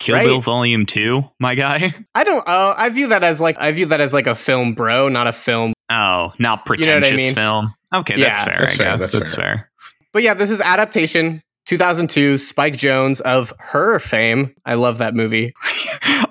Kill 0.00 0.16
Right. 0.16 0.24
Bill 0.24 0.40
Volume 0.40 0.86
Two, 0.86 1.24
my 1.38 1.54
guy. 1.54 1.92
I 2.14 2.24
don't 2.24 2.46
uh, 2.48 2.74
I 2.76 2.88
view 2.88 3.08
that 3.08 3.22
as 3.22 3.40
like 3.40 3.56
I 3.60 3.70
view 3.72 3.86
that 3.86 4.00
as 4.00 4.14
like 4.14 4.26
a 4.26 4.34
film 4.34 4.72
bro, 4.74 5.08
not 5.08 5.26
a 5.26 5.32
film. 5.32 5.74
Oh, 5.90 6.32
not 6.38 6.38
You 6.38 6.44
know 6.46 6.52
I 6.52 6.56
pretentious 7.00 7.26
mean? 7.26 7.34
film. 7.34 7.74
Okay, 7.94 8.16
Yeah, 8.16 8.28
that's 8.28 8.42
fair. 8.42 8.56
that's 8.58 8.74
I 8.74 8.78
fair, 8.78 8.90
guess 8.92 9.00
that's 9.00 9.12
that's, 9.12 9.34
fair. 9.34 9.44
fair. 9.56 9.70
But 10.12 10.22
yeah, 10.22 10.34
this 10.34 10.50
is 10.50 10.60
adaptation 10.60 11.42
2002, 11.70 12.36
Spike 12.38 12.74
Jonze 12.74 13.20
of 13.20 13.52
Her 13.60 14.00
fame. 14.00 14.52
I 14.66 14.74
love 14.74 14.98
that 14.98 15.14
movie. 15.14 15.54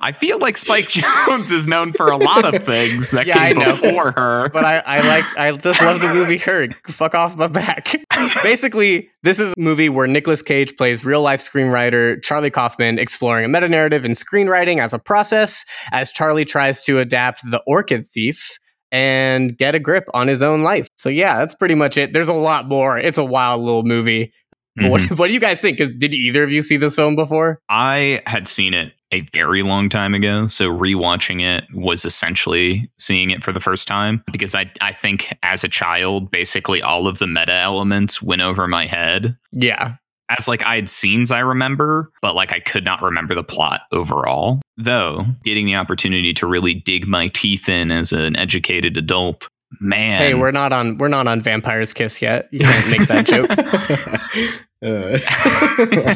I 0.02 0.12
feel 0.12 0.38
like 0.38 0.58
Spike 0.58 0.90
Jonze 0.90 1.54
is 1.54 1.66
known 1.66 1.94
for 1.94 2.08
a 2.08 2.18
lot 2.18 2.54
of 2.54 2.66
things 2.66 3.12
that 3.12 3.26
Yeah, 3.26 3.40
I 3.40 3.54
know. 3.54 3.78
before 3.82 4.12
her. 4.12 4.50
But 4.50 4.66
I, 4.66 4.80
I 4.80 5.08
like, 5.08 5.38
I 5.38 5.52
just 5.56 5.82
love 5.82 6.02
the 6.02 6.14
movie 6.14 6.38
Her. 6.40 6.68
Fuck 6.88 7.16
off 7.16 7.38
my 7.38 7.48
back. 7.48 7.96
Basically, 8.44 9.10
this 9.24 9.40
is 9.40 9.54
a 9.54 9.60
movie 9.60 9.88
where 9.88 10.08
Nicolas 10.08 10.42
Cage 10.42 10.76
plays 10.76 11.06
real 11.06 11.22
life 11.22 11.40
screenwriter 11.40 12.22
Charlie 12.22 12.50
Kaufman, 12.52 13.00
exploring 13.00 13.46
a 13.46 13.48
meta 13.48 13.70
narrative 13.70 14.04
in 14.04 14.12
screenwriting 14.12 14.82
as 14.82 14.94
a 14.94 15.00
process 15.00 15.64
as 15.94 16.12
Charlie 16.12 16.44
tries 16.44 16.82
to 16.84 17.00
adapt 17.00 17.50
The 17.50 17.64
Orchid 17.66 18.10
Thief 18.10 18.60
and 18.92 19.58
get 19.58 19.74
a 19.74 19.80
grip 19.80 20.04
on 20.14 20.28
his 20.28 20.44
own 20.44 20.64
life. 20.64 20.90
So 20.98 21.08
yeah, 21.08 21.40
that's 21.40 21.56
pretty 21.56 21.76
much 21.76 21.98
it. 21.98 22.12
There's 22.12 22.28
a 22.28 22.34
lot 22.34 22.68
more. 22.68 22.98
It's 22.98 23.18
a 23.18 23.24
wild 23.24 23.62
little 23.64 23.84
movie. 23.84 24.34
Mhm. 24.80 24.90
what, 25.10 25.20
what 25.20 25.28
do 25.28 25.34
you 25.34 25.40
guys 25.40 25.60
think? 25.62 25.78
'Cause 25.78 25.90
did 25.98 26.14
either 26.14 26.44
of 26.44 26.52
you 26.52 26.64
see 26.64 26.78
this 26.78 26.96
film 26.96 27.16
before? 27.16 27.60
I 27.70 28.22
had 28.28 28.48
seen 28.48 28.74
it 28.74 28.94
a 29.12 29.22
very 29.34 29.64
long 29.64 29.90
time 29.90 30.14
ago, 30.14 30.46
so 30.48 30.70
rewatching 30.70 31.42
it 31.42 31.64
was 31.74 32.06
essentially 32.06 32.92
seeing 33.00 33.32
it 33.32 33.44
for 33.44 33.52
the 33.52 33.60
first 33.60 33.88
time 33.88 34.24
because 34.32 34.54
I 34.56 34.72
I 34.82 34.92
think 34.94 35.36
as 35.44 35.64
a 35.64 35.68
child, 35.70 36.30
basically 36.32 36.82
all 36.82 37.08
of 37.08 37.18
the 37.20 37.28
meta 37.28 37.54
elements 37.54 38.22
went 38.22 38.42
over 38.42 38.68
my 38.68 38.86
head. 38.86 39.36
Yeah. 39.52 39.96
As 40.38 40.48
like 40.48 40.64
I 40.64 40.76
had 40.76 40.90
scenes 40.90 41.32
I 41.32 41.40
remember, 41.40 42.12
but 42.22 42.36
like 42.36 42.54
I 42.54 42.60
could 42.60 42.86
not 42.86 43.02
remember 43.02 43.34
the 43.34 43.44
plot 43.44 43.82
overall. 43.92 44.62
Though 44.78 45.26
getting 45.44 45.66
the 45.66 45.76
opportunity 45.76 46.32
to 46.36 46.46
really 46.46 46.76
dig 46.76 47.08
my 47.08 47.30
teeth 47.30 47.68
in 47.68 47.90
as 47.92 48.12
an 48.12 48.36
educated 48.36 48.96
adult, 48.96 49.48
man. 49.82 50.22
Hey, 50.22 50.34
we're 50.36 50.52
not 50.52 50.72
on 50.72 51.00
we're 51.00 51.08
not 51.08 51.28
on 51.28 51.42
Vampire's 51.42 51.94
Kiss 51.94 52.22
yet. 52.22 52.48
You 52.52 52.60
can't 52.60 52.90
make 52.92 53.08
that 53.08 53.26
joke. 53.26 54.60
Uh, 54.84 55.20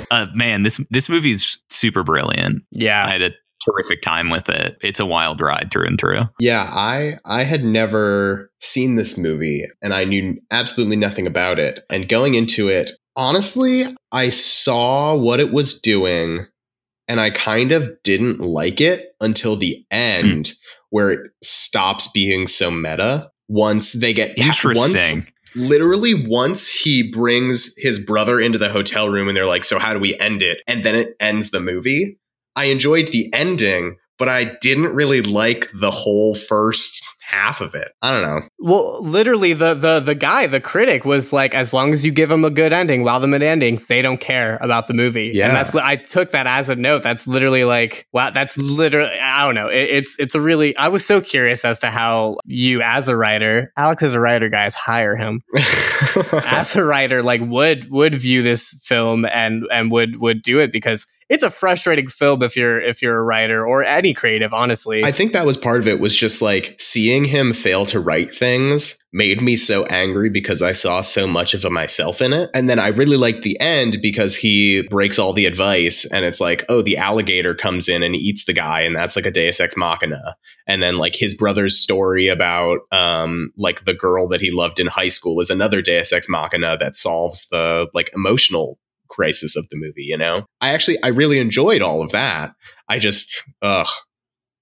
uh, 0.11 0.27
man, 0.33 0.63
this 0.63 0.79
this 0.89 1.09
movie's 1.09 1.61
super 1.69 2.03
brilliant. 2.03 2.63
Yeah, 2.71 3.05
I 3.05 3.11
had 3.11 3.21
a 3.21 3.31
terrific 3.63 4.01
time 4.01 4.29
with 4.29 4.49
it. 4.49 4.77
It's 4.81 4.99
a 4.99 5.05
wild 5.05 5.41
ride 5.41 5.69
through 5.71 5.87
and 5.87 5.99
through. 5.99 6.21
yeah, 6.39 6.69
I 6.71 7.17
I 7.25 7.43
had 7.43 7.63
never 7.63 8.51
seen 8.59 8.95
this 8.95 9.17
movie 9.17 9.67
and 9.81 9.93
I 9.93 10.03
knew 10.03 10.39
absolutely 10.51 10.95
nothing 10.95 11.27
about 11.27 11.59
it. 11.59 11.83
And 11.89 12.09
going 12.09 12.35
into 12.35 12.69
it, 12.69 12.91
honestly, 13.15 13.83
I 14.11 14.29
saw 14.29 15.15
what 15.15 15.39
it 15.39 15.51
was 15.51 15.79
doing 15.79 16.47
and 17.07 17.19
I 17.19 17.29
kind 17.29 17.71
of 17.71 17.91
didn't 18.03 18.39
like 18.39 18.79
it 18.79 19.13
until 19.19 19.57
the 19.57 19.85
end 19.91 20.53
where 20.89 21.11
it 21.11 21.31
stops 21.43 22.07
being 22.07 22.47
so 22.47 22.71
meta. 22.71 23.29
Once 23.49 23.91
they 23.91 24.13
get 24.13 24.37
Once, 24.37 24.47
Interesting. 24.47 25.32
Literally 25.55 26.13
once 26.13 26.69
he 26.69 27.09
brings 27.11 27.73
his 27.77 28.03
brother 28.03 28.39
into 28.39 28.57
the 28.57 28.69
hotel 28.69 29.09
room 29.09 29.27
and 29.27 29.37
they're 29.37 29.45
like 29.45 29.63
so 29.63 29.79
how 29.79 29.93
do 29.93 29.99
we 29.99 30.17
end 30.19 30.41
it? 30.41 30.59
And 30.67 30.83
then 30.83 30.95
it 30.95 31.15
ends 31.19 31.51
the 31.51 31.59
movie. 31.59 32.17
I 32.55 32.65
enjoyed 32.65 33.07
the 33.07 33.31
ending 33.33 33.97
but 34.19 34.29
i 34.29 34.55
didn't 34.61 34.93
really 34.93 35.21
like 35.21 35.69
the 35.73 35.91
whole 35.91 36.35
first 36.35 37.03
half 37.33 37.61
of 37.61 37.75
it 37.75 37.89
i 38.01 38.11
don't 38.11 38.21
know 38.21 38.47
Well, 38.59 39.03
literally 39.03 39.53
the 39.53 39.73
the 39.73 39.99
the 39.99 40.15
guy, 40.15 40.47
the 40.47 40.61
critic 40.61 41.03
was 41.03 41.33
like 41.33 41.53
as 41.53 41.73
long 41.73 41.91
as 41.91 42.05
you 42.05 42.11
give 42.11 42.29
them 42.29 42.45
a 42.45 42.49
good 42.49 42.71
ending, 42.71 43.03
while 43.03 43.19
them 43.19 43.33
an 43.33 43.43
ending, 43.43 43.81
they 43.89 44.01
don't 44.01 44.21
care 44.21 44.57
about 44.61 44.87
the 44.87 44.93
movie. 44.93 45.31
Yeah. 45.33 45.47
And 45.47 45.55
that's 45.55 45.75
I 45.75 45.97
took 45.97 46.31
that 46.31 46.47
as 46.47 46.69
a 46.69 46.75
note. 46.75 47.03
That's 47.03 47.27
literally 47.27 47.65
like 47.65 48.07
wow, 48.13 48.29
that's 48.29 48.57
literally 48.57 49.19
I 49.19 49.43
don't 49.43 49.55
know. 49.55 49.67
It, 49.67 49.89
it's 49.89 50.17
it's 50.17 50.35
a 50.35 50.39
really 50.39 50.75
I 50.77 50.87
was 50.87 51.05
so 51.05 51.19
curious 51.19 51.65
as 51.65 51.79
to 51.81 51.89
how 51.89 52.37
you 52.45 52.81
as 52.81 53.09
a 53.09 53.17
writer, 53.17 53.73
Alex 53.75 54.01
as 54.03 54.13
a 54.13 54.19
writer, 54.21 54.47
guys, 54.49 54.75
hire 54.75 55.15
him. 55.17 55.41
as 56.45 56.75
a 56.75 56.83
writer 56.83 57.21
like 57.21 57.41
would 57.43 57.89
would 57.91 58.15
view 58.15 58.43
this 58.43 58.79
film 58.83 59.25
and 59.25 59.65
and 59.71 59.91
would 59.91 60.21
would 60.21 60.41
do 60.41 60.59
it 60.59 60.71
because 60.71 61.05
it's 61.29 61.43
a 61.43 61.51
frustrating 61.51 62.07
film 62.07 62.43
if 62.43 62.55
you're 62.55 62.81
if 62.81 63.01
you're 63.01 63.17
a 63.17 63.23
writer 63.23 63.65
or 63.65 63.83
any 63.83 64.13
creative 64.13 64.53
honestly 64.53 65.03
I 65.03 65.11
think 65.11 65.33
that 65.33 65.45
was 65.45 65.57
part 65.57 65.79
of 65.79 65.87
it 65.87 65.99
was 65.99 66.15
just 66.15 66.41
like 66.41 66.75
seeing 66.79 67.25
him 67.25 67.53
fail 67.53 67.85
to 67.87 67.99
write 67.99 68.33
things 68.33 69.03
made 69.13 69.41
me 69.41 69.55
so 69.55 69.85
angry 69.85 70.29
because 70.29 70.63
I 70.63 70.71
saw 70.71 71.01
so 71.01 71.27
much 71.27 71.53
of 71.53 71.63
myself 71.71 72.19
in 72.19 72.33
it. 72.33 72.49
And 72.53 72.67
then 72.67 72.79
I 72.79 72.87
really 72.87 73.15
liked 73.15 73.43
the 73.43 73.57
end 73.59 73.97
because 74.01 74.35
he 74.35 74.85
breaks 74.89 75.19
all 75.19 75.33
the 75.33 75.45
advice 75.45 76.03
and 76.05 76.25
it's 76.25 76.41
like, 76.41 76.65
oh, 76.67 76.81
the 76.81 76.97
alligator 76.97 77.53
comes 77.53 77.87
in 77.87 78.01
and 78.01 78.15
eats 78.15 78.45
the 78.45 78.53
guy 78.53 78.81
and 78.81 78.95
that's 78.95 79.15
like 79.15 79.27
a 79.27 79.31
deus 79.31 79.59
ex 79.59 79.77
machina. 79.77 80.35
And 80.67 80.81
then 80.81 80.95
like 80.95 81.15
his 81.15 81.35
brother's 81.35 81.77
story 81.77 82.27
about 82.27 82.79
um 82.91 83.51
like 83.55 83.85
the 83.85 83.93
girl 83.93 84.27
that 84.29 84.41
he 84.41 84.49
loved 84.49 84.79
in 84.79 84.87
high 84.87 85.09
school 85.09 85.39
is 85.39 85.51
another 85.51 85.81
deus 85.81 86.11
ex 86.11 86.27
machina 86.27 86.77
that 86.79 86.95
solves 86.95 87.47
the 87.49 87.87
like 87.93 88.09
emotional 88.15 88.79
crisis 89.13 89.55
of 89.55 89.67
the 89.69 89.77
movie, 89.77 90.03
you 90.03 90.17
know? 90.17 90.45
I 90.61 90.73
actually 90.73 91.01
I 91.03 91.09
really 91.09 91.39
enjoyed 91.39 91.81
all 91.81 92.01
of 92.01 92.11
that. 92.11 92.53
I 92.89 92.99
just 92.99 93.43
ugh 93.61 93.87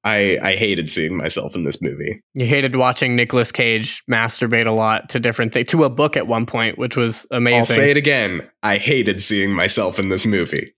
I 0.03 0.39
I 0.41 0.55
hated 0.55 0.89
seeing 0.89 1.15
myself 1.15 1.55
in 1.55 1.63
this 1.63 1.81
movie. 1.81 2.21
You 2.33 2.45
hated 2.45 2.75
watching 2.75 3.15
Nicolas 3.15 3.51
Cage 3.51 4.03
masturbate 4.09 4.67
a 4.67 4.71
lot 4.71 5.09
to 5.09 5.19
different 5.19 5.53
things, 5.53 5.69
to 5.69 5.83
a 5.83 5.89
book 5.89 6.17
at 6.17 6.27
one 6.27 6.45
point, 6.45 6.77
which 6.77 6.95
was 6.95 7.27
amazing. 7.31 7.59
I'll 7.59 7.65
say 7.65 7.91
it 7.91 7.97
again. 7.97 8.47
I 8.63 8.77
hated 8.77 9.21
seeing 9.21 9.53
myself 9.53 9.99
in 9.99 10.09
this 10.09 10.25
movie. 10.25 10.73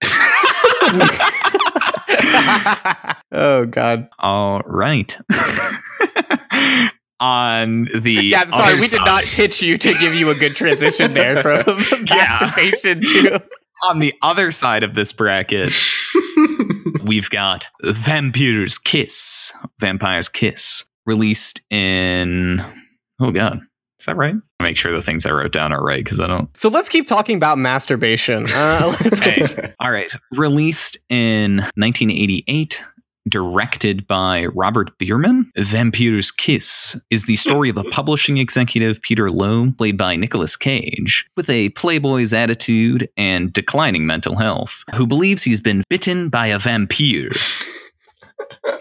oh 3.32 3.66
God! 3.68 4.08
All 4.18 4.60
right. 4.60 5.16
On 7.20 7.84
the 7.94 8.12
Yeah, 8.26 8.42
I'm 8.42 8.50
sorry, 8.50 8.72
other 8.74 8.80
we 8.80 8.88
did 8.88 9.00
not 9.04 9.24
side- 9.24 9.34
pitch 9.36 9.62
you 9.62 9.76
to 9.78 9.88
give 10.00 10.14
you 10.14 10.30
a 10.30 10.34
good 10.34 10.54
transition 10.54 11.14
there 11.14 11.42
from 11.64 11.64
masturbation 12.08 13.00
to. 13.02 13.42
on 13.84 13.98
the 13.98 14.14
other 14.22 14.50
side 14.50 14.82
of 14.84 14.94
this 14.94 15.12
bracket, 15.12 15.72
we've 17.04 17.28
got 17.30 17.68
Vampire's 17.82 18.78
Kiss, 18.78 19.52
Vampire's 19.80 20.28
Kiss, 20.28 20.84
released 21.06 21.60
in 21.70 22.64
oh 23.20 23.30
god, 23.32 23.60
is 23.98 24.06
that 24.06 24.16
right? 24.16 24.36
Make 24.62 24.76
sure 24.76 24.94
the 24.94 25.02
things 25.02 25.26
I 25.26 25.30
wrote 25.32 25.52
down 25.52 25.72
are 25.72 25.82
right 25.82 26.04
because 26.04 26.20
I 26.20 26.26
don't. 26.28 26.56
So 26.56 26.68
let's 26.68 26.88
keep 26.88 27.06
talking 27.06 27.36
about 27.36 27.58
masturbation. 27.58 28.46
Uh, 28.54 28.94
let's 29.02 29.20
Hey, 29.24 29.72
all 29.80 29.90
right, 29.90 30.12
released 30.32 30.98
in 31.08 31.56
1988. 31.74 32.82
Directed 33.28 34.06
by 34.06 34.46
Robert 34.46 34.96
Bierman, 34.98 35.50
Vampire's 35.56 36.30
Kiss 36.30 37.00
is 37.10 37.26
the 37.26 37.36
story 37.36 37.68
of 37.68 37.76
a 37.76 37.84
publishing 37.84 38.38
executive, 38.38 39.02
Peter 39.02 39.30
Loew, 39.30 39.72
played 39.72 39.96
by 39.96 40.16
Nicolas 40.16 40.56
Cage, 40.56 41.28
with 41.36 41.50
a 41.50 41.68
playboy's 41.70 42.32
attitude 42.32 43.08
and 43.16 43.52
declining 43.52 44.06
mental 44.06 44.36
health, 44.36 44.82
who 44.94 45.06
believes 45.06 45.42
he's 45.42 45.60
been 45.60 45.84
bitten 45.88 46.28
by 46.28 46.46
a 46.46 46.58
vampire. 46.58 47.30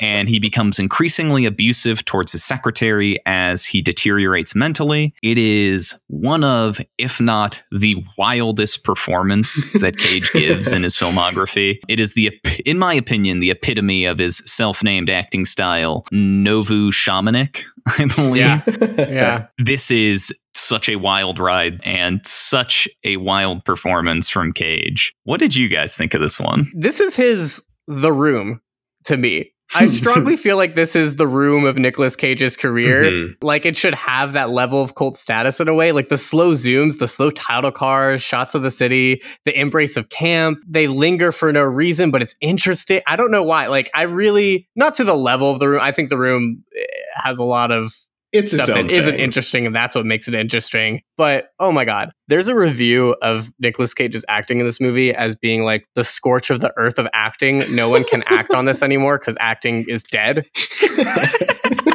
and 0.02 0.30
he 0.30 0.40
becomes 0.40 0.80
increasingly 0.80 1.46
abusive 1.46 2.06
towards 2.06 2.32
his 2.32 2.44
secretary 2.44 3.18
as 3.26 3.66
he 3.66 3.82
deteriorates 3.82 4.56
mentally. 4.56 5.14
It 5.24 5.38
is 5.38 6.00
one 6.08 6.44
of, 6.44 6.80
if 6.98 7.20
not 7.20 7.62
the 7.72 8.04
wildest 8.18 8.84
performance 8.84 9.72
that 9.80 9.98
Cage 9.98 10.32
gives 10.32 10.72
in 10.72 10.84
his 10.84 10.96
filmography. 10.96 11.80
It 11.88 12.00
is 12.00 12.14
the, 12.14 12.38
in 12.66 12.80
my 12.80 12.94
opinion, 12.94 13.40
the 13.40 13.52
epitome 13.52 14.06
of 14.06 14.18
his 14.20 14.38
self-named 14.46 15.10
acting 15.10 15.46
style, 15.46 16.06
Nouveau 16.12 16.92
Shamanic, 16.92 17.64
I 17.86 18.06
believe. 18.06 18.38
Yeah. 18.38 18.62
yeah. 18.98 19.48
This 19.58 19.92
is 19.92 20.38
such 20.54 20.90
a 20.90 20.96
wild 20.96 21.40
ride 21.40 21.80
and 21.84 22.26
such 22.26 22.88
a 23.04 23.18
wild 23.18 23.64
performance 23.64 24.30
from 24.30 24.54
Cage. 24.54 25.14
What 25.24 25.40
did 25.40 25.56
you 25.56 25.68
guys 25.68 25.96
think 25.96 26.14
of 26.14 26.22
this 26.22 26.40
one? 26.40 26.66
This 26.74 27.00
is 27.00 27.16
his 27.16 27.64
The 27.88 28.12
Room 28.12 28.62
to 29.08 29.18
me. 29.18 29.52
I 29.76 29.88
strongly 29.88 30.38
feel 30.38 30.56
like 30.56 30.76
this 30.76 30.96
is 30.96 31.18
the 31.18 31.28
room 31.28 31.66
of 31.66 31.78
Nicolas 31.78 32.16
Cage's 32.16 32.56
career. 32.56 33.04
Mhm. 33.04 33.36
Like 33.42 33.66
it 33.66 33.76
should 33.76 33.96
have 33.96 34.32
that 34.32 34.50
level 34.50 34.82
of 34.82 34.96
cult 34.96 35.18
status 35.18 35.60
in 35.60 35.68
a 35.68 35.74
way. 35.74 35.92
Like 35.92 36.08
the 36.08 36.18
slow 36.18 36.54
zooms, 36.54 37.00
the 37.00 37.08
slow 37.08 37.32
title 37.32 37.72
cars, 37.72 38.22
shots 38.22 38.56
of 38.56 38.62
the 38.62 38.72
city, 38.72 39.22
the 39.44 39.60
embrace 39.60 39.98
of 39.98 40.08
camp. 40.08 40.60
They 40.66 40.88
linger 40.88 41.34
for 41.34 41.52
no 41.52 41.64
reason, 41.64 42.12
but 42.12 42.22
it's 42.22 42.36
interesting. 42.40 43.02
I 43.08 43.18
don't 43.18 43.30
know 43.30 43.44
why. 43.44 43.68
Like 43.68 43.92
I 43.94 44.04
really 44.04 44.70
not 44.78 44.96
to 44.96 45.04
the 45.04 45.18
level 45.18 45.52
of 45.52 45.60
the 45.60 45.68
room. 45.68 45.82
I 45.82 45.92
think 45.92 46.10
the 46.10 46.18
room 46.18 46.64
eh, 46.80 46.86
has 47.16 47.38
a 47.38 47.44
lot 47.44 47.70
of 47.70 47.94
It's 48.34 48.54
its 48.54 48.64
stuff 48.64 48.78
own 48.78 48.88
that 48.88 48.94
isn't 48.94 49.20
interesting, 49.20 49.66
and 49.66 49.74
that's 49.74 49.96
what 49.96 50.06
makes 50.06 50.28
it 50.28 50.34
interesting. 50.34 51.02
But 51.16 51.50
oh 51.60 51.72
my 51.72 51.86
god, 51.86 52.12
there's 52.28 52.50
a 52.50 52.56
review 52.56 53.16
of 53.22 53.52
Nicolas 53.60 53.94
Cage's 53.94 54.26
acting 54.28 54.60
in 54.60 54.66
this 54.66 54.82
movie 54.82 55.14
as 55.14 55.36
being 55.36 55.64
like 55.64 55.88
the 55.96 56.04
scorch 56.04 56.50
of 56.50 56.60
the 56.60 56.74
earth 56.76 57.00
of 57.00 57.08
acting. 57.14 57.64
No 57.74 57.88
one 57.88 58.04
can 58.04 58.24
act 58.28 58.54
on 58.54 58.66
this 58.66 58.84
anymore 58.84 59.18
because 59.18 59.38
acting 59.40 59.86
is 59.88 60.04
dead. 60.04 60.38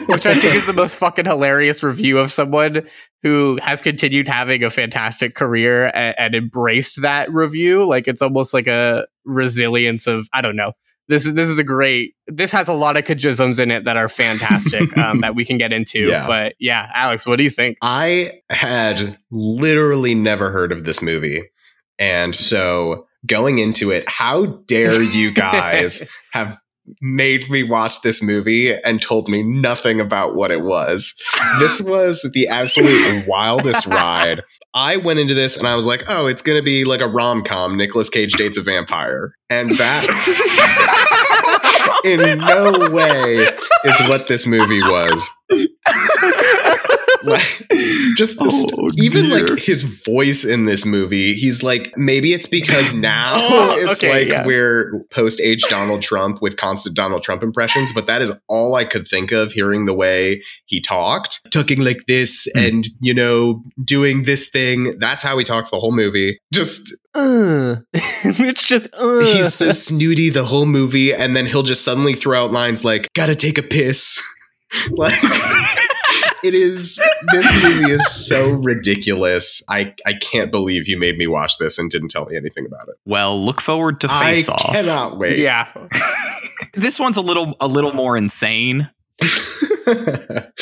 Which 0.06 0.26
I 0.26 0.34
think 0.34 0.54
is 0.54 0.66
the 0.66 0.74
most 0.74 0.96
fucking 0.96 1.26
hilarious 1.26 1.82
review 1.82 2.18
of 2.18 2.30
someone 2.30 2.86
who 3.22 3.58
has 3.62 3.80
continued 3.80 4.26
having 4.26 4.64
a 4.64 4.70
fantastic 4.70 5.34
career 5.34 5.86
and, 5.94 6.14
and 6.18 6.34
embraced 6.34 7.02
that 7.02 7.32
review. 7.32 7.86
Like 7.86 8.08
it's 8.08 8.20
almost 8.20 8.52
like 8.52 8.66
a 8.66 9.06
resilience 9.24 10.06
of 10.06 10.28
I 10.32 10.40
don't 10.40 10.56
know. 10.56 10.72
This 11.08 11.26
is 11.26 11.34
this 11.34 11.48
is 11.48 11.58
a 11.58 11.64
great. 11.64 12.14
This 12.28 12.52
has 12.52 12.68
a 12.68 12.72
lot 12.72 12.96
of 12.96 13.04
cagisms 13.04 13.60
in 13.60 13.70
it 13.70 13.84
that 13.84 13.96
are 13.96 14.08
fantastic 14.08 14.96
um, 14.98 15.20
that 15.20 15.34
we 15.34 15.44
can 15.44 15.58
get 15.58 15.72
into. 15.72 16.08
Yeah. 16.08 16.26
But 16.26 16.54
yeah, 16.60 16.90
Alex, 16.94 17.26
what 17.26 17.36
do 17.36 17.44
you 17.44 17.50
think? 17.50 17.76
I 17.82 18.40
had 18.50 19.18
literally 19.30 20.14
never 20.14 20.50
heard 20.50 20.72
of 20.72 20.84
this 20.84 21.02
movie 21.02 21.42
And 21.98 22.34
so 22.34 23.06
going 23.26 23.58
into 23.58 23.90
it, 23.90 24.04
how 24.08 24.46
dare 24.66 25.02
you 25.02 25.32
guys 25.34 26.08
have 26.32 26.58
made 27.00 27.48
me 27.48 27.62
watch 27.62 28.02
this 28.02 28.22
movie 28.22 28.74
and 28.74 29.00
told 29.00 29.28
me 29.28 29.42
nothing 29.42 30.00
about 30.00 30.34
what 30.34 30.50
it 30.50 30.62
was. 30.62 31.14
This 31.58 31.80
was 31.84 32.28
the 32.34 32.48
absolute 32.48 33.26
wildest 33.26 33.86
ride. 33.86 34.42
I 34.74 34.96
went 34.96 35.18
into 35.18 35.34
this 35.34 35.56
and 35.56 35.66
I 35.66 35.76
was 35.76 35.86
like, 35.86 36.04
oh, 36.08 36.26
it's 36.26 36.42
going 36.42 36.58
to 36.58 36.64
be 36.64 36.84
like 36.84 37.00
a 37.00 37.08
rom 37.08 37.44
com. 37.44 37.76
Nicolas 37.76 38.08
Cage 38.08 38.32
dates 38.32 38.58
a 38.58 38.62
vampire. 38.62 39.34
And 39.50 39.70
that 39.76 40.06
in 42.04 42.38
no 42.38 42.90
way 42.90 43.48
is 43.84 44.00
what 44.08 44.26
this 44.28 44.46
movie 44.46 44.80
was. 44.82 45.30
Like, 47.24 47.66
just 48.16 48.36
Oh, 48.40 48.90
even 49.02 49.26
dear. 49.30 49.46
like 49.48 49.58
his 49.60 49.82
voice 49.82 50.44
in 50.44 50.64
this 50.66 50.84
movie, 50.84 51.34
he's 51.34 51.62
like, 51.62 51.92
maybe 51.96 52.32
it's 52.32 52.46
because 52.46 52.92
now 53.12 53.32
Oh, 53.36 53.76
it's 53.78 53.98
okay, 54.02 54.10
like 54.20 54.28
yeah. 54.28 54.46
we're 54.46 55.04
post 55.10 55.40
age 55.40 55.62
Donald 55.68 56.02
Trump 56.02 56.40
with 56.42 56.56
constant 56.56 56.94
Donald 56.96 57.22
Trump 57.22 57.42
impressions, 57.42 57.92
but 57.92 58.06
that 58.06 58.22
is 58.22 58.32
all 58.48 58.74
I 58.74 58.84
could 58.84 59.06
think 59.08 59.32
of 59.32 59.52
hearing 59.52 59.86
the 59.86 59.94
way 59.94 60.42
he 60.66 60.80
talked. 60.80 61.40
Talking 61.52 61.80
like 61.80 62.00
this 62.06 62.46
Hmm. 62.54 62.58
and, 62.60 62.84
you 63.00 63.14
know, 63.14 63.62
doing 63.84 64.22
this 64.24 64.48
thing. 64.48 64.98
That's 64.98 65.22
how 65.22 65.36
he 65.38 65.44
talks 65.44 65.70
the 65.70 65.78
whole 65.78 65.92
movie. 65.92 66.38
Just, 66.52 66.94
Uh. 67.14 67.76
it's 67.94 68.66
just 68.66 68.88
uh. 68.94 69.20
he's 69.20 69.52
so 69.54 69.72
snooty 69.72 70.30
the 70.30 70.44
whole 70.44 70.66
movie, 70.66 71.12
and 71.14 71.36
then 71.36 71.46
he'll 71.46 71.62
just 71.62 71.84
suddenly 71.84 72.14
throw 72.14 72.44
out 72.44 72.52
lines 72.52 72.84
like, 72.84 73.08
gotta 73.14 73.34
take 73.34 73.58
a 73.58 73.62
piss. 73.62 74.18
like, 74.90 75.12
it 76.44 76.54
is, 76.54 77.00
this 77.32 77.62
movie 77.62 77.90
is 77.90 78.06
so 78.10 78.50
ridiculous. 78.50 79.62
I, 79.68 79.94
I 80.06 80.14
can't 80.14 80.50
believe 80.50 80.88
you 80.88 80.98
made 80.98 81.16
me 81.18 81.26
watch 81.26 81.58
this 81.58 81.78
and 81.78 81.90
didn't 81.90 82.08
tell 82.08 82.26
me 82.26 82.36
anything 82.36 82.66
about 82.66 82.88
it. 82.88 82.96
Well, 83.04 83.42
look 83.42 83.60
forward 83.60 84.00
to 84.02 84.08
Face 84.08 84.48
I 84.48 84.52
Off. 84.54 84.72
cannot 84.72 85.18
wait. 85.18 85.38
Yeah. 85.38 85.68
This 86.74 86.98
one's 86.98 87.18
a 87.18 87.20
little 87.20 87.54
a 87.60 87.66
little 87.68 87.92
more 87.92 88.16
insane, 88.16 88.88
but 89.18 90.52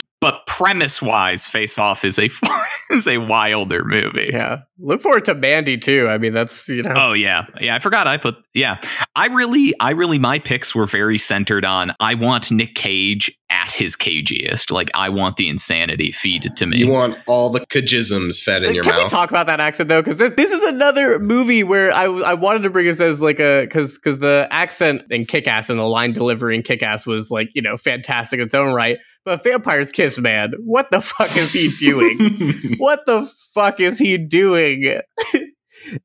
premise 0.60 1.00
wise, 1.00 1.48
Face 1.48 1.78
Off 1.78 2.04
is 2.04 2.18
a 2.18 2.28
is 2.90 3.08
a 3.08 3.16
wilder 3.16 3.82
movie. 3.82 4.28
Yeah. 4.30 4.62
Look 4.78 5.00
forward 5.00 5.24
to 5.26 5.34
Mandy 5.34 5.78
too. 5.78 6.06
I 6.08 6.18
mean, 6.18 6.34
that's, 6.34 6.68
you 6.68 6.82
know. 6.82 6.92
Oh 6.94 7.12
yeah, 7.14 7.46
yeah. 7.60 7.74
I 7.74 7.78
forgot 7.78 8.06
I 8.06 8.18
put 8.18 8.36
yeah. 8.52 8.78
I 9.16 9.28
really, 9.28 9.72
I 9.80 9.90
really, 9.90 10.18
my 10.18 10.38
picks 10.38 10.74
were 10.74 10.86
very 10.86 11.16
centered 11.18 11.64
on. 11.64 11.94
I 12.00 12.14
want 12.14 12.50
Nick 12.50 12.74
Cage 12.74 13.30
at 13.48 13.72
his 13.72 13.96
cagiest. 13.96 14.70
Like 14.70 14.90
I 14.94 15.08
want 15.08 15.36
the 15.36 15.48
insanity 15.48 16.12
feed 16.12 16.54
to 16.56 16.66
me. 16.66 16.78
you 16.78 16.88
want 16.88 17.18
all 17.26 17.48
the 17.48 17.60
cagisms 17.60 18.42
fed 18.42 18.62
in 18.62 18.74
your 18.74 18.82
Can 18.82 18.96
we 18.96 19.02
mouth. 19.02 19.10
talk 19.10 19.30
about 19.30 19.46
that 19.46 19.60
accent 19.60 19.88
though? 19.88 20.02
Because 20.02 20.18
this 20.18 20.52
is 20.52 20.62
another 20.64 21.18
movie 21.18 21.64
where 21.64 21.92
I, 21.92 22.04
I 22.04 22.34
wanted 22.34 22.62
to 22.62 22.70
bring 22.70 22.86
this 22.86 23.00
as 23.00 23.22
like 23.22 23.40
a 23.40 23.62
because 23.62 23.94
because 23.94 24.18
the 24.18 24.46
accent 24.50 25.02
in 25.10 25.24
Kick 25.24 25.48
Ass 25.48 25.70
and 25.70 25.78
the 25.78 25.84
line 25.84 26.12
delivery 26.12 26.54
in 26.54 26.62
Kick 26.62 26.82
Ass 26.82 27.06
was 27.06 27.30
like 27.30 27.48
you 27.54 27.62
know 27.62 27.76
fantastic 27.76 28.40
in 28.40 28.44
its 28.44 28.54
own 28.54 28.74
right. 28.74 28.98
But 29.24 29.44
Vampire's 29.44 29.92
Kiss, 29.92 30.18
man, 30.18 30.54
what 30.64 30.90
the 30.90 31.00
fuck 31.00 31.36
is 31.36 31.52
he 31.52 31.68
doing? 31.78 32.74
what 32.78 33.04
the 33.06 33.30
fuck 33.54 33.78
is 33.80 33.98
he 33.98 34.16
doing? 34.16 35.00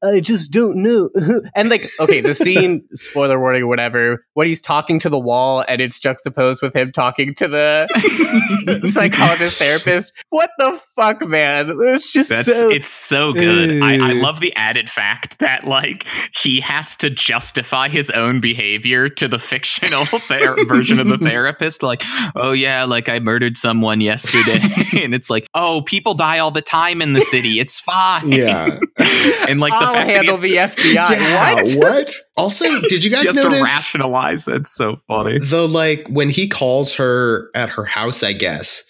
I 0.03 0.19
just 0.19 0.51
don't 0.51 0.77
know. 0.77 1.09
And 1.55 1.69
like, 1.69 1.81
okay, 1.99 2.21
the 2.21 2.33
scene, 2.45 2.83
spoiler 2.93 3.39
warning 3.39 3.63
or 3.63 3.67
whatever, 3.67 4.25
when 4.33 4.47
he's 4.47 4.61
talking 4.61 4.99
to 4.99 5.09
the 5.09 5.19
wall 5.19 5.63
and 5.67 5.79
it's 5.81 5.99
juxtaposed 5.99 6.61
with 6.61 6.75
him 6.75 6.91
talking 6.91 7.33
to 7.35 7.47
the 7.47 8.81
psychologist 8.91 9.57
therapist. 9.57 10.13
What 10.29 10.49
the 10.57 10.79
fuck, 10.95 11.25
man? 11.27 11.71
It's 11.79 12.11
just 12.11 12.29
That's 12.29 12.59
so 12.59 12.69
it's 12.69 12.89
so 12.89 13.33
good. 13.33 13.81
I, 13.81 14.09
I 14.09 14.13
love 14.13 14.39
the 14.39 14.53
added 14.55 14.89
fact 14.89 15.39
that 15.39 15.65
like 15.65 16.05
he 16.35 16.59
has 16.61 16.95
to 16.97 17.09
justify 17.09 17.87
his 17.87 18.09
own 18.11 18.41
behavior 18.41 19.09
to 19.09 19.27
the 19.27 19.39
fictional 19.39 20.05
ther- 20.05 20.65
version 20.65 20.99
of 20.99 21.07
the 21.07 21.17
therapist. 21.17 21.83
Like, 21.83 22.03
oh 22.35 22.51
yeah, 22.51 22.83
like 22.85 23.07
I 23.09 23.19
murdered 23.19 23.57
someone 23.57 24.01
yesterday, 24.01 24.59
and 25.03 25.13
it's 25.15 25.29
like, 25.29 25.47
oh, 25.53 25.81
people 25.81 26.13
die 26.13 26.39
all 26.39 26.51
the 26.51 26.61
time 26.61 27.01
in 27.01 27.13
the 27.13 27.21
city. 27.21 27.59
It's 27.59 27.79
fine. 27.79 28.31
yeah. 28.31 28.79
and 29.47 29.59
like 29.59 29.64
the 29.71 29.77
I'll 29.79 29.93
fact 29.93 30.09
handle 30.09 30.37
the 30.37 30.55
FBI. 30.55 30.93
Yeah, 30.93 31.53
What? 31.75 31.77
what? 31.77 32.15
Also, 32.37 32.65
did 32.89 33.03
you 33.03 33.09
he 33.09 33.15
guys 33.15 33.27
has 33.27 33.37
to 33.37 33.43
notice 33.43 33.61
rationalize. 33.63 34.43
That's 34.45 34.75
so 34.75 34.97
funny. 35.07 35.39
the 35.39 35.67
like 35.67 36.05
when 36.09 36.29
he 36.29 36.49
calls 36.49 36.95
her 36.95 37.49
at 37.55 37.69
her 37.69 37.85
house? 37.85 38.23
I 38.23 38.33
guess 38.33 38.83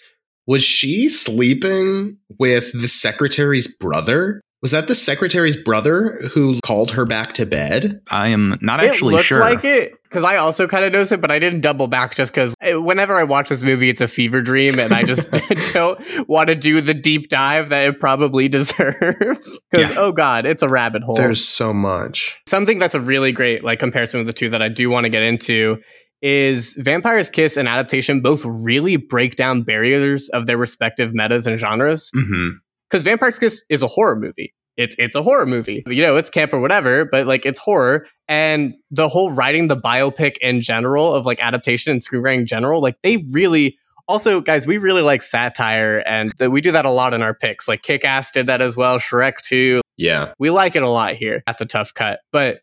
was 0.46 0.64
she 0.64 1.08
sleeping 1.08 2.18
with 2.38 2.72
the 2.72 2.88
secretary's 2.88 3.74
brother? 3.76 4.40
Was 4.62 4.70
that 4.72 4.88
the 4.88 4.94
secretary's 4.94 5.56
brother 5.56 6.18
who 6.32 6.60
called 6.64 6.90
her 6.92 7.04
back 7.04 7.34
to 7.34 7.46
bed? 7.46 8.00
I 8.10 8.28
am 8.28 8.58
not 8.60 8.82
it 8.82 8.90
actually 8.90 9.14
looked 9.14 9.26
sure. 9.26 9.38
like 9.40 9.64
it 9.64 9.92
because 10.08 10.24
I 10.24 10.36
also 10.36 10.66
kind 10.66 10.84
of 10.84 10.92
noticed 10.92 11.12
it, 11.12 11.20
but 11.20 11.30
I 11.30 11.38
didn't 11.38 11.60
double 11.60 11.86
back 11.88 12.14
just 12.14 12.32
because 12.32 12.54
eh, 12.60 12.74
whenever 12.74 13.14
I 13.14 13.24
watch 13.24 13.48
this 13.48 13.62
movie, 13.62 13.88
it's 13.88 14.00
a 14.00 14.08
fever 14.08 14.40
dream, 14.40 14.78
and 14.78 14.92
I 14.92 15.02
just 15.04 15.28
don't 15.72 16.00
want 16.28 16.48
to 16.48 16.54
do 16.54 16.80
the 16.80 16.94
deep 16.94 17.28
dive 17.28 17.68
that 17.70 17.86
it 17.88 18.00
probably 18.00 18.48
deserves. 19.00 19.62
Because 19.70 19.90
Yeah. 19.90 19.96
oh 19.98 20.12
god, 20.12 20.46
it's 20.46 20.62
a 20.62 20.68
rabbit 20.68 21.02
hole. 21.02 21.16
There's 21.16 21.44
so 21.44 21.72
much. 21.72 22.40
something 22.46 22.78
that's 22.78 22.94
a 22.94 23.00
really 23.00 23.32
great 23.32 23.64
like 23.64 23.78
comparison 23.78 24.18
with 24.20 24.26
the 24.26 24.32
two 24.32 24.50
that 24.50 24.62
I 24.62 24.68
do 24.68 24.90
want 24.90 25.04
to 25.04 25.10
get 25.10 25.22
into 25.22 25.78
is 26.22 26.74
Vampire's 26.80 27.28
Kiss 27.28 27.56
and 27.58 27.68
adaptation 27.68 28.22
both 28.22 28.42
really 28.64 28.96
break 28.96 29.36
down 29.36 29.62
barriers 29.62 30.28
of 30.30 30.46
their 30.46 30.56
respective 30.56 31.14
metas 31.14 31.46
and 31.46 31.58
genres. 31.58 32.10
Mm-hmm. 32.16 32.56
Because 32.88 33.02
Vampire's 33.02 33.38
Kiss 33.38 33.64
is 33.68 33.82
a 33.82 33.86
horror 33.86 34.16
movie. 34.16 34.54
It's 34.76 34.94
it's 34.98 35.16
a 35.16 35.22
horror 35.22 35.46
movie. 35.46 35.82
You 35.86 36.02
know, 36.02 36.16
it's 36.16 36.30
camp 36.30 36.52
or 36.52 36.60
whatever, 36.60 37.04
but 37.04 37.26
like 37.26 37.46
it's 37.46 37.58
horror. 37.58 38.06
And 38.28 38.74
the 38.90 39.08
whole 39.08 39.30
writing 39.30 39.68
the 39.68 39.76
biopic 39.76 40.36
in 40.38 40.60
general 40.60 41.14
of 41.14 41.26
like 41.26 41.40
adaptation 41.40 41.92
and 41.92 42.00
screenwriting 42.00 42.40
in 42.40 42.46
general, 42.46 42.80
like 42.82 42.96
they 43.02 43.24
really 43.32 43.78
also, 44.08 44.40
guys, 44.40 44.68
we 44.68 44.78
really 44.78 45.02
like 45.02 45.20
satire 45.20 45.98
and 46.06 46.32
that 46.38 46.50
we 46.50 46.60
do 46.60 46.70
that 46.72 46.84
a 46.84 46.90
lot 46.90 47.12
in 47.12 47.22
our 47.22 47.34
picks. 47.34 47.66
Like 47.66 47.82
Kick 47.82 48.04
Ass 48.04 48.30
did 48.30 48.46
that 48.46 48.62
as 48.62 48.76
well, 48.76 48.98
Shrek 48.98 49.38
2, 49.42 49.80
Yeah. 49.96 50.32
we 50.38 50.50
like 50.50 50.76
it 50.76 50.84
a 50.84 50.88
lot 50.88 51.14
here 51.16 51.42
at 51.48 51.58
the 51.58 51.66
tough 51.66 51.92
cut 51.92 52.20
but 52.30 52.60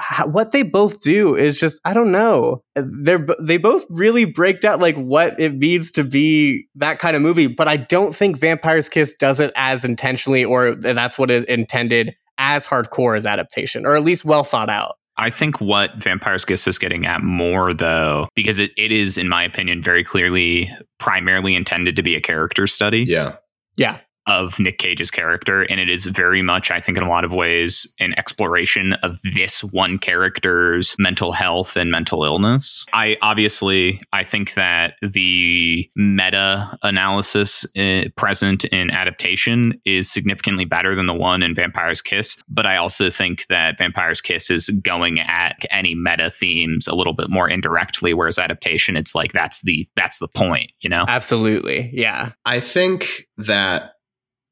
h- 0.00 0.26
what 0.26 0.52
they 0.52 0.62
both 0.62 1.00
do 1.00 1.34
is 1.34 1.58
just 1.58 1.80
i 1.84 1.92
don't 1.92 2.12
know. 2.12 2.62
They're 2.74 3.26
they 3.40 3.56
both 3.58 3.84
really 3.90 4.24
break 4.24 4.60
down 4.60 4.80
like 4.80 4.96
what 4.96 5.38
it 5.40 5.54
means 5.56 5.90
to 5.92 6.04
be 6.04 6.66
that 6.76 6.98
kind 6.98 7.16
of 7.16 7.22
movie 7.22 7.46
but 7.46 7.68
i 7.68 7.76
don't 7.76 8.14
think 8.14 8.38
vampire's 8.38 8.88
kiss 8.88 9.14
does 9.14 9.40
it 9.40 9.52
as 9.56 9.84
intentionally 9.84 10.44
or 10.44 10.74
that's 10.74 11.18
what 11.18 11.30
it 11.30 11.48
intended 11.48 12.14
as 12.38 12.66
hardcore 12.66 13.16
as 13.16 13.26
adaptation 13.26 13.84
or 13.84 13.96
at 13.96 14.04
least 14.04 14.24
well 14.24 14.44
thought 14.44 14.70
out. 14.70 14.96
I 15.20 15.30
think 15.30 15.60
what 15.60 15.96
Vampire's 15.96 16.44
Kiss 16.44 16.68
is 16.68 16.78
getting 16.78 17.04
at 17.04 17.22
more, 17.22 17.74
though, 17.74 18.28
because 18.36 18.60
it, 18.60 18.70
it 18.76 18.92
is, 18.92 19.18
in 19.18 19.28
my 19.28 19.42
opinion, 19.42 19.82
very 19.82 20.04
clearly 20.04 20.72
primarily 21.00 21.56
intended 21.56 21.96
to 21.96 22.04
be 22.04 22.14
a 22.14 22.20
character 22.20 22.68
study. 22.68 23.02
Yeah. 23.02 23.34
yeah 23.76 23.98
of 24.28 24.58
Nick 24.60 24.78
Cage's 24.78 25.10
character. 25.10 25.62
And 25.62 25.80
it 25.80 25.88
is 25.88 26.06
very 26.06 26.42
much, 26.42 26.70
I 26.70 26.80
think, 26.80 26.96
in 26.96 27.04
a 27.04 27.08
lot 27.08 27.24
of 27.24 27.32
ways, 27.32 27.92
an 27.98 28.14
exploration 28.16 28.92
of 29.02 29.18
this 29.22 29.64
one 29.64 29.98
character's 29.98 30.94
mental 30.98 31.32
health 31.32 31.76
and 31.76 31.90
mental 31.90 32.24
illness. 32.24 32.86
I 32.92 33.16
obviously, 33.22 34.00
I 34.12 34.22
think 34.22 34.54
that 34.54 34.94
the 35.02 35.90
meta 35.96 36.78
analysis 36.82 37.66
uh, 37.76 38.04
present 38.16 38.64
in 38.66 38.90
adaptation 38.90 39.80
is 39.84 40.10
significantly 40.10 40.64
better 40.64 40.94
than 40.94 41.06
the 41.06 41.14
one 41.14 41.42
in 41.42 41.54
Vampire's 41.54 42.00
Kiss. 42.00 42.40
But 42.48 42.66
I 42.66 42.76
also 42.76 43.10
think 43.10 43.46
that 43.48 43.78
Vampire's 43.78 44.20
Kiss 44.20 44.50
is 44.50 44.68
going 44.68 45.18
at 45.20 45.56
any 45.70 45.94
meta 45.94 46.30
themes 46.30 46.86
a 46.86 46.94
little 46.94 47.14
bit 47.14 47.28
more 47.30 47.48
indirectly, 47.48 48.14
whereas 48.14 48.38
adaptation, 48.38 48.96
it's 48.96 49.14
like 49.14 49.32
that's 49.32 49.62
the 49.62 49.86
that's 49.96 50.18
the 50.18 50.28
point, 50.28 50.70
you 50.80 50.88
know? 50.88 51.06
absolutely 51.08 51.90
yeah 51.92 52.32
I 52.44 52.60
think 52.60 53.26
that 53.38 53.94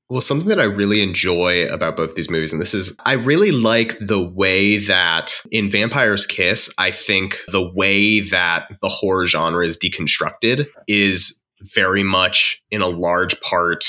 well 0.08 0.20
something 0.20 0.48
that 0.48 0.60
I 0.60 0.64
really 0.64 1.02
enjoy 1.02 1.66
about 1.66 1.96
both 1.96 2.14
these 2.14 2.30
movies 2.30 2.52
and 2.52 2.60
this 2.60 2.74
is 2.74 2.96
I 3.04 3.14
really 3.14 3.50
like 3.50 3.98
the 3.98 4.22
way 4.22 4.78
that 4.78 5.34
in 5.50 5.70
Vampire's 5.70 6.26
Kiss 6.26 6.72
I 6.78 6.90
think 6.90 7.40
the 7.48 7.68
way 7.68 8.20
that 8.20 8.68
the 8.80 8.88
horror 8.88 9.26
genre 9.26 9.64
is 9.64 9.78
deconstructed 9.78 10.66
is 10.86 11.42
very 11.60 12.02
much 12.02 12.62
in 12.70 12.82
a 12.82 12.88
large 12.88 13.40
part 13.40 13.84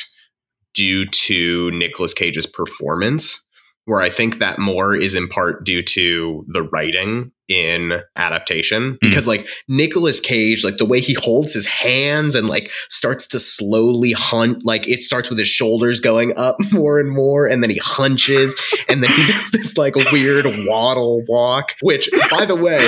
due 0.73 1.05
to 1.05 1.71
Nicolas 1.71 2.13
Cage's 2.13 2.45
performance 2.45 3.47
where 3.85 4.01
I 4.01 4.09
think 4.09 4.39
that 4.39 4.59
more 4.59 4.95
is 4.95 5.15
in 5.15 5.29
part 5.29 5.65
due 5.65 5.81
to 5.81 6.45
the 6.47 6.63
writing 6.63 7.31
in 7.47 8.01
adaptation. 8.15 8.91
Hmm. 8.91 8.97
Because 9.01 9.27
like 9.27 9.47
Nicolas 9.67 10.19
Cage 10.19 10.63
like 10.63 10.77
the 10.77 10.85
way 10.85 10.99
he 10.99 11.15
holds 11.19 11.53
his 11.53 11.65
hands 11.65 12.35
and 12.35 12.47
like 12.47 12.71
starts 12.89 13.27
to 13.27 13.39
slowly 13.39 14.11
hunt 14.11 14.65
like 14.65 14.87
it 14.87 15.03
starts 15.03 15.29
with 15.29 15.39
his 15.39 15.47
shoulders 15.47 15.99
going 15.99 16.37
up 16.37 16.57
more 16.71 16.99
and 16.99 17.09
more 17.09 17.47
and 17.47 17.63
then 17.63 17.69
he 17.69 17.79
hunches 17.81 18.55
and 18.89 19.03
then 19.03 19.11
he 19.11 19.27
does 19.27 19.51
this 19.51 19.77
like 19.77 19.95
weird 20.11 20.45
waddle 20.67 21.23
walk 21.27 21.75
which 21.81 22.09
by 22.31 22.45
the 22.45 22.55
way 22.55 22.79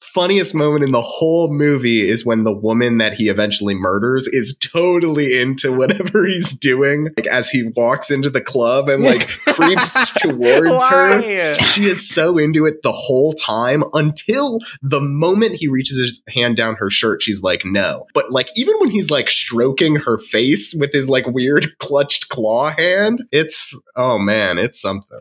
funniest 0.00 0.54
moment 0.54 0.84
in 0.84 0.90
the 0.90 1.02
whole 1.02 1.52
movie 1.52 2.00
is 2.00 2.24
when 2.24 2.44
the 2.44 2.52
woman 2.52 2.98
that 2.98 3.14
he 3.14 3.28
eventually 3.28 3.74
murders 3.74 4.26
is 4.28 4.58
totally 4.58 5.38
into 5.38 5.72
whatever 5.72 6.26
he's 6.26 6.52
doing 6.52 7.08
like 7.16 7.26
as 7.26 7.50
he 7.50 7.70
walks 7.76 8.10
into 8.10 8.30
the 8.30 8.40
club 8.40 8.88
and 8.88 9.04
like 9.04 9.28
creeps 9.28 10.12
towards 10.20 10.84
her. 10.86 11.22
She 11.66 11.82
is 11.82 12.08
so 12.08 12.38
into 12.38 12.66
it 12.66 12.82
the 12.82 12.92
whole 12.92 13.32
time 13.32 13.84
until 14.08 14.58
the 14.82 15.00
moment 15.00 15.56
he 15.56 15.68
reaches 15.68 15.98
his 15.98 16.22
hand 16.28 16.56
down 16.56 16.76
her 16.76 16.90
shirt 16.90 17.22
she's 17.22 17.42
like 17.42 17.62
no 17.64 18.06
but 18.14 18.30
like 18.30 18.48
even 18.56 18.74
when 18.78 18.90
he's 18.90 19.10
like 19.10 19.30
stroking 19.30 19.96
her 19.96 20.18
face 20.18 20.74
with 20.78 20.92
his 20.92 21.08
like 21.08 21.26
weird 21.26 21.66
clutched 21.78 22.28
claw 22.28 22.70
hand 22.76 23.18
it's 23.32 23.80
oh 23.96 24.18
man 24.18 24.58
it's 24.58 24.80
something 24.80 25.20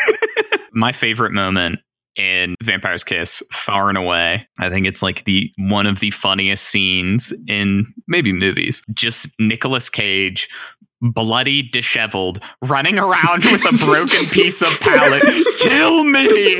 my 0.72 0.92
favorite 0.92 1.32
moment 1.32 1.80
in 2.16 2.54
Vampire's 2.62 3.04
Kiss, 3.04 3.42
far 3.50 3.88
and 3.88 3.96
away. 3.96 4.46
I 4.58 4.68
think 4.68 4.86
it's 4.86 5.02
like 5.02 5.24
the 5.24 5.50
one 5.56 5.86
of 5.86 6.00
the 6.00 6.10
funniest 6.10 6.64
scenes 6.64 7.32
in 7.48 7.92
maybe 8.06 8.32
movies. 8.32 8.82
Just 8.92 9.28
Nicolas 9.38 9.88
Cage, 9.88 10.48
bloody, 11.02 11.62
disheveled, 11.62 12.40
running 12.62 12.98
around 12.98 13.44
with 13.44 13.64
a 13.66 13.84
broken 13.84 14.24
piece 14.30 14.62
of 14.62 14.78
pallet. 14.80 15.22
Kill 15.58 16.04
me! 16.04 16.56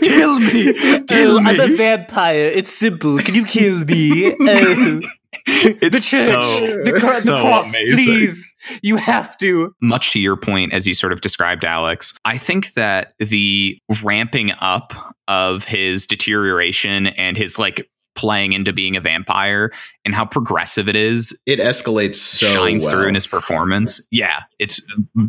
Kill 0.00 0.40
me! 0.40 0.72
Kill 1.04 1.32
Oh, 1.32 1.38
I'm 1.44 1.60
a 1.60 1.76
vampire. 1.76 2.46
It's 2.46 2.72
simple. 2.72 3.18
Can 3.18 3.34
you 3.34 3.44
kill 3.44 3.84
me? 3.84 4.34
Oh. 4.52 5.00
It's 5.46 5.80
the 5.80 6.16
church, 6.16 6.44
so, 6.44 6.82
the, 6.84 7.00
so 7.20 7.32
the 7.34 7.40
cross, 7.40 7.68
amazing. 7.70 8.04
please. 8.04 8.54
You 8.82 8.96
have 8.96 9.36
to. 9.38 9.74
much 9.80 10.12
to 10.12 10.20
your 10.20 10.36
point, 10.36 10.72
as 10.72 10.86
you 10.86 10.94
sort 10.94 11.12
of 11.12 11.20
described, 11.20 11.64
Alex, 11.64 12.14
I 12.24 12.36
think 12.36 12.74
that 12.74 13.14
the 13.18 13.78
ramping 14.02 14.52
up 14.60 14.92
of 15.28 15.64
his 15.64 16.06
deterioration 16.06 17.08
and 17.08 17.36
his 17.36 17.58
like 17.58 17.88
playing 18.14 18.52
into 18.52 18.72
being 18.72 18.96
a 18.96 19.00
vampire 19.00 19.72
and 20.04 20.14
how 20.14 20.24
progressive 20.24 20.88
it 20.88 20.96
is 20.96 21.38
it 21.46 21.58
escalates 21.58 22.16
so 22.16 22.46
shines 22.46 22.84
well. 22.84 22.92
through 22.92 23.08
in 23.08 23.14
his 23.14 23.26
performance. 23.26 24.06
Yeah, 24.10 24.42
it's 24.58 24.80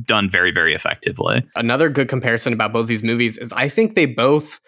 done 0.04 0.30
very, 0.30 0.52
very 0.52 0.74
effectively. 0.74 1.44
Another 1.56 1.90
good 1.90 2.10
comparison 2.10 2.54
about 2.54 2.74
both 2.74 2.88
these 2.88 3.04
movies 3.04 3.38
is 3.38 3.54
I 3.54 3.70
think 3.70 3.96
they 3.96 4.06
both 4.06 4.60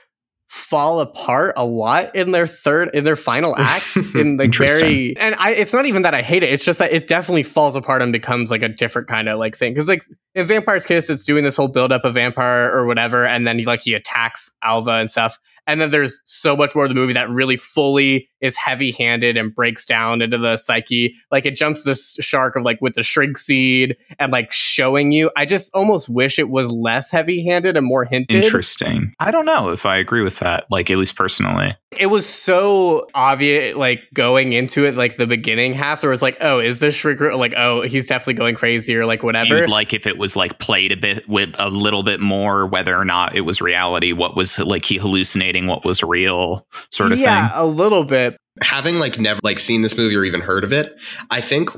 fall 0.47 0.99
apart 0.99 1.53
a 1.57 1.65
lot 1.65 2.15
in 2.15 2.31
their 2.31 2.47
third 2.47 2.89
in 2.93 3.03
their 3.03 3.15
final 3.15 3.55
act 3.59 3.97
in 4.15 4.37
like 4.37 4.45
Interesting. 4.45 4.79
very 4.87 5.17
and 5.17 5.35
I 5.35 5.51
it's 5.51 5.73
not 5.73 5.85
even 5.85 6.03
that 6.03 6.13
I 6.13 6.21
hate 6.21 6.43
it 6.43 6.53
it's 6.53 6.63
just 6.63 6.79
that 6.79 6.93
it 6.93 7.07
definitely 7.07 7.43
falls 7.43 7.75
apart 7.75 8.01
and 8.01 8.13
becomes 8.13 8.51
like 8.51 8.61
a 8.61 8.69
different 8.69 9.07
kind 9.07 9.27
of 9.27 9.39
like 9.39 9.57
thing 9.57 9.73
because 9.73 9.89
like 9.89 10.05
in 10.35 10.45
Vampire's 10.45 10.85
Kiss 10.85 11.09
it's 11.09 11.25
doing 11.25 11.43
this 11.43 11.57
whole 11.57 11.67
build 11.67 11.91
up 11.91 12.05
of 12.05 12.13
vampire 12.13 12.71
or 12.71 12.85
whatever 12.85 13.25
and 13.25 13.47
then 13.47 13.57
he 13.57 13.65
like 13.65 13.83
he 13.83 13.95
attacks 13.95 14.51
Alva 14.63 14.91
and 14.91 15.09
stuff 15.09 15.39
and 15.67 15.81
then 15.81 15.91
there's 15.91 16.21
so 16.25 16.55
much 16.55 16.75
more 16.75 16.85
of 16.85 16.89
the 16.89 16.95
movie 16.95 17.13
that 17.13 17.29
really 17.29 17.57
fully 17.57 18.29
is 18.45 18.55
heavy 18.55 18.91
handed 18.91 19.37
and 19.37 19.53
breaks 19.53 19.85
down 19.85 20.21
into 20.21 20.37
the 20.37 20.57
psyche 20.57 21.15
like 21.31 21.45
it 21.45 21.55
jumps 21.55 21.83
the 21.83 21.95
shark 22.21 22.55
of 22.55 22.63
like 22.63 22.79
with 22.81 22.93
the 22.93 23.03
shrink 23.03 23.37
seed 23.37 23.97
and 24.19 24.31
like 24.31 24.51
showing 24.51 25.11
you 25.11 25.31
I 25.35 25.45
just 25.45 25.73
almost 25.73 26.07
wish 26.09 26.39
it 26.39 26.49
was 26.49 26.71
less 26.71 27.11
heavy 27.11 27.43
handed 27.45 27.75
and 27.75 27.85
more 27.85 28.05
hinted 28.05 28.43
Interesting. 28.43 29.13
I 29.19 29.31
don't 29.31 29.45
know 29.45 29.69
if 29.69 29.85
I 29.85 29.97
agree 29.97 30.21
with 30.21 30.39
that, 30.39 30.65
like 30.69 30.89
at 30.89 30.97
least 30.97 31.15
personally. 31.15 31.75
it 31.97 32.07
was 32.07 32.25
so 32.25 33.07
obvious 33.15 33.75
like 33.75 34.01
going 34.13 34.53
into 34.53 34.85
it 34.85 34.95
like 34.95 35.17
the 35.17 35.27
beginning 35.27 35.73
half 35.73 36.01
there 36.01 36.09
was 36.09 36.21
like 36.21 36.37
oh 36.41 36.59
is 36.59 36.79
this 36.79 36.93
shrink 36.93 37.19
like 37.21 37.53
oh 37.55 37.81
he's 37.81 38.07
definitely 38.07 38.33
going 38.33 38.53
crazy 38.53 38.95
or 38.95 39.05
like 39.05 39.23
whatever 39.23 39.59
You'd 39.59 39.69
like 39.69 39.93
if 39.93 40.05
it 40.05 40.17
was 40.17 40.35
like 40.35 40.59
played 40.59 40.91
a 40.91 40.97
bit 40.97 41.27
with 41.27 41.55
a 41.57 41.69
little 41.69 42.03
bit 42.03 42.19
more, 42.19 42.65
whether 42.65 42.95
or 42.95 43.05
not 43.05 43.35
it 43.35 43.41
was 43.41 43.61
reality, 43.61 44.11
what 44.11 44.35
was 44.35 44.59
like 44.59 44.85
he 44.85 44.97
hallucinating, 44.97 45.67
what 45.67 45.85
was 45.85 46.03
real, 46.03 46.67
sort 46.89 47.11
of 47.11 47.19
yeah 47.19 47.47
thing. 47.47 47.55
Yeah, 47.55 47.63
a 47.63 47.65
little 47.65 48.03
bit 48.03 48.34
having 48.61 48.99
like 48.99 49.19
never 49.19 49.39
like 49.43 49.59
seen 49.59 49.81
this 49.81 49.97
movie 49.97 50.15
or 50.15 50.23
even 50.23 50.41
heard 50.41 50.63
of 50.63 50.73
it, 50.73 50.93
I 51.29 51.41
think 51.41 51.69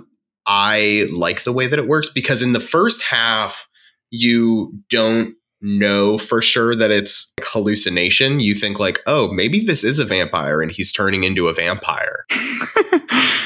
I 0.45 1.07
like 1.11 1.43
the 1.43 1.53
way 1.53 1.67
that 1.67 1.79
it 1.79 1.87
works 1.87 2.09
because 2.09 2.41
in 2.41 2.53
the 2.53 2.59
first 2.59 3.01
half 3.03 3.67
you 4.09 4.73
don't 4.89 5.35
know 5.61 6.17
for 6.17 6.41
sure 6.41 6.75
that 6.75 6.91
it's 6.91 7.33
like 7.39 7.47
hallucination. 7.47 8.39
You 8.39 8.55
think 8.55 8.79
like, 8.79 9.01
"Oh, 9.07 9.31
maybe 9.31 9.59
this 9.59 9.83
is 9.83 9.99
a 9.99 10.05
vampire 10.05 10.61
and 10.61 10.71
he's 10.71 10.91
turning 10.91 11.23
into 11.23 11.47
a 11.47 11.53
vampire." 11.53 12.25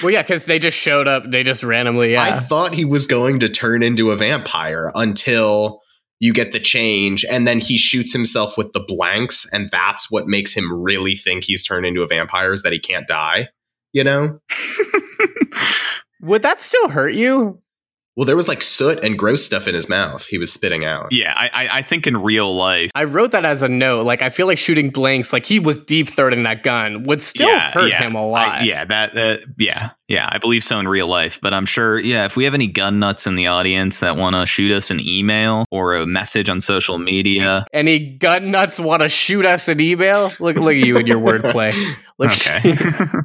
well 0.02 0.12
yeah 0.12 0.22
because 0.22 0.46
they 0.46 0.58
just 0.58 0.78
showed 0.78 1.08
up 1.08 1.24
they 1.30 1.44
just 1.44 1.64
randomly 1.64 2.18
I 2.18 2.40
thought 2.40 2.74
he 2.74 2.86
was 2.86 3.06
going 3.06 3.40
to 3.42 3.50
turn 3.50 3.84
into 3.84 4.12
a 4.12 4.18
vampire 4.18 4.92
until 4.96 5.82
you 6.22 6.32
get 6.32 6.52
the 6.52 6.60
change 6.60 7.26
and 7.26 7.48
then 7.48 7.60
he 7.60 7.80
shoots 7.80 8.14
himself 8.14 8.56
with 8.56 8.72
the 8.74 8.80
blanks 8.80 9.50
and 9.52 9.70
that's 9.72 10.12
what 10.12 10.28
makes 10.28 10.54
him 10.54 10.72
really 10.72 11.16
think 11.16 11.44
he's 11.44 11.64
turned 11.64 11.84
into 11.84 12.04
a 12.04 12.08
vampire 12.08 12.54
is 12.54 12.62
that 12.62 12.72
he 12.72 12.80
can't 12.80 13.08
die, 13.08 13.50
you 13.92 14.04
know? 14.04 14.40
would 16.22 16.44
that 16.44 16.62
still 16.62 16.90
hurt 16.90 17.16
you 17.16 17.60
Well, 18.18 18.26
there 18.26 18.36
was 18.36 18.48
like 18.50 18.62
soot 18.62 19.02
and 19.04 19.18
gross 19.18 19.46
stuff 19.46 19.68
in 19.68 19.74
his 19.76 19.88
mouth. 19.88 20.26
He 20.28 20.38
was 20.38 20.52
spitting 20.52 20.84
out. 20.84 21.12
yeah, 21.12 21.34
I, 21.36 21.48
I, 21.66 21.78
I 21.78 21.82
think 21.82 22.08
in 22.08 22.18
real 22.18 22.54
life, 22.56 22.92
I 22.94 23.06
wrote 23.06 23.32
that 23.32 23.46
as 23.46 23.62
a 23.62 23.70
note 23.70 24.06
like 24.06 24.22
I 24.22 24.30
feel 24.30 24.48
like 24.48 24.58
shooting 24.58 24.90
blanks 24.90 25.32
like 25.32 25.46
he 25.46 25.60
was 25.60 25.78
deep 25.78 26.08
throating 26.10 26.44
that 26.44 26.64
gun 26.64 27.04
would 27.04 27.22
still 27.22 27.48
yeah, 27.50 27.72
hurt 27.72 27.90
yeah, 27.90 28.04
him 28.04 28.16
a 28.16 28.28
lot 28.28 28.48
I- 28.48 28.64
yeah, 28.64 28.84
that, 28.86 29.18
uh, 29.18 29.38
yeah, 29.58 29.92
yeah. 30.10 30.28
I 30.30 30.40
believe 30.40 30.64
so 30.64 30.78
in 30.80 30.88
real 30.90 31.08
life, 31.08 31.40
but 31.42 31.54
I'm 31.54 31.66
sure, 31.66 32.00
yeah. 32.00 32.26
If 32.26 32.36
we 32.36 32.44
have 32.44 32.54
any 32.54 32.68
gun 32.68 33.00
nuts 33.00 33.28
in 33.28 33.36
the 33.36 33.48
audience 33.48 34.02
that 34.02 34.18
want 34.18 34.36
to 34.36 34.46
shoot 34.46 34.72
us 34.74 34.92
an 34.92 35.00
email 35.00 35.66
or 35.72 35.96
a 35.96 36.06
message 36.06 36.50
on 36.50 36.60
social 36.60 36.98
media, 36.98 37.66
any 37.72 37.98
gun 38.18 38.52
nuts 38.52 38.78
want 38.80 39.02
to 39.04 39.10
shoot 39.10 39.46
us 39.46 39.68
an 39.70 39.80
email 39.80 40.32
look 40.40 40.58
look 40.58 40.76
at 40.76 40.86
you 40.86 40.98
and 40.98 41.08
your 41.08 41.20
wordplay 41.20 41.72
Look- 42.18 42.32
okay, 42.32 42.76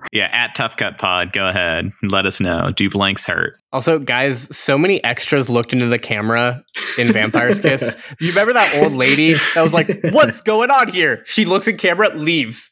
yeah, 0.12 0.28
at 0.32 0.54
Tough 0.54 0.76
Cut 0.76 0.96
Pod, 0.96 1.32
go 1.32 1.46
ahead, 1.48 1.90
let 2.02 2.24
us 2.24 2.40
know. 2.40 2.70
Do 2.74 2.88
blanks 2.88 3.26
hurt? 3.26 3.58
Also, 3.72 3.98
guys, 3.98 4.56
so 4.56 4.78
many 4.78 5.02
extras 5.04 5.48
looked 5.48 5.72
into 5.72 5.86
the 5.86 5.98
camera 5.98 6.64
in 6.98 7.12
Vampire's 7.12 7.60
Kiss. 7.60 7.96
You 8.20 8.28
remember 8.28 8.52
that 8.54 8.80
old 8.82 8.92
lady 8.92 9.34
that 9.54 9.62
was 9.62 9.74
like, 9.74 9.88
"What's 10.12 10.40
going 10.40 10.70
on 10.70 10.88
here?" 10.88 11.22
She 11.26 11.44
looks 11.44 11.66
at 11.68 11.78
camera, 11.78 12.08
leaves. 12.14 12.70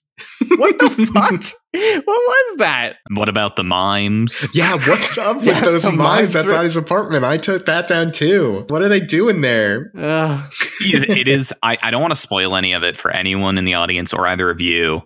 What 0.57 0.79
the 0.79 0.89
fuck? 1.13 1.43
What 1.73 2.07
was 2.07 2.59
that? 2.59 2.97
What 3.15 3.29
about 3.29 3.57
the 3.57 3.65
mimes? 3.65 4.47
Yeah, 4.55 4.75
what's 4.75 5.19
up 5.19 5.39
with 5.39 5.47
Yeah, 5.49 5.61
those 5.61 5.85
mimes 5.87 5.99
mimes 5.99 6.37
outside 6.37 6.59
were- 6.59 6.65
his 6.65 6.77
apartment? 6.77 7.25
I 7.25 7.37
took 7.37 7.67
that 7.67 7.89
down 7.89 8.13
too. 8.13 8.65
What 8.69 8.81
are 8.81 8.89
they 8.89 9.01
doing 9.01 9.41
there? 9.41 9.91
Ugh. 9.99 10.53
it 10.81 11.27
is. 11.27 11.53
I, 11.65 11.77
I 11.83 11.91
don't 11.91 12.01
want 12.01 12.13
to 12.13 12.17
spoil 12.21 12.55
any 12.55 12.73
of 12.75 12.85
it 12.85 12.97
for 12.97 13.11
anyone 13.11 13.59
in 13.59 13.65
the 13.65 13.75
audience 13.75 14.15
or 14.15 14.27
either 14.29 14.49
of 14.51 14.61
you. 14.61 15.03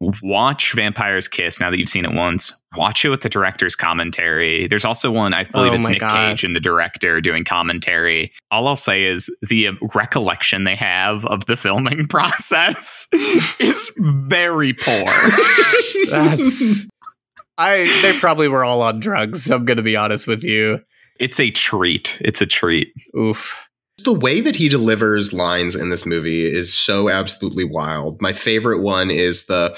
Watch 0.00 0.74
Vampire's 0.74 1.26
Kiss 1.26 1.58
now 1.58 1.70
that 1.70 1.78
you've 1.78 1.88
seen 1.88 2.04
it 2.04 2.12
once. 2.12 2.52
Watch 2.76 3.04
it 3.04 3.08
with 3.08 3.22
the 3.22 3.30
director's 3.30 3.74
commentary. 3.74 4.66
There's 4.66 4.84
also 4.84 5.10
one, 5.10 5.32
I 5.32 5.44
believe 5.44 5.72
Oh 5.72 5.76
it's 5.76 5.88
Nick 5.88 6.00
God. 6.00 6.14
Cage 6.14 6.44
and 6.44 6.54
the 6.54 6.60
director 6.60 7.20
doing 7.22 7.44
commentary. 7.44 8.30
All 8.50 8.68
I'll 8.68 8.76
say 8.76 9.04
is 9.04 9.34
the 9.48 9.68
uh, 9.68 9.72
recollection 9.94 10.64
they 10.64 10.74
have 10.76 11.24
of 11.24 11.46
the 11.46 11.56
filming 11.56 12.06
process 12.08 13.08
is 13.12 13.90
very 13.96 14.74
poor. 14.74 15.04
That's. 16.10 16.86
I. 17.58 17.84
They 18.02 18.18
probably 18.18 18.48
were 18.48 18.64
all 18.64 18.82
on 18.82 19.00
drugs. 19.00 19.50
I'm 19.50 19.64
gonna 19.64 19.80
be 19.82 19.96
honest 19.96 20.26
with 20.26 20.44
you. 20.44 20.80
It's 21.18 21.40
a 21.40 21.50
treat. 21.50 22.18
It's 22.20 22.42
a 22.42 22.46
treat. 22.46 22.92
Oof. 23.16 23.65
The 24.04 24.12
way 24.12 24.40
that 24.42 24.56
he 24.56 24.68
delivers 24.68 25.32
lines 25.32 25.74
in 25.74 25.88
this 25.88 26.04
movie 26.04 26.44
is 26.44 26.76
so 26.76 27.08
absolutely 27.08 27.64
wild. 27.64 28.20
My 28.20 28.32
favorite 28.34 28.80
one 28.80 29.10
is 29.10 29.46
the 29.46 29.74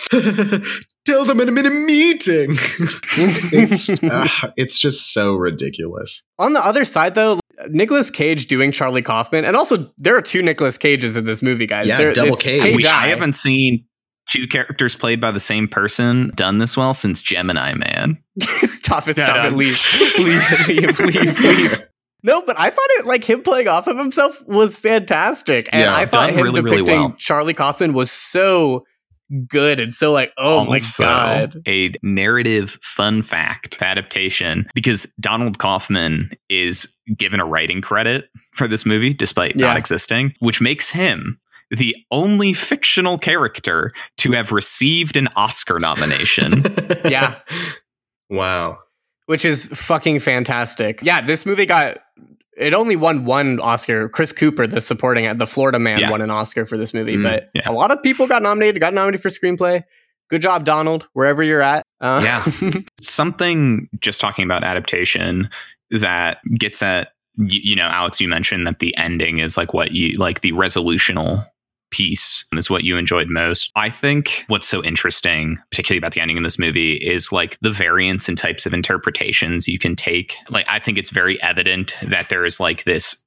"Tell 1.07 1.25
them 1.25 1.41
I'm 1.41 1.57
in 1.57 1.67
a 1.67 1.71
meeting." 1.71 2.51
it's 3.53 3.91
ah, 4.03 4.53
it's 4.57 4.79
just 4.79 5.13
so 5.13 5.35
ridiculous. 5.37 6.25
On 6.39 6.53
the 6.53 6.65
other 6.65 6.85
side, 6.85 7.15
though, 7.15 7.39
Nicolas 7.69 8.11
Cage 8.11 8.49
doing 8.49 8.73
Charlie 8.73 9.03
Kaufman, 9.03 9.45
and 9.45 9.55
also 9.57 9.89
there 9.99 10.17
are 10.17 10.23
two 10.23 10.43
Nicolas 10.43 10.79
Cages 10.79 11.17
in 11.17 11.25
this 11.25 11.41
movie, 11.41 11.67
guys. 11.67 11.87
Yeah, 11.87 11.99
There- 11.99 12.13
double 12.13 12.37
Cage. 12.37 12.63
Cage 12.63 12.85
I 12.87 13.09
haven't 13.09 13.35
seen 13.35 13.85
two 14.29 14.49
characters 14.49 14.95
played 14.97 15.21
by 15.21 15.31
the 15.31 15.41
same 15.41 15.69
person 15.69 16.33
done 16.35 16.59
this 16.59 16.77
well 16.77 16.93
since 16.93 17.23
Gemini 17.23 17.73
Man. 17.75 18.19
stop 18.41 19.07
it, 19.09 19.17
Yeah, 19.17 19.25
stop 19.25 19.37
it, 19.37 19.51
done. 19.51 19.57
leave, 19.57 19.81
leave, 20.19 20.69
leave, 20.69 21.01
leave, 21.01 21.41
leave. 21.41 21.83
No, 22.23 22.43
but 22.43 22.59
I 22.59 22.71
thought 22.71 22.87
it 22.91 23.07
like 23.07 23.25
him 23.25 23.43
playing 23.43 23.69
off 23.69 23.87
of 23.87 23.97
himself 23.97 24.43
was 24.47 24.77
fantastic, 24.77 25.69
and 25.73 25.83
Yeah, 25.83 25.95
I 25.97 26.07
thought 26.07 26.31
him 26.31 26.43
really, 26.43 26.61
really 26.61 26.79
depicting 26.79 27.01
well. 27.01 27.15
Charlie 27.19 27.55
Kaufman 27.55 27.93
was 27.93 28.11
so 28.11 28.85
good 29.47 29.79
and 29.79 29.95
so 29.95 30.11
like, 30.11 30.33
oh 30.39 30.65
my 30.65 30.79
god, 30.99 31.63
A 31.69 31.93
narrative 32.03 32.79
fun 32.83 33.23
fact 33.23 33.81
adaptation 33.83 34.67
because 34.75 35.13
Donald 35.21 35.59
Kaufman 35.59 36.31
is 36.49 36.97
given 37.17 37.39
a 37.39 37.45
writing 37.45 37.83
credit 37.83 38.31
for 38.55 38.67
this 38.67 38.87
movie 38.87 39.13
despite 39.13 39.55
Yeah. 39.57 39.69
not 39.69 39.77
existing, 39.77 40.35
which 40.41 40.61
makes 40.63 40.91
him 40.91 41.39
the 41.71 41.95
only 42.11 42.55
fictional 42.55 43.19
character 43.19 43.93
to 44.17 44.33
have 44.33 44.51
received 44.51 45.17
an 45.19 45.29
Oscar 45.37 45.79
nomination. 45.79 46.65
Yeah. 47.05 47.35
Wow. 48.31 48.79
Which 49.29 49.45
is 49.45 49.67
fucking 49.67 50.19
fantastic. 50.21 51.01
Yeah, 51.03 51.21
this 51.21 51.45
movie 51.45 51.67
got 51.67 51.99
it 52.57 52.73
only 52.75 52.97
won 52.97 53.25
one 53.27 53.61
Oscar. 53.61 54.09
Chris 54.09 54.33
Cooper, 54.33 54.67
the 54.67 54.81
supporting 54.81 55.37
the 55.37 55.47
Florida 55.47 55.79
man, 55.79 56.01
Yeah. 56.01 56.11
won 56.11 56.21
an 56.23 56.31
Oscar 56.31 56.65
for 56.67 56.77
this 56.77 56.93
movie, 56.95 57.17
Mm, 57.17 57.23
but 57.23 57.51
yeah. 57.55 57.63
a 57.67 57.73
lot 57.73 57.91
of 57.91 58.03
people 58.03 58.27
got 58.27 58.43
nominated. 58.43 58.81
Got 58.81 58.95
nominated 58.95 59.23
for 59.23 59.29
screenplay. 59.29 59.85
Good 60.31 60.43
job, 60.43 60.65
Donald, 60.65 61.09
wherever 61.13 61.43
you're 61.43 61.63
at. 61.63 61.83
Uh, 62.01 62.21
Yeah. 62.25 62.45
Something 63.01 63.89
just 64.01 64.21
talking 64.21 64.45
about 64.45 64.65
adaptation 64.65 65.51
that 65.91 66.39
gets 66.59 66.83
at 66.83 67.13
you, 67.37 67.61
you 67.63 67.77
know, 67.77 67.85
Alex, 67.87 68.21
you 68.21 68.29
mentioned 68.29 68.67
that 68.67 68.79
the 68.81 68.97
ending 68.97 69.39
is 69.39 69.57
like 69.57 69.73
what 69.75 69.93
you 69.93 70.17
like 70.19 70.41
the 70.41 70.53
resolutional 70.53 71.45
piece 71.91 72.45
is 72.53 72.71
what 72.71 72.85
you 72.85 72.97
enjoyed 72.97 73.29
most. 73.29 73.71
I 73.77 73.91
think 73.91 74.45
what's 74.49 74.69
so 74.69 74.83
interesting, 74.83 75.59
particularly 75.71 75.99
about 75.99 76.13
the 76.13 76.21
ending 76.21 76.37
in 76.37 76.43
this 76.43 76.59
movie, 76.59 76.95
is 76.95 77.33
like 77.33 77.59
the 77.61 77.71
variance 77.71 78.29
in 78.29 78.37
types 78.37 78.67
of 78.67 78.75
interpretations 78.75 79.69
you 79.69 79.79
can 79.79 79.97
take. 79.97 80.37
Like, 80.51 80.67
I 80.69 80.79
think 80.79 80.99
it's 80.99 81.11
very 81.11 81.41
evident 81.43 81.97
that 82.03 82.29
there 82.29 82.45
is 82.45 82.61
like 82.61 82.85
this 82.85 83.25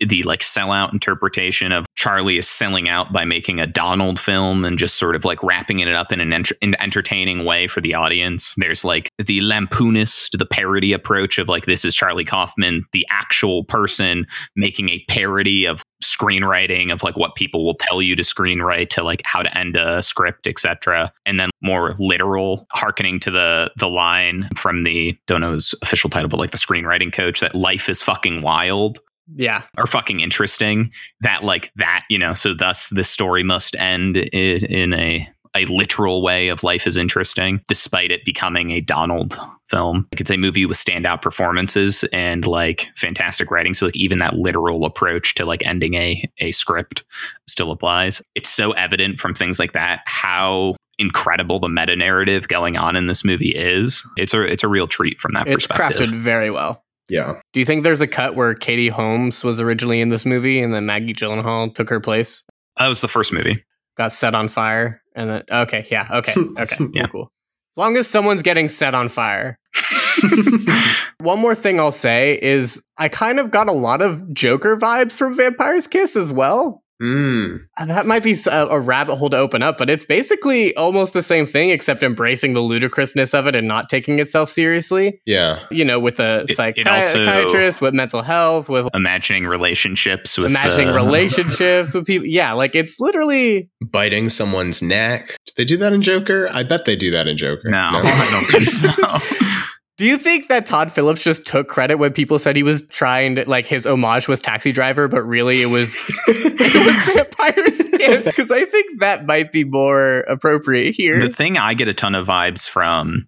the 0.00 0.22
like 0.24 0.40
sellout 0.40 0.92
interpretation 0.92 1.72
of 1.72 1.86
Charlie 1.94 2.36
is 2.36 2.48
selling 2.48 2.88
out 2.88 3.12
by 3.12 3.24
making 3.24 3.60
a 3.60 3.66
Donald 3.66 4.18
film 4.18 4.64
and 4.64 4.78
just 4.78 4.96
sort 4.96 5.14
of 5.14 5.24
like 5.24 5.42
wrapping 5.42 5.80
it 5.80 5.88
up 5.88 6.12
in 6.12 6.20
an 6.20 6.32
ent- 6.32 6.52
in 6.60 6.80
entertaining 6.80 7.44
way 7.44 7.66
for 7.66 7.80
the 7.80 7.94
audience. 7.94 8.54
There's 8.56 8.84
like 8.84 9.10
the 9.18 9.40
lampoonist, 9.40 10.38
the 10.38 10.46
parody 10.46 10.92
approach 10.92 11.38
of 11.38 11.48
like 11.48 11.66
this 11.66 11.84
is 11.84 11.94
Charlie 11.94 12.24
Kaufman, 12.24 12.84
the 12.92 13.06
actual 13.10 13.64
person 13.64 14.26
making 14.54 14.88
a 14.88 15.04
parody 15.08 15.66
of 15.66 15.82
screenwriting 16.02 16.92
of 16.92 17.02
like 17.02 17.16
what 17.16 17.34
people 17.34 17.64
will 17.64 17.74
tell 17.74 18.02
you 18.02 18.14
to 18.14 18.22
screenwrite 18.22 18.90
to 18.90 19.02
like 19.02 19.22
how 19.24 19.42
to 19.42 19.56
end 19.56 19.76
a 19.76 20.02
script 20.02 20.46
etc 20.46 21.10
and 21.24 21.40
then 21.40 21.48
more 21.62 21.94
literal 21.98 22.66
hearkening 22.72 23.18
to 23.18 23.30
the 23.30 23.70
the 23.78 23.88
line 23.88 24.48
from 24.54 24.82
the 24.82 25.16
don't 25.26 25.40
know 25.40 25.52
his 25.52 25.74
official 25.82 26.10
title 26.10 26.28
but 26.28 26.38
like 26.38 26.50
the 26.50 26.58
screenwriting 26.58 27.12
coach 27.12 27.40
that 27.40 27.54
life 27.54 27.88
is 27.88 28.02
fucking 28.02 28.42
wild 28.42 28.98
yeah, 29.34 29.62
are 29.76 29.86
fucking 29.86 30.20
interesting 30.20 30.92
that 31.20 31.44
like 31.44 31.72
that 31.76 32.04
you 32.08 32.18
know 32.18 32.34
so 32.34 32.54
thus 32.54 32.88
this 32.90 33.10
story 33.10 33.42
must 33.42 33.76
end 33.76 34.16
in, 34.16 34.64
in 34.66 34.92
a 34.94 35.28
a 35.54 35.64
literal 35.66 36.22
way 36.22 36.48
of 36.48 36.62
life 36.62 36.86
is 36.86 36.98
interesting 36.98 37.62
despite 37.66 38.10
it 38.10 38.26
becoming 38.26 38.70
a 38.72 38.82
donald 38.82 39.38
film. 39.68 40.06
Like 40.12 40.20
it's 40.20 40.30
a 40.30 40.36
movie 40.36 40.66
with 40.66 40.76
standout 40.76 41.22
performances 41.22 42.04
and 42.12 42.46
like 42.46 42.88
fantastic 42.96 43.50
writing. 43.50 43.74
So 43.74 43.86
like 43.86 43.96
even 43.96 44.18
that 44.18 44.34
literal 44.34 44.84
approach 44.84 45.34
to 45.34 45.44
like 45.44 45.64
ending 45.64 45.94
a 45.94 46.28
a 46.38 46.52
script 46.52 47.04
still 47.46 47.70
applies. 47.70 48.22
It's 48.34 48.48
so 48.48 48.72
evident 48.72 49.18
from 49.18 49.34
things 49.34 49.58
like 49.58 49.72
that 49.72 50.02
how 50.06 50.76
incredible 50.98 51.60
the 51.60 51.68
meta 51.68 51.94
narrative 51.94 52.48
going 52.48 52.76
on 52.76 52.96
in 52.96 53.06
this 53.06 53.24
movie 53.24 53.54
is. 53.54 54.06
It's 54.16 54.34
a 54.34 54.42
it's 54.42 54.64
a 54.64 54.68
real 54.68 54.86
treat 54.86 55.18
from 55.18 55.32
that 55.34 55.46
it's 55.48 55.66
perspective. 55.66 56.08
crafted 56.08 56.14
very 56.14 56.50
well. 56.50 56.82
Yeah. 57.08 57.40
Do 57.52 57.60
you 57.60 57.66
think 57.66 57.84
there's 57.84 58.00
a 58.00 58.06
cut 58.06 58.34
where 58.34 58.54
Katie 58.54 58.88
Holmes 58.88 59.44
was 59.44 59.60
originally 59.60 60.00
in 60.00 60.08
this 60.08 60.26
movie 60.26 60.60
and 60.60 60.74
then 60.74 60.86
Maggie 60.86 61.14
Gyllenhaal 61.14 61.74
took 61.74 61.88
her 61.90 62.00
place, 62.00 62.42
that 62.78 62.88
was 62.88 63.00
the 63.00 63.08
first 63.08 63.32
movie 63.32 63.64
got 63.96 64.12
set 64.12 64.34
on 64.34 64.46
fire, 64.48 65.00
and 65.14 65.30
then 65.30 65.42
okay, 65.50 65.86
yeah, 65.90 66.06
okay, 66.12 66.34
okay, 66.58 66.76
cool, 66.76 66.90
Yeah. 66.92 67.06
cool. 67.06 67.32
As 67.72 67.78
long 67.78 67.96
as 67.96 68.06
someone's 68.06 68.42
getting 68.42 68.68
set 68.68 68.94
on 68.94 69.08
fire. 69.08 69.58
One 71.20 71.38
more 71.40 71.54
thing 71.54 71.78
I'll 71.80 71.92
say 71.92 72.38
is 72.40 72.82
I 72.98 73.08
kind 73.08 73.38
of 73.40 73.50
got 73.50 73.68
a 73.68 73.72
lot 73.72 74.02
of 74.02 74.32
Joker 74.34 74.76
vibes 74.76 75.18
from 75.18 75.34
Vampire's 75.34 75.86
Kiss 75.86 76.16
as 76.16 76.32
well. 76.32 76.82
Mm. 77.02 77.60
That 77.86 78.06
might 78.06 78.22
be 78.22 78.34
a 78.50 78.80
rabbit 78.80 79.16
hole 79.16 79.28
to 79.30 79.36
open 79.36 79.62
up, 79.62 79.76
but 79.76 79.90
it's 79.90 80.06
basically 80.06 80.74
almost 80.76 81.12
the 81.12 81.22
same 81.22 81.44
thing, 81.44 81.70
except 81.70 82.02
embracing 82.02 82.54
the 82.54 82.60
ludicrousness 82.60 83.34
of 83.34 83.46
it 83.46 83.54
and 83.54 83.68
not 83.68 83.88
taking 83.90 84.18
itself 84.18 84.48
seriously. 84.48 85.20
Yeah. 85.26 85.60
You 85.70 85.84
know, 85.84 86.00
with 86.00 86.16
the 86.16 86.44
It- 86.48 86.56
psychi- 86.56 86.78
it 86.78 86.86
also- 86.86 87.24
psychiatrist, 87.24 87.80
with 87.82 87.92
mental 87.92 88.22
health, 88.22 88.68
with 88.70 88.88
imagining 88.94 89.46
relationships 89.46 90.38
with 90.38 90.50
imagining 90.50 90.88
uh, 90.88 90.94
relationships 90.94 91.92
with 91.92 92.06
people. 92.06 92.28
Yeah, 92.28 92.52
like 92.54 92.74
it's 92.74 92.98
literally 92.98 93.68
Biting 93.82 94.28
someone's 94.30 94.80
neck. 94.82 95.36
Do 95.46 95.52
they 95.56 95.64
do 95.64 95.76
that 95.78 95.92
in 95.92 96.00
Joker? 96.02 96.48
I 96.50 96.62
bet 96.62 96.86
they 96.86 96.96
do 96.96 97.10
that 97.10 97.28
in 97.28 97.36
Joker. 97.36 97.68
No, 97.70 97.76
I 97.92 98.28
don't 98.30 98.46
think 98.50 98.68
so. 98.70 98.90
Do 99.96 100.04
you 100.04 100.18
think 100.18 100.48
that 100.48 100.66
Todd 100.66 100.92
Phillips 100.92 101.22
just 101.22 101.46
took 101.46 101.68
credit 101.68 101.96
when 101.96 102.12
people 102.12 102.38
said 102.38 102.54
he 102.54 102.62
was 102.62 102.82
trying 102.88 103.36
to 103.36 103.48
like 103.48 103.64
his 103.64 103.86
homage 103.86 104.28
was 104.28 104.42
Taxi 104.42 104.70
Driver, 104.70 105.08
but 105.08 105.22
really 105.22 105.62
it 105.62 105.66
was 105.66 105.96
it 106.28 106.84
was 106.84 107.14
Vampire's 107.14 107.96
Kiss? 107.96 108.26
Because 108.26 108.50
I 108.50 108.66
think 108.66 109.00
that 109.00 109.24
might 109.24 109.52
be 109.52 109.64
more 109.64 110.18
appropriate 110.20 110.94
here. 110.94 111.18
the 111.20 111.30
thing 111.30 111.56
I 111.56 111.72
get 111.72 111.88
a 111.88 111.94
ton 111.94 112.14
of 112.14 112.26
vibes 112.26 112.68
from 112.68 113.26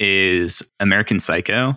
is 0.00 0.68
American 0.80 1.20
Psycho. 1.20 1.74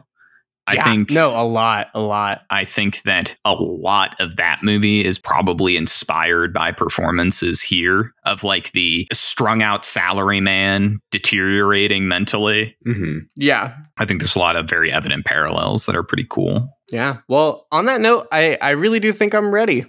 I 0.68 0.76
Yeah, 0.76 0.84
think 0.84 1.10
no, 1.12 1.30
a 1.32 1.44
lot, 1.44 1.88
a 1.94 2.00
lot. 2.00 2.42
I 2.50 2.66
think 2.66 3.02
that 3.04 3.36
a 3.44 3.54
lot 3.54 4.16
of 4.20 4.36
that 4.38 4.60
movie 4.64 5.04
is 5.04 5.18
probably 5.18 5.76
inspired 5.76 6.54
by 6.54 6.72
performances 6.72 7.60
here 7.62 8.12
of 8.26 8.44
like 8.44 8.72
the 8.74 9.08
strung 9.12 9.62
out 9.64 9.84
salary 9.86 10.40
man 10.40 11.00
deteriorating 11.12 12.08
mentally. 12.08 12.78
hmm 12.86 13.20
Yeah, 13.36 13.76
I 13.98 14.06
think 14.06 14.22
there's 14.22 14.36
a 14.36 14.40
lot 14.40 14.56
of 14.56 14.70
very 14.70 14.92
evident 14.92 15.26
parallels 15.26 15.86
that 15.88 15.96
are 15.96 16.04
pretty 16.04 16.26
cool. 16.30 16.70
yeah. 16.92 17.18
Well, 17.28 17.68
on 17.72 17.86
that 17.86 18.00
note, 18.02 18.28
I 18.32 18.58
I 18.62 18.72
really 18.72 19.00
do 19.00 19.12
think 19.14 19.34
I'm 19.34 19.54
ready. 19.54 19.86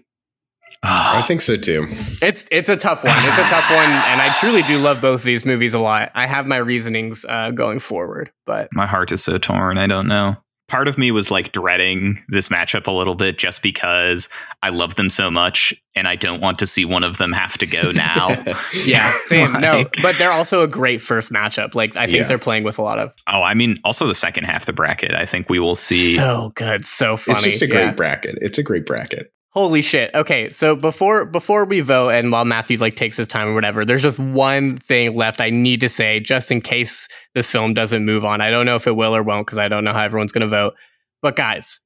I 0.85 0.89
Ah, 1.21 1.25
think 1.29 1.43
so 1.43 1.57
too. 1.57 1.87
It's 2.23 2.49
it's 2.51 2.69
a 2.69 2.77
tough 2.77 3.05
one. 3.05 3.15
It's 3.17 3.39
a 3.39 3.45
tough 3.45 3.71
one, 3.71 3.89
and 3.91 4.21
I 4.23 4.35
truly 4.41 4.63
do 4.63 4.79
love 4.79 5.01
both 5.01 5.23
these 5.23 5.45
movies 5.45 5.75
a 5.75 5.79
lot. 5.79 6.11
I 6.15 6.27
have 6.27 6.47
my 6.47 6.57
reasonings 6.57 7.25
uh, 7.29 7.51
going 7.51 7.79
forward, 7.79 8.33
but 8.47 8.69
my 8.73 8.87
heart 8.87 9.13
is 9.13 9.23
so 9.23 9.39
torn. 9.39 9.79
I 9.79 9.87
don't 9.87 10.09
know. 10.09 10.37
Part 10.73 10.89
of 10.89 10.97
me 10.97 11.11
was 11.11 11.31
like 11.31 11.53
dreading 11.53 12.19
this 12.29 12.49
matchup 12.49 12.87
a 12.87 12.91
little 12.91 13.15
bit 13.15 13.37
just 13.37 13.63
because 13.63 14.31
I 14.63 14.71
love 14.71 14.95
them 14.95 15.11
so 15.11 15.31
much 15.31 15.75
and 15.95 16.09
I 16.09 16.17
don't 16.17 16.41
want 16.41 16.59
to 16.61 16.67
see 16.67 16.87
one 16.87 17.05
of 17.05 17.19
them 17.19 17.31
have 17.33 17.59
to 17.59 17.67
go 17.67 17.91
now. 17.95 18.43
yeah, 18.87 19.13
same. 19.27 19.53
no, 19.61 19.85
but 20.01 20.17
they're 20.17 20.33
also 20.33 20.63
a 20.63 20.67
great 20.67 21.03
first 21.03 21.31
matchup. 21.31 21.75
Like 21.75 21.95
I 21.95 22.07
think 22.07 22.21
Yeah. 22.21 22.25
they're 22.25 22.39
playing 22.39 22.65
with 22.65 22.79
a 22.79 22.83
lot 22.83 22.99
of 22.99 23.13
oh, 23.29 23.43
I 23.43 23.53
mean, 23.53 23.77
also 23.85 24.07
the 24.07 24.15
second 24.15 24.45
half 24.45 24.63
of 24.63 24.67
the 24.67 24.73
bracket, 24.73 25.13
I 25.15 25.27
think 25.27 25.51
we 25.51 25.59
will 25.59 25.77
see. 25.77 26.15
so 26.15 26.53
good, 26.55 26.87
so 26.87 27.19
funny. 27.19 27.35
it's 27.35 27.43
just 27.45 27.61
a 27.63 27.67
great 27.67 27.83
Yeah. 27.85 27.93
bracket. 27.93 28.39
It's 28.41 28.57
a 28.57 28.63
great 28.63 28.87
bracket. 28.87 29.31
Holy 29.53 29.83
shit. 29.83 30.11
Okay, 30.15 30.49
so 30.49 30.75
before 30.75 31.27
before 31.27 31.67
we 31.67 31.81
vote 31.81 32.09
and 32.11 32.33
while 32.33 32.47
Matthew 32.47 32.79
like 32.79 32.95
takes 32.95 33.19
his 33.19 33.29
time 33.29 33.49
or 33.49 33.55
whatever, 33.55 33.85
there's 33.85 34.03
just 34.03 34.19
one 34.19 34.79
thing 34.79 35.15
left 35.15 35.43
I 35.43 35.51
need 35.51 35.81
to 35.81 35.91
say 35.91 36.21
just 36.21 36.51
in 36.51 36.63
case 36.63 37.07
this 37.35 37.51
film 37.51 37.75
doesn't 37.75 38.05
move 38.07 38.25
on. 38.25 38.41
I 38.41 38.51
don't 38.51 38.65
know 38.65 38.77
if 38.77 38.87
it 38.87 38.97
will 38.97 39.15
or 39.15 39.23
won't 39.23 39.47
because 39.47 39.59
I 39.59 39.69
don't 39.69 39.85
know 39.85 39.93
how 39.93 40.05
everyone's 40.05 40.33
going 40.33 40.41
to 40.41 40.49
vote. 40.49 40.73
But 41.21 41.37
guys, 41.37 41.81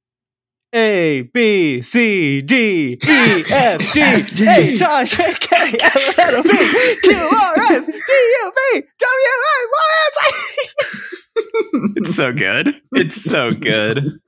A 0.73 1.23
B 1.35 1.83
C 1.83 2.41
D 2.41 3.01
E 3.05 3.45
F 3.51 3.93
G 3.93 4.01
H 4.49 4.83
I 4.83 5.05
J 5.05 5.35
K 5.41 5.57
L 5.57 5.91
M 5.97 6.15
N 6.21 6.35
O 6.37 6.43
P 6.45 6.51
Q 7.03 7.17
R 7.17 7.59
S 7.59 7.87
T 7.87 7.93
U 7.93 8.53
V 8.75 8.83
W 8.99 9.37
X 9.43 9.67
Y 9.73 10.13
Z. 10.13 10.83
It's 11.97 12.15
so 12.15 12.33
good. 12.33 12.81
It's 12.93 13.17
so 13.21 13.51
good. 13.53 14.21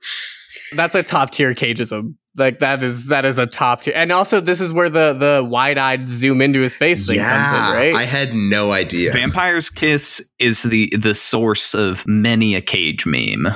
That's 0.75 0.95
a 0.95 1.03
top 1.03 1.31
tier 1.31 1.53
cageism. 1.53 2.15
Like 2.35 2.59
that 2.59 2.83
is 2.83 3.07
that 3.07 3.25
is 3.25 3.37
a 3.37 3.45
top 3.45 3.81
tier. 3.81 3.93
And 3.95 4.11
also 4.11 4.39
this 4.39 4.61
is 4.61 4.71
where 4.71 4.89
the 4.89 5.13
the 5.13 5.43
wide 5.43 5.77
eyed 5.77 6.07
zoom 6.07 6.41
into 6.41 6.61
his 6.61 6.75
face 6.75 7.07
thing 7.07 7.19
comes 7.19 7.51
in, 7.51 7.57
right? 7.57 7.95
I 7.95 8.05
had 8.05 8.33
no 8.33 8.71
idea. 8.71 9.11
Vampire's 9.11 9.69
Kiss 9.69 10.29
is 10.39 10.63
the 10.63 10.93
the 10.97 11.15
source 11.15 11.73
of 11.73 12.05
many 12.07 12.55
a 12.55 12.61
cage 12.61 13.05
meme. 13.05 13.47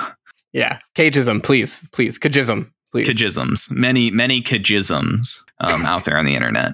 Yeah, 0.53 0.77
cageism, 0.95 1.41
please, 1.41 1.87
please, 1.91 2.19
cagism, 2.19 2.71
please. 2.91 3.09
Cagisms. 3.09 3.71
Many, 3.71 4.11
many 4.11 4.41
cagisms 4.41 5.39
um, 5.59 5.83
out 5.85 6.05
there 6.05 6.17
on 6.17 6.25
the 6.25 6.35
internet. 6.35 6.73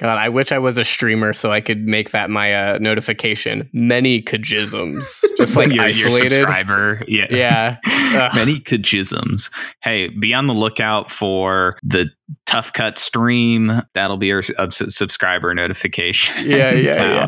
God, 0.00 0.16
I 0.18 0.30
wish 0.30 0.50
I 0.50 0.58
was 0.58 0.78
a 0.78 0.84
streamer 0.84 1.34
so 1.34 1.52
I 1.52 1.60
could 1.60 1.86
make 1.86 2.10
that 2.12 2.30
my 2.30 2.54
uh, 2.54 2.78
notification. 2.80 3.68
Many 3.74 4.22
cagisms, 4.22 5.22
just 5.36 5.56
like 5.56 5.68
your, 5.68 5.86
your 5.88 6.06
isolated. 6.08 6.32
subscriber. 6.32 7.02
Yeah. 7.06 7.26
Yeah, 7.30 7.76
Many 8.34 8.60
cagisms. 8.60 9.50
Hey, 9.82 10.08
be 10.08 10.32
on 10.32 10.46
the 10.46 10.54
lookout 10.54 11.10
for 11.10 11.76
the 11.82 12.08
Tough 12.46 12.72
Cut 12.72 12.96
stream. 12.96 13.82
That'll 13.94 14.16
be 14.16 14.28
your 14.28 14.42
uh, 14.56 14.70
subscriber 14.70 15.54
notification. 15.54 16.46
yeah, 16.46 16.70
yeah, 16.74 16.92
So, 16.94 17.04
yeah. 17.04 17.26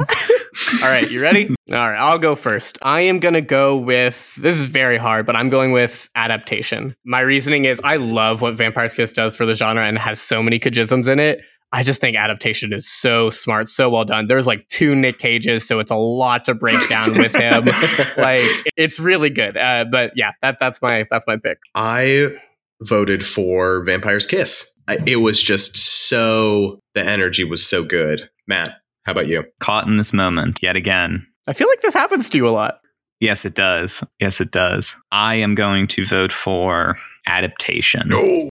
All 0.83 0.91
right, 0.91 1.11
you 1.11 1.21
ready? 1.21 1.49
All 1.71 1.77
right, 1.77 1.99
I'll 1.99 2.19
go 2.19 2.35
first. 2.35 2.79
I 2.83 3.03
am 3.03 3.19
going 3.19 3.35
to 3.35 3.41
go 3.43 3.77
with 3.77 4.35
this 4.37 4.59
is 4.59 4.65
very 4.67 4.97
hard, 4.97 5.27
but 5.27 5.37
I'm 5.37 5.49
going 5.51 5.73
with 5.73 6.09
adaptation. 6.15 6.95
My 7.05 7.21
reasoning 7.21 7.65
is 7.67 7.81
I 7.85 7.97
love 7.97 8.41
what 8.43 8.55
Vampire's 8.55 8.95
Kiss 8.95 9.13
does 9.13 9.37
for 9.37 9.45
the 9.45 9.55
genre 9.55 9.85
and 9.85 9.99
has 9.99 10.21
so 10.21 10.43
many 10.43 10.59
cagisms 10.59 11.09
in 11.09 11.19
it. 11.21 11.41
I 11.75 11.83
just 11.83 12.01
think 12.01 12.17
adaptation 12.17 12.73
is 12.73 12.87
so 12.87 13.31
smart, 13.31 13.69
so 13.69 13.89
well 13.89 14.05
done. 14.05 14.27
There's 14.27 14.47
like 14.47 14.69
two 14.69 14.95
Nick 14.95 15.19
Cages, 15.19 15.67
so 15.67 15.79
it's 15.79 15.91
a 15.91 15.97
lot 15.97 16.45
to 16.45 16.55
break 16.55 16.89
down 16.89 17.11
with 17.17 17.35
him. 17.35 17.65
like 18.19 18.43
it's 18.77 19.01
really 19.01 19.31
good. 19.31 19.57
Uh, 19.57 19.87
but 19.87 20.13
yeah, 20.15 20.33
that 20.43 20.59
that's 20.61 20.81
my 20.83 21.07
that's 21.11 21.27
my 21.27 21.39
pick. 21.39 21.59
I 21.75 22.37
voted 22.83 23.25
for 23.25 23.85
Vampire's 23.85 24.27
Kiss. 24.27 24.75
I, 24.89 24.99
it 25.07 25.17
was 25.17 25.43
just 25.43 25.77
so, 25.77 26.81
the 26.95 27.05
energy 27.05 27.45
was 27.45 27.65
so 27.65 27.85
good. 27.85 28.29
Matt, 28.47 28.77
how 29.05 29.13
about 29.13 29.29
you? 29.29 29.45
Caught 29.61 29.87
in 29.87 29.97
this 29.97 30.13
moment 30.13 30.59
yet 30.63 30.77
again. 30.77 31.27
I 31.47 31.53
feel 31.53 31.69
like 31.69 31.81
this 31.81 31.95
happens 31.95 32.29
to 32.31 32.39
you 32.39 32.49
a 32.49 32.51
lot. 32.51 32.81
Yes, 33.21 33.45
it 33.45 33.55
does. 33.55 34.03
Yes, 34.21 34.41
it 34.41 34.51
does. 34.51 34.97
I 35.13 35.37
am 35.37 35.55
going 35.55 35.87
to 35.89 36.05
vote 36.05 36.33
for 36.33 36.99
adaptation. 37.27 38.09
No. 38.09 38.49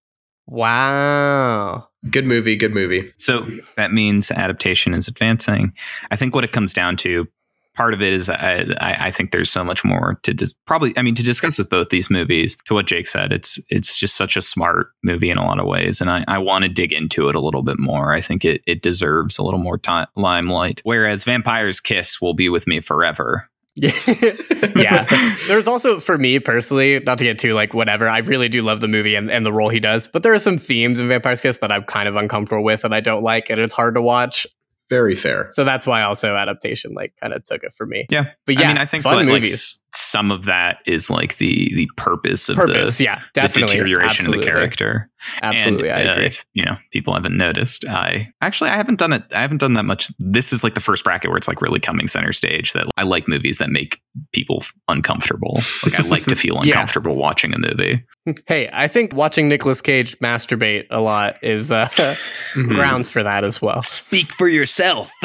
Wow. 0.47 1.89
Good 2.10 2.26
movie, 2.26 2.56
good 2.56 2.74
movie. 2.74 3.12
So 3.18 3.45
that 3.76 3.91
means 3.91 4.32
adaptation 4.32 4.93
is 4.93 5.08
advancing. 5.08 5.74
I 6.12 6.16
think 6.16 6.34
what 6.34 6.45
it 6.45 6.54
comes 6.54 6.74
down 6.74 6.95
to, 6.97 7.28
part 7.76 7.93
of 7.93 8.02
it 8.02 8.14
is 8.14 8.30
I, 8.30 8.76
I, 8.80 9.12
think 9.12 9.32
there's 9.32 9.50
so 9.50 9.64
much 9.64 9.84
more 9.84 10.20
to 10.24 10.34
dis- 10.34 10.56
probably. 10.66 10.93
I 10.97 11.02
mean, 11.02 11.16
to 11.16 11.24
discuss 11.24 11.58
with 11.58 11.70
both 11.70 11.89
these 11.89 12.10
movies. 12.10 12.58
To 12.66 12.74
what 12.74 12.88
Jake 12.88 13.08
said, 13.08 13.34
it's 13.34 13.60
it's 13.70 13.97
just 13.97 14.16
such 14.16 14.38
a 14.38 14.41
smart 14.41 14.88
movie 15.04 15.30
in 15.30 15.38
a 15.38 15.45
lot 15.45 15.60
of 15.60 15.66
ways, 15.66 16.00
and 16.00 16.10
I, 16.10 16.24
I 16.28 16.38
want 16.38 16.64
to 16.64 16.70
dig 16.70 16.93
into 16.93 17.28
it 17.28 17.36
a 17.36 17.41
little 17.41 17.64
bit 17.64 17.80
more. 17.80 18.14
I 18.14 18.22
think 18.22 18.45
it 18.45 18.62
it 18.66 18.82
deserves 18.82 19.38
a 19.38 19.43
little 19.43 19.60
more 19.60 19.78
time, 19.78 20.08
limelight. 20.16 20.82
Whereas 20.84 21.26
Vampire's 21.26 21.80
Kiss 21.80 22.22
will 22.22 22.34
be 22.34 22.47
with 22.47 22.66
me 22.66 22.80
forever. 22.80 23.49
yeah. 24.76 25.36
There's 25.48 25.68
also, 25.68 26.00
for 26.00 26.18
me 26.18 26.40
personally, 26.40 27.00
not 27.00 27.18
to 27.20 27.24
get 27.24 27.38
too 27.38 27.54
like 27.54 27.74
whatever, 27.74 28.08
I 28.10 28.20
really 28.20 28.50
do 28.50 28.62
love 28.62 28.82
the 28.82 28.88
movie 28.88 29.16
and, 29.16 29.32
and 29.32 29.46
the 29.46 29.54
role 29.54 29.70
he 29.70 29.80
does, 29.80 30.08
but 30.08 30.24
there 30.24 30.34
are 30.34 30.40
some 30.40 30.58
themes 30.58 31.00
in 31.00 31.08
Vampire's 31.08 31.42
Kiss 31.42 31.58
that 31.60 31.72
I'm 31.72 31.84
kind 31.84 32.08
of 32.08 32.16
uncomfortable 32.16 32.64
with 32.64 32.84
and 32.84 32.94
I 32.94 33.00
don't 33.00 33.24
like, 33.24 33.50
and 33.50 33.60
it's 33.60 33.74
hard 33.74 33.96
to 33.96 34.02
watch. 34.02 34.46
Very 34.90 35.16
fair. 35.16 35.50
So 35.52 35.64
that's 35.64 35.86
why 35.86 36.02
also 36.02 36.36
adaptation 36.36 36.94
like 36.96 37.14
kind 37.22 37.32
of 37.32 37.44
took 37.44 37.64
it 37.64 37.72
for 37.74 37.86
me. 37.86 38.08
Yeah. 38.10 38.32
But 38.46 38.56
yeah, 38.56 38.62
I 38.62 38.68
mean, 38.70 38.78
I 38.80 38.86
think 38.86 39.04
fun 39.04 39.16
like, 39.16 39.26
like, 39.26 39.34
movies. 39.42 39.80
S- 39.94 40.00
some 40.02 40.32
of 40.32 40.46
that 40.46 40.80
is 40.86 41.10
like 41.10 41.38
the 41.38 41.72
the 41.76 41.88
purpose 41.98 42.50
of 42.50 42.58
Purpose, 42.58 42.98
the, 42.98 43.04
yeah, 43.06 43.22
the 43.36 43.42
deterioration 43.42 44.06
absolutely. 44.26 44.40
of 44.40 44.46
the 44.46 44.52
character. 44.52 45.10
Absolutely, 45.42 45.90
And, 45.90 46.08
I 46.08 46.12
uh, 46.12 46.14
agree. 46.14 46.26
if 46.28 46.46
you 46.54 46.64
know 46.64 46.78
people 46.92 47.14
haven't 47.14 47.36
noticed, 47.38 47.86
I 47.88 48.32
actually 48.42 48.70
I 48.70 48.78
haven't 48.78 49.00
done 49.00 49.12
it. 49.14 49.24
I 49.36 49.42
haven't 49.42 49.58
done 49.58 49.74
that 49.74 49.84
much. 49.84 50.12
This 50.18 50.54
is 50.54 50.64
like 50.64 50.76
the 50.76 50.80
first 50.80 51.04
bracket 51.04 51.30
where 51.30 51.38
it's 51.38 51.48
like 51.48 51.62
really 51.62 51.80
coming 51.82 52.08
center 52.08 52.32
stage. 52.32 52.72
That 52.74 52.88
I 52.98 53.04
like 53.04 53.28
movies 53.28 53.58
that 53.58 53.70
make 53.70 54.00
people 54.34 54.64
uncomfortable. 54.88 55.60
Like 55.84 56.00
I 56.00 56.04
like 56.04 56.26
to 56.28 56.36
feel 56.36 56.56
Yeah. 56.64 56.74
uncomfortable 56.76 57.16
watching 57.18 57.54
a 57.54 57.58
movie. 57.60 58.04
Hey, 58.48 58.70
I 58.72 58.88
think 58.88 59.14
watching 59.14 59.50
Nicolas 59.50 59.82
Cage 59.82 60.18
masturbate 60.20 60.86
a 60.90 61.02
lot 61.02 61.38
is 61.44 61.72
uh, 61.72 61.88
Mhm. 62.54 62.70
grounds 62.70 63.10
for 63.12 63.22
that 63.24 63.46
as 63.46 63.62
well. 63.62 63.82
Speak 63.82 64.32
for 64.34 64.48
yourself. 64.48 65.12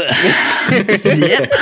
Yep. 1.04 1.52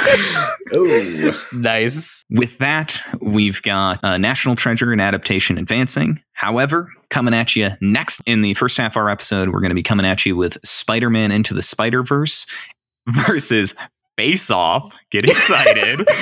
Oh, 0.74 1.40
Nice. 1.53 2.24
With 2.30 2.59
that, 2.59 2.91
we've 3.20 3.62
got 3.62 4.03
uh, 4.05 4.18
National 4.18 4.57
Treasure 4.57 4.93
and 4.93 5.01
adaptation 5.01 5.59
advancing. 5.59 6.20
However, 6.32 6.88
coming 7.11 7.34
at 7.34 7.55
you 7.57 7.70
next 7.80 8.20
in 8.26 8.40
the 8.43 8.55
first 8.55 8.76
half 8.78 8.93
of 8.93 8.97
our 8.99 9.11
episode, 9.11 9.51
we're 9.51 9.61
going 9.61 9.70
to 9.70 9.74
be 9.76 9.82
coming 9.82 10.07
at 10.07 10.24
you 10.26 10.36
with 10.36 10.59
Spider 10.64 11.11
Man 11.11 11.30
Into 11.30 11.55
the 11.55 11.62
Spider 11.62 12.03
Verse 12.03 12.47
versus 13.09 13.74
Face 14.16 14.51
Off. 14.51 14.93
Get 15.11 15.24
excited. 15.24 16.01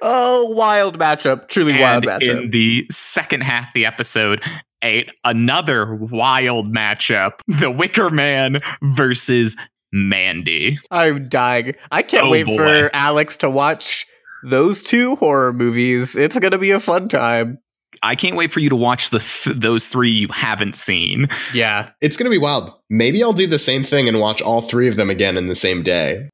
Oh, 0.00 0.50
wild 0.54 0.98
matchup. 0.98 1.48
Truly 1.48 1.78
wild 1.78 2.04
matchup. 2.04 2.44
in 2.44 2.50
the 2.50 2.86
second 2.90 3.42
half 3.42 3.68
of 3.68 3.74
the 3.74 3.84
episode, 3.84 4.42
a, 4.82 5.06
another 5.24 5.94
wild 5.94 6.72
matchup 6.74 7.40
The 7.46 7.70
Wicker 7.70 8.08
Man 8.08 8.60
versus 8.82 9.56
Mandy. 9.92 10.78
I'm 10.90 11.28
dying. 11.28 11.74
I 11.90 12.02
can't 12.02 12.26
Oh, 12.26 12.30
wait 12.30 12.46
boy. 12.46 12.56
for 12.56 12.90
Alex 12.94 13.36
to 13.38 13.50
watch 13.50 14.06
those 14.42 14.82
two 14.82 15.16
horror 15.16 15.52
movies. 15.52 16.16
It's 16.16 16.38
going 16.38 16.52
to 16.52 16.58
be 16.58 16.70
a 16.70 16.80
fun 16.80 17.08
time. 17.08 17.58
I 18.02 18.14
can't 18.14 18.36
wait 18.36 18.52
for 18.52 18.60
you 18.60 18.68
to 18.68 18.76
watch 18.76 19.10
the 19.10 19.18
th- 19.18 19.56
those 19.56 19.88
three 19.88 20.10
you 20.10 20.28
haven't 20.28 20.76
seen. 20.76 21.28
Yeah. 21.52 21.90
it's 22.00 22.16
going 22.16 22.26
to 22.26 22.30
be 22.30 22.38
wild. 22.38 22.72
Maybe 22.90 23.22
I'll 23.22 23.32
do 23.32 23.46
the 23.46 23.58
same 23.58 23.82
thing 23.82 24.08
and 24.08 24.20
watch 24.20 24.40
all 24.42 24.60
three 24.60 24.88
of 24.88 24.96
them 24.96 25.10
again 25.10 25.36
in 25.36 25.48
the 25.48 25.54
same 25.54 25.82
day. 25.82 26.28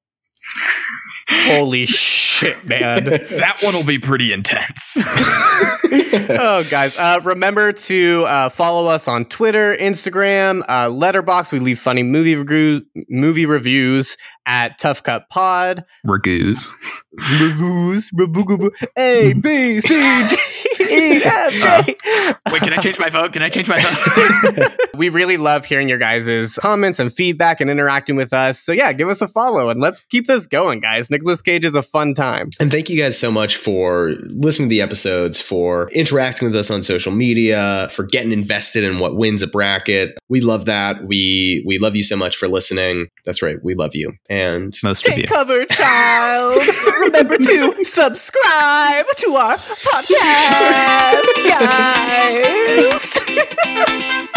Holy 1.28 1.86
shit, 1.86 2.66
man. 2.66 3.04
That 3.04 3.58
one 3.62 3.74
will 3.74 3.84
be 3.84 3.98
pretty 3.98 4.32
intense. 4.32 4.96
oh, 5.02 6.66
guys, 6.70 6.96
uh, 6.96 7.20
remember 7.24 7.72
to 7.72 8.24
uh, 8.24 8.48
follow 8.48 8.86
us 8.86 9.08
on 9.08 9.24
Twitter, 9.24 9.74
Instagram, 9.76 10.62
uh, 10.68 10.88
Letterboxd. 10.88 11.52
We 11.52 11.58
leave 11.60 11.78
funny 11.78 12.02
movie 12.02 12.36
reviews, 12.36 12.82
movie 13.08 13.46
reviews 13.46 14.16
at 14.46 14.78
Tough 14.78 15.02
Cut 15.02 15.28
Pod. 15.30 15.84
Ragoos. 16.06 16.68
Reviews, 17.40 18.10
rebu- 18.12 18.70
A 18.98 19.34
B 19.34 19.80
C 19.80 19.88
D 20.28 20.36
F 21.24 21.62
uh, 21.62 21.82
G. 21.82 21.96
Wait, 22.52 22.62
can 22.62 22.72
I 22.72 22.76
change 22.76 22.98
my 22.98 23.10
vote? 23.10 23.32
Can 23.32 23.42
I 23.42 23.48
change 23.48 23.68
my 23.68 23.80
vote? 23.80 24.70
We 24.94 25.08
really 25.08 25.38
love 25.38 25.64
hearing 25.64 25.88
your 25.88 25.98
guys' 25.98 26.56
comments 26.60 27.00
and 27.00 27.12
feedback 27.12 27.60
and 27.60 27.68
interacting 27.68 28.14
with 28.14 28.32
us. 28.32 28.60
So 28.60 28.70
yeah, 28.70 28.92
give 28.92 29.08
us 29.08 29.20
a 29.20 29.26
follow 29.26 29.68
and 29.68 29.80
let's 29.80 30.00
keep 30.02 30.28
this 30.28 30.46
going, 30.46 30.78
guys. 30.78 31.10
Nicolas 31.10 31.42
Cage 31.42 31.64
is 31.64 31.74
a 31.74 31.82
fun 31.82 32.14
time. 32.14 32.50
And 32.60 32.70
thank 32.70 32.88
you 32.88 32.96
guys 32.96 33.18
so 33.18 33.32
much 33.32 33.56
for 33.56 34.14
listening 34.28 34.68
to 34.68 34.70
the 34.70 34.80
episodes, 34.80 35.40
for 35.40 35.90
interacting 35.90 36.46
with 36.46 36.54
us 36.56 36.70
on 36.70 36.84
social 36.84 37.10
media, 37.10 37.88
for 37.90 38.04
getting 38.04 38.30
invested 38.30 38.84
in 38.84 39.00
what 39.00 39.16
wins 39.16 39.42
a 39.42 39.48
bracket. 39.48 40.16
We 40.28 40.40
love 40.40 40.66
that. 40.66 41.04
We 41.04 41.64
we 41.66 41.78
love 41.78 41.96
you 41.96 42.04
so 42.04 42.16
much 42.16 42.36
for 42.36 42.46
listening. 42.46 43.08
That's 43.24 43.42
right. 43.42 43.56
We 43.64 43.74
love 43.74 43.94
you. 43.94 44.12
And 44.30 44.74
Most 44.84 45.08
of 45.08 45.16
you. 45.16 45.24
Take 45.24 45.30
cover, 45.30 45.64
child. 45.66 46.62
Remember 47.00 47.36
to 47.36 47.84
subscribe 47.84 49.06
to 49.16 49.34
our 49.34 49.56
podcast, 50.84 51.38
guys. 53.28 54.28